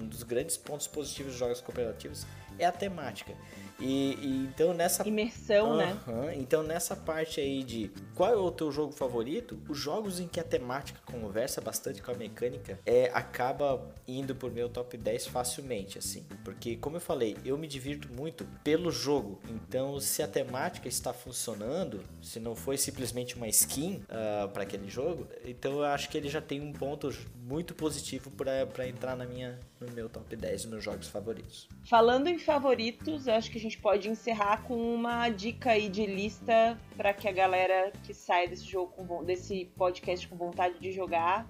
[0.00, 2.26] Um dos grandes pontos positivos dos jogos cooperativos
[2.58, 3.34] é a temática.
[3.82, 5.98] E, e, então nessa imersão, né?
[6.36, 10.38] Então nessa parte aí de qual é o teu jogo favorito, os jogos em que
[10.38, 15.98] a temática conversa bastante com a mecânica é acaba indo por meu top 10 facilmente,
[15.98, 19.40] assim, porque como eu falei, eu me divirto muito pelo jogo.
[19.48, 24.88] Então se a temática está funcionando, se não foi simplesmente uma skin uh, para aquele
[24.88, 27.10] jogo, então eu acho que ele já tem um ponto
[27.42, 31.68] muito positivo para entrar na minha no meu top 10 dos meus jogos favoritos.
[31.84, 36.78] Falando em favoritos, acho que a gente pode encerrar com uma dica aí de lista
[36.96, 41.46] para que a galera que sai desse jogo com, desse podcast com vontade de jogar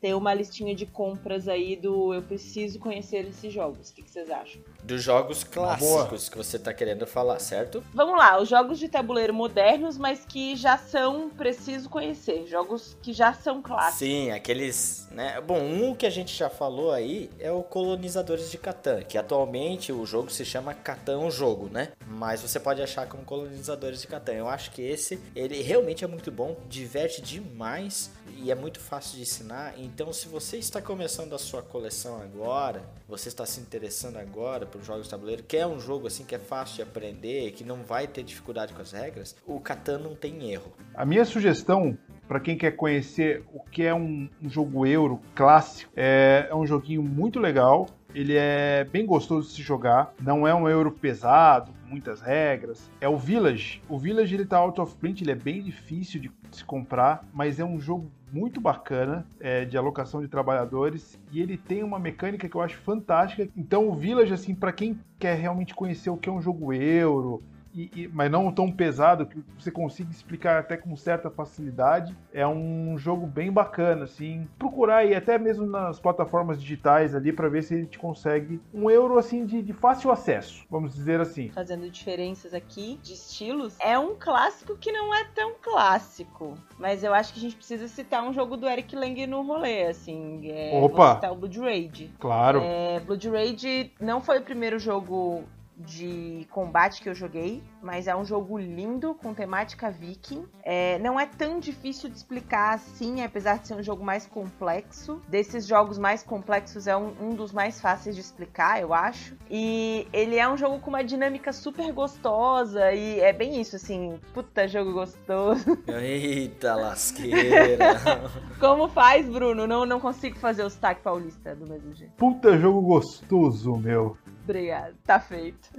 [0.00, 3.90] ter uma listinha de compras aí do eu preciso conhecer esses jogos.
[3.90, 4.62] O que, que vocês acham?
[4.82, 7.82] Dos jogos clássicos que você tá querendo falar, certo?
[7.94, 12.46] Vamos lá, os jogos de tabuleiro modernos, mas que já são preciso conhecer.
[12.46, 13.98] Jogos que já são clássicos.
[13.98, 15.40] Sim, aqueles, né?
[15.40, 19.92] Bom, um que a gente já falou aí é o Colonizadores de Catan, que atualmente
[19.92, 21.92] o jogo se chama Catan Jogo, né?
[22.06, 24.32] Mas você pode achar como Colonizadores de Catan.
[24.32, 29.16] Eu acho que esse, ele realmente é muito bom, diverte demais e é muito fácil
[29.16, 29.74] de ensinar.
[29.76, 34.82] Então, se você está começando a sua coleção agora, você está se interessando agora por
[34.82, 38.06] jogos de tabuleiro, quer um jogo assim que é fácil de aprender, que não vai
[38.06, 40.72] ter dificuldade com as regras, o Catan não tem erro.
[40.94, 41.98] A minha sugestão
[42.30, 46.64] para quem quer conhecer o que é um, um jogo euro clássico, é, é um
[46.64, 47.88] joguinho muito legal.
[48.14, 52.90] Ele é bem gostoso de se jogar, não é um euro pesado, muitas regras.
[53.00, 53.82] É o Village.
[53.88, 57.58] O Village ele tá out of print, ele é bem difícil de se comprar, mas
[57.58, 62.48] é um jogo muito bacana é, de alocação de trabalhadores e ele tem uma mecânica
[62.48, 63.48] que eu acho fantástica.
[63.56, 67.42] Então o Village assim para quem quer realmente conhecer o que é um jogo euro,
[67.74, 72.16] e, e, mas não tão pesado que você consiga explicar até com certa facilidade.
[72.32, 74.48] É um jogo bem bacana, assim.
[74.58, 78.90] Procurar aí até mesmo nas plataformas digitais ali para ver se a gente consegue um
[78.90, 81.48] euro assim de, de, fácil acesso, vamos dizer assim.
[81.50, 87.14] Fazendo diferenças aqui de estilos, é um clássico que não é tão clássico, mas eu
[87.14, 90.50] acho que a gente precisa citar um jogo do Eric Lang no rolê, assim.
[90.50, 91.14] É, Opa!
[91.14, 92.10] citar o Blood Rage.
[92.18, 92.60] Claro.
[92.62, 95.44] É, Blood Rage não foi o primeiro jogo
[95.80, 100.46] de combate que eu joguei, mas é um jogo lindo, com temática viking.
[100.62, 105.20] É, não é tão difícil de explicar assim, apesar de ser um jogo mais complexo.
[105.28, 109.36] Desses jogos mais complexos, é um, um dos mais fáceis de explicar, eu acho.
[109.50, 114.18] E ele é um jogo com uma dinâmica super gostosa, e é bem isso, assim,
[114.34, 115.78] puta jogo gostoso.
[115.88, 118.00] Eita lasqueira!
[118.60, 119.66] Como faz, Bruno?
[119.66, 122.12] Não, não consigo fazer o sotaque paulista do mesmo jeito.
[122.16, 124.16] Puta jogo gostoso, meu.
[124.50, 125.70] Obrigado, tá feito.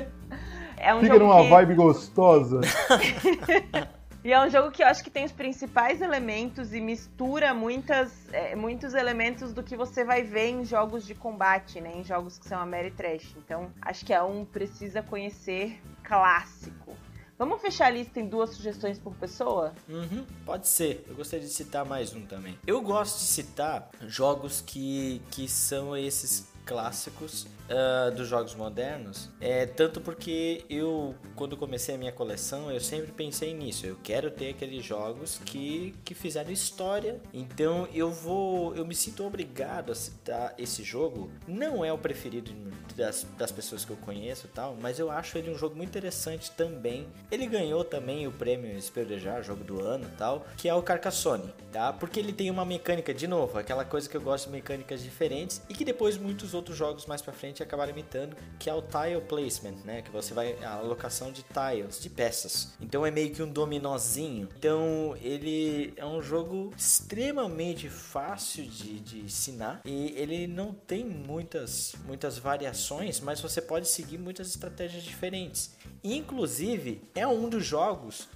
[0.78, 1.50] é um Fica jogo numa que...
[1.50, 2.60] vibe gostosa.
[4.24, 8.12] E é um jogo que eu acho que tem os principais elementos e mistura muitas,
[8.32, 11.92] é, muitos elementos do que você vai ver em jogos de combate, né?
[11.96, 13.36] Em jogos que são a Mary Trash.
[13.38, 16.96] Então, acho que é um precisa conhecer clássico.
[17.38, 19.72] Vamos fechar a lista em duas sugestões por pessoa?
[19.88, 21.04] Uhum, pode ser.
[21.08, 22.58] Eu gostaria de citar mais um também.
[22.66, 29.64] Eu gosto de citar jogos que, que são esses clássicos uh, dos jogos modernos, é
[29.64, 33.86] tanto porque eu, quando comecei a minha coleção, eu sempre pensei nisso.
[33.86, 37.18] Eu quero ter aqueles jogos que, que fizeram história.
[37.32, 41.30] Então eu vou, eu me sinto obrigado a citar esse jogo.
[41.46, 42.52] Não é o preferido
[42.94, 46.50] das, das pessoas que eu conheço, tal, mas eu acho ele um jogo muito interessante
[46.50, 47.06] também.
[47.30, 51.92] Ele ganhou também o prêmio Esperdejar, jogo do ano, tal, que é o Carcassonne, tá?
[51.92, 55.62] Porque ele tem uma mecânica de novo, aquela coisa que eu gosto de mecânicas diferentes
[55.68, 59.20] e que depois muitos outros jogos mais para frente acabaram imitando, que é o tile
[59.26, 60.02] placement, né?
[60.02, 62.74] Que você vai a alocação de tiles, de peças.
[62.80, 64.48] Então é meio que um dominozinho.
[64.58, 71.94] Então ele é um jogo extremamente fácil de, de ensinar e ele não tem muitas
[72.04, 75.74] muitas variações, mas você pode seguir muitas estratégias diferentes.
[76.02, 78.28] Inclusive é um dos jogos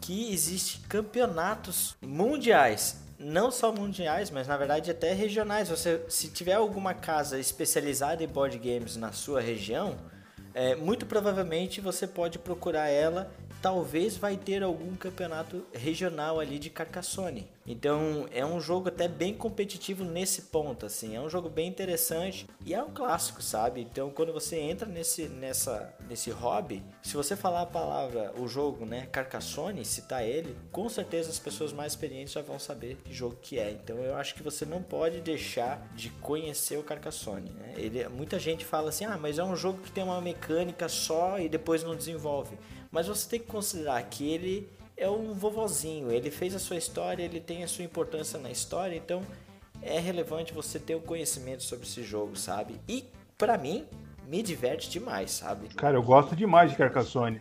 [0.00, 5.68] que existe campeonatos mundiais não só mundiais, mas na verdade até regionais.
[5.68, 9.96] Você, se tiver alguma casa especializada em board games na sua região,
[10.54, 13.30] é, muito provavelmente você pode procurar ela
[13.60, 17.48] talvez vai ter algum campeonato regional ali de Carcassonne.
[17.66, 22.46] Então é um jogo até bem competitivo nesse ponto, assim, é um jogo bem interessante
[22.64, 23.80] e é um clássico, sabe?
[23.80, 28.84] Então quando você entra nesse, nessa, nesse hobby, se você falar a palavra, o jogo,
[28.84, 33.36] né, Carcassonne, citar ele, com certeza as pessoas mais experientes já vão saber que jogo
[33.40, 33.70] que é.
[33.70, 37.50] Então eu acho que você não pode deixar de conhecer o Carcassonne.
[37.50, 37.74] Né?
[37.76, 41.38] Ele, muita gente fala assim, ah, mas é um jogo que tem uma mecânica só
[41.38, 42.58] e depois não desenvolve.
[42.90, 47.22] Mas você tem que considerar que ele é um vovozinho, ele fez a sua história,
[47.22, 49.22] ele tem a sua importância na história, então
[49.80, 52.78] é relevante você ter o um conhecimento sobre esse jogo, sabe?
[52.86, 53.04] E
[53.38, 53.86] para mim,
[54.26, 55.68] me diverte demais, sabe?
[55.68, 57.40] Cara, eu gosto demais de Carcassonne.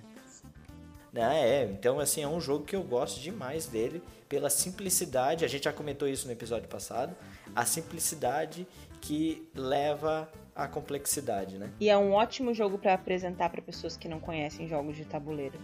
[1.14, 5.64] É, então assim, é um jogo que eu gosto demais dele pela simplicidade, a gente
[5.64, 7.16] já comentou isso no episódio passado,
[7.56, 8.66] a simplicidade
[9.02, 11.72] que leva à complexidade, né?
[11.80, 15.57] E é um ótimo jogo para apresentar para pessoas que não conhecem jogos de tabuleiro.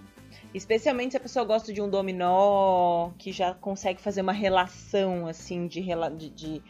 [0.53, 5.67] Especialmente se a pessoa gosta de um dominó, que já consegue fazer uma relação assim
[5.67, 5.81] de,
[6.17, 6.63] de, de,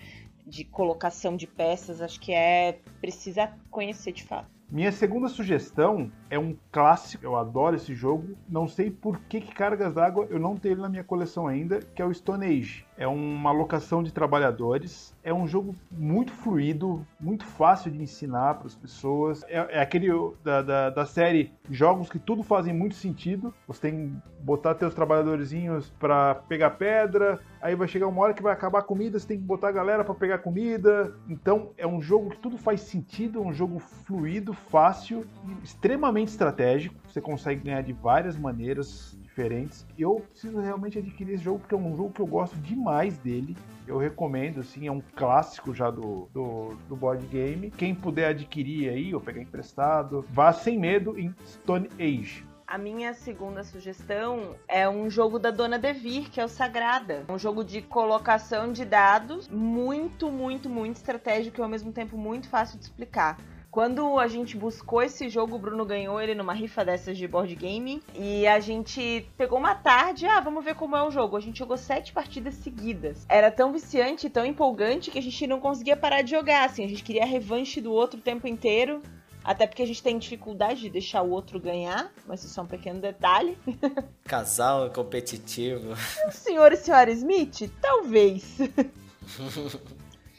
[0.45, 4.49] de colocação de peças, acho que é precisa conhecer de fato.
[4.69, 8.35] Minha segunda sugestão é um clássico, eu adoro esse jogo.
[8.49, 11.80] Não sei por que, que Cargas d'Água eu não tenho ele na minha coleção ainda,
[11.80, 12.85] que é o Stone Age.
[12.97, 15.14] É uma locação de trabalhadores.
[15.23, 19.43] É um jogo muito fluido, muito fácil de ensinar para as pessoas.
[19.47, 20.07] É, é aquele
[20.43, 23.53] da, da, da, série jogos que tudo fazem muito sentido.
[23.68, 27.39] Você tem que botar teus trabalhadorzinhos para pegar pedra.
[27.61, 29.72] Aí vai chegar uma hora que vai acabar a comida, você tem que botar a
[29.72, 31.14] galera para pegar comida.
[31.27, 35.26] Então é um jogo que tudo faz sentido, é um jogo fluido, fácil,
[35.64, 36.96] extremamente estratégico.
[37.08, 39.86] Você consegue ganhar de várias maneiras diferentes.
[39.98, 43.56] Eu preciso realmente adquirir esse jogo porque é um jogo que eu gosto demais dele.
[43.86, 47.70] Eu recomendo, assim, é um clássico já do, do, do board game.
[47.72, 52.46] Quem puder adquirir aí ou pegar emprestado, vá sem medo em Stone Age.
[52.68, 57.24] A minha segunda sugestão é um jogo da Dona Devir, que é o Sagrada.
[57.30, 62.50] Um jogo de colocação de dados muito, muito, muito estratégico e ao mesmo tempo muito
[62.50, 63.38] fácil de explicar.
[63.76, 67.53] Quando a gente buscou esse jogo, o Bruno ganhou ele numa rifa dessas de board
[67.56, 68.02] game.
[68.14, 71.35] E a gente pegou uma tarde, ah, vamos ver como é o jogo.
[71.35, 73.26] A gente jogou sete partidas seguidas.
[73.27, 76.64] Era tão viciante, tão empolgante que a gente não conseguia parar de jogar.
[76.64, 79.02] Assim, a gente queria a revanche do outro o tempo inteiro.
[79.43, 82.68] Até porque a gente tem dificuldade de deixar o outro ganhar, mas isso é um
[82.68, 83.57] pequeno detalhe.
[84.23, 85.97] Casal competitivo.
[86.31, 87.69] Senhor e senhora Smith?
[87.81, 88.57] Talvez.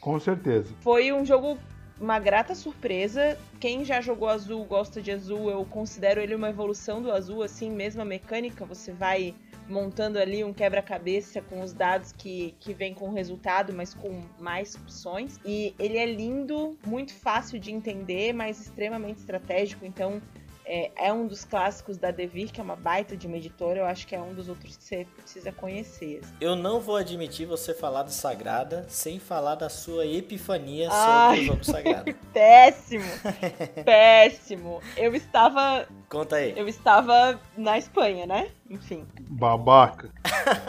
[0.01, 0.73] Com certeza.
[0.81, 1.59] Foi um jogo
[1.99, 3.37] uma grata surpresa.
[3.59, 7.69] Quem já jogou azul, gosta de azul, eu considero ele uma evolução do azul, assim,
[7.69, 9.33] mesmo a mecânica, você vai
[9.67, 14.23] montando ali um quebra-cabeça com os dados que, que vem com o resultado, mas com
[14.39, 15.39] mais opções.
[15.45, 20.21] E ele é lindo, muito fácil de entender, mas extremamente estratégico, então
[20.67, 23.79] é, é, um dos clássicos da Devir, que é uma baita de uma editora.
[23.79, 26.19] Eu acho que é um dos outros que você precisa conhecer.
[26.21, 26.33] Assim.
[26.41, 31.41] Eu não vou admitir você falar do Sagrada sem falar da sua epifania Ai, sobre
[31.41, 32.13] o jogo Sagrado.
[32.33, 33.05] Péssimo!
[33.85, 34.81] péssimo!
[34.97, 35.87] Eu estava.
[36.09, 36.53] Conta aí.
[36.57, 38.49] Eu estava na Espanha, né?
[38.69, 39.07] Enfim.
[39.21, 40.11] Babaca.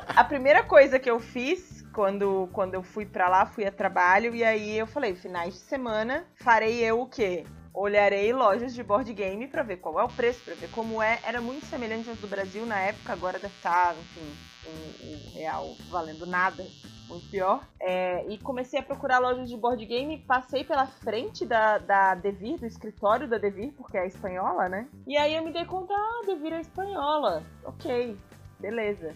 [0.07, 4.33] A primeira coisa que eu fiz quando, quando eu fui para lá, fui a trabalho,
[4.33, 7.45] e aí eu falei, finais de semana, farei eu o quê?
[7.79, 11.21] Olharei lojas de board game para ver qual é o preço, para ver como é.
[11.25, 14.37] Era muito semelhante às do Brasil na época, agora deve estar, tá, enfim,
[14.67, 16.67] um, um real valendo nada,
[17.09, 17.67] muito pior.
[17.81, 22.59] É, e comecei a procurar lojas de board game, passei pela frente da, da Devir,
[22.59, 24.89] do escritório da Devir, porque é espanhola, né?
[25.07, 27.43] E aí eu me dei conta, ah, Devir é espanhola.
[27.65, 28.17] Ok,
[28.59, 29.15] beleza.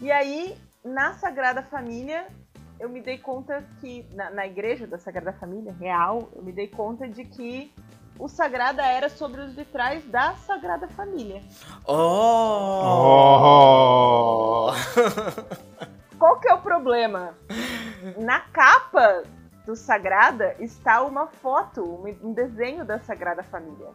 [0.00, 2.26] E aí, na Sagrada Família,
[2.78, 6.66] eu me dei conta que, na, na igreja da Sagrada Família, real, eu me dei
[6.66, 7.72] conta de que
[8.18, 11.42] o Sagrada era sobre os vitrais da Sagrada Família.
[11.86, 11.94] Oh!
[14.68, 14.72] oh.
[16.18, 17.34] Qual que é o problema?
[18.18, 19.24] Na capa
[19.66, 21.82] do Sagrada está uma foto,
[22.22, 23.88] um desenho da Sagrada Família.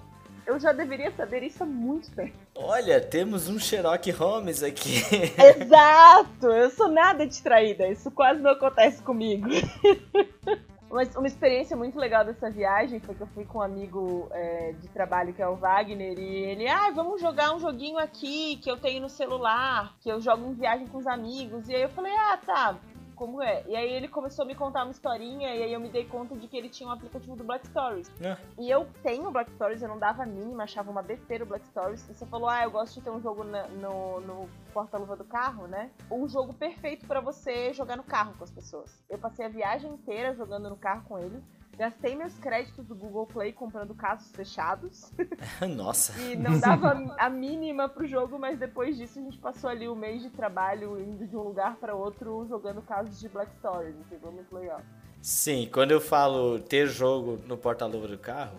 [0.45, 2.38] Eu já deveria saber isso há muito tempo.
[2.56, 5.03] Olha, temos um Sherlock Holmes aqui.
[5.38, 6.48] Exato!
[6.48, 7.85] Eu sou nada distraída.
[7.89, 9.49] Isso quase não acontece comigo.
[10.89, 14.72] Mas uma experiência muito legal dessa viagem foi que eu fui com um amigo é,
[14.80, 18.72] de trabalho que é o Wagner e ele, ah, vamos jogar um joguinho aqui que
[18.72, 21.68] eu tenho no celular, que eu jogo em viagem com os amigos.
[21.68, 22.77] E aí eu falei, ah, tá,
[23.18, 23.64] como é.
[23.68, 26.35] E aí ele começou a me contar uma historinha e aí eu me dei conta
[26.35, 28.10] de que ele tinha um aplicativo do Black Stories.
[28.22, 28.38] É.
[28.57, 31.68] E eu tenho Black Stories, eu não dava a mínima, achava uma besteira o Black
[31.68, 32.07] Stories.
[32.10, 35.26] E você falou, ah, eu gosto de ter um jogo na, no, no porta-luva do
[35.26, 35.89] carro, né?
[36.10, 39.03] Um jogo perfeito para você jogar no carro com as pessoas.
[39.10, 41.41] Eu passei a viagem inteira jogando no carro com ele.
[41.77, 45.11] Gastei meus créditos do Google Play comprando casos fechados.
[45.76, 46.19] Nossa.
[46.19, 49.94] e não dava a mínima pro jogo, mas depois disso a gente passou ali o
[49.94, 53.95] um mês de trabalho indo de um lugar para outro jogando casos de Black Stories,
[53.95, 54.31] entendeu?
[54.31, 54.81] Muito legal.
[55.22, 58.57] Sim, quando eu falo ter jogo no porta-luva do carro,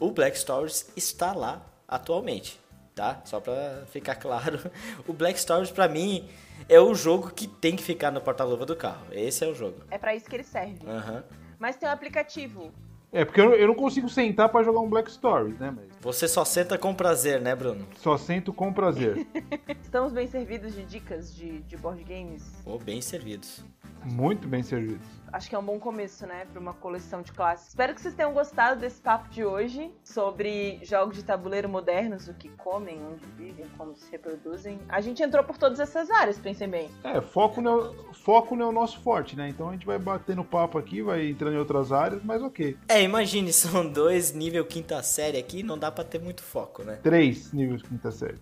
[0.00, 2.60] o Black Stories está lá atualmente,
[2.94, 3.20] tá?
[3.24, 4.58] Só para ficar claro,
[5.06, 6.28] o Black Stories para mim
[6.68, 9.06] é o jogo que tem que ficar no porta-luva do carro.
[9.12, 9.82] Esse é o jogo.
[9.90, 10.84] É para isso que ele serve.
[10.86, 11.16] Aham.
[11.16, 11.45] Uhum.
[11.58, 12.72] Mas tem um aplicativo.
[13.12, 15.72] É, porque eu, eu não consigo sentar para jogar um Black Stories, né?
[15.74, 15.86] Mas...
[16.00, 17.86] Você só senta com prazer, né, Bruno?
[17.96, 19.26] Só sento com prazer.
[19.82, 22.42] Estamos bem servidos de dicas de, de board games?
[22.64, 23.64] Ou oh, bem servidos.
[24.04, 25.06] Muito bem servidos.
[25.32, 27.68] Acho que é um bom começo, né, para uma coleção de classes.
[27.68, 32.34] Espero que vocês tenham gostado desse papo de hoje sobre jogos de tabuleiro modernos, o
[32.34, 34.78] que comem, onde vivem, como se reproduzem.
[34.88, 36.88] A gente entrou por todas essas áreas, pensem bem.
[37.04, 39.48] É, foco não, é foco não é o nosso forte, né?
[39.48, 42.76] Então a gente vai batendo papo aqui, vai entrando em outras áreas, mas ok.
[42.88, 46.98] É, imagine, são dois nível quinta série aqui, não dá para ter muito foco, né?
[47.02, 48.38] Três níveis quinta série.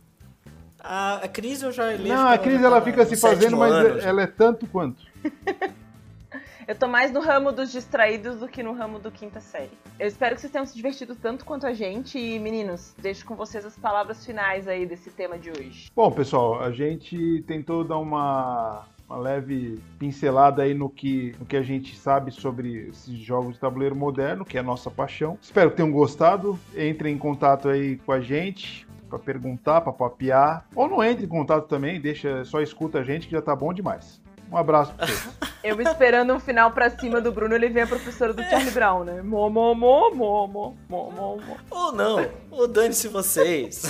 [0.79, 2.11] A, a Cris eu já li.
[2.11, 5.03] Não, a Cris ela, ela fica se fazendo, mas ela é tanto quanto.
[6.67, 9.71] Eu tô mais no ramo dos distraídos do que no ramo do quinta série.
[10.01, 12.19] Eu espero que vocês tenham se divertido tanto quanto a gente.
[12.19, 15.91] E, meninos, deixo com vocês as palavras finais aí desse tema de hoje.
[15.95, 21.59] Bom, pessoal, a gente tentou dar uma uma leve pincelada aí no que, no que
[21.59, 25.39] a gente sabe sobre esses jogos de tabuleiro moderno, que é a nossa paixão.
[25.43, 26.59] Espero que tenham gostado.
[26.75, 30.67] Entrem em contato aí com a gente para perguntar, para papiar.
[30.75, 33.75] Ou não entre em contato também, deixa, só escuta a gente que já tá bom
[33.75, 34.24] demais.
[34.55, 35.29] Um abraço pra vocês.
[35.65, 39.03] Eu esperando um final pra cima do Bruno, ele vem a professora do Charlie Brown,
[39.03, 39.21] né?
[39.21, 41.57] Mo, mo, mo, mo, mo, mo, mo, mo.
[41.71, 43.83] Ou não, ou dane-se vocês.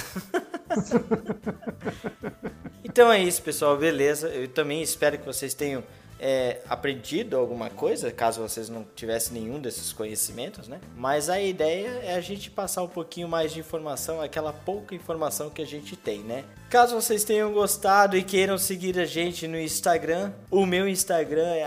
[2.83, 4.29] então é isso, pessoal, beleza.
[4.29, 5.83] Eu também espero que vocês tenham
[6.19, 10.81] é, aprendido alguma coisa, caso vocês não tivessem nenhum desses conhecimentos, né?
[10.97, 15.51] Mas a ideia é a gente passar um pouquinho mais de informação, aquela pouca informação
[15.51, 16.45] que a gente tem, né?
[16.71, 21.67] Caso vocês tenham gostado e queiram seguir a gente no Instagram, o meu Instagram é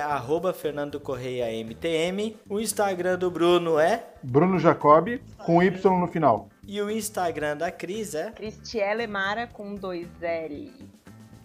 [0.54, 6.50] @fernando_correia_mtm, o Instagram do Bruno é Bruno Jacob com Y no final.
[6.68, 10.97] E o Instagram da Cris é Cristiele Mara com dois L.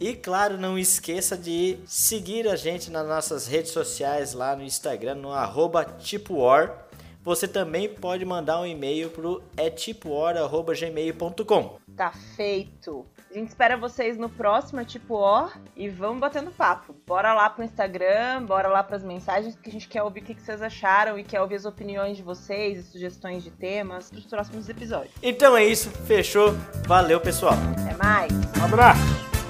[0.03, 5.15] E claro, não esqueça de seguir a gente nas nossas redes sociais lá no Instagram,
[5.15, 6.89] no arroba TipoWar.
[7.23, 11.77] Você também pode mandar um e-mail pro etipowar.gmail.com.
[11.97, 13.07] Tá feito.
[13.31, 16.97] A gente espera vocês no próximo é Tipo Or e vamos batendo papo.
[17.07, 20.35] Bora lá pro Instagram, bora lá pras mensagens, que a gente quer ouvir o que
[20.35, 24.69] vocês acharam e quer ouvir as opiniões de vocês e sugestões de temas pros próximos
[24.69, 25.15] episódios.
[25.23, 26.51] Então é isso, fechou.
[26.89, 27.55] Valeu, pessoal.
[27.79, 28.33] Até mais.
[28.61, 29.42] Um abraço!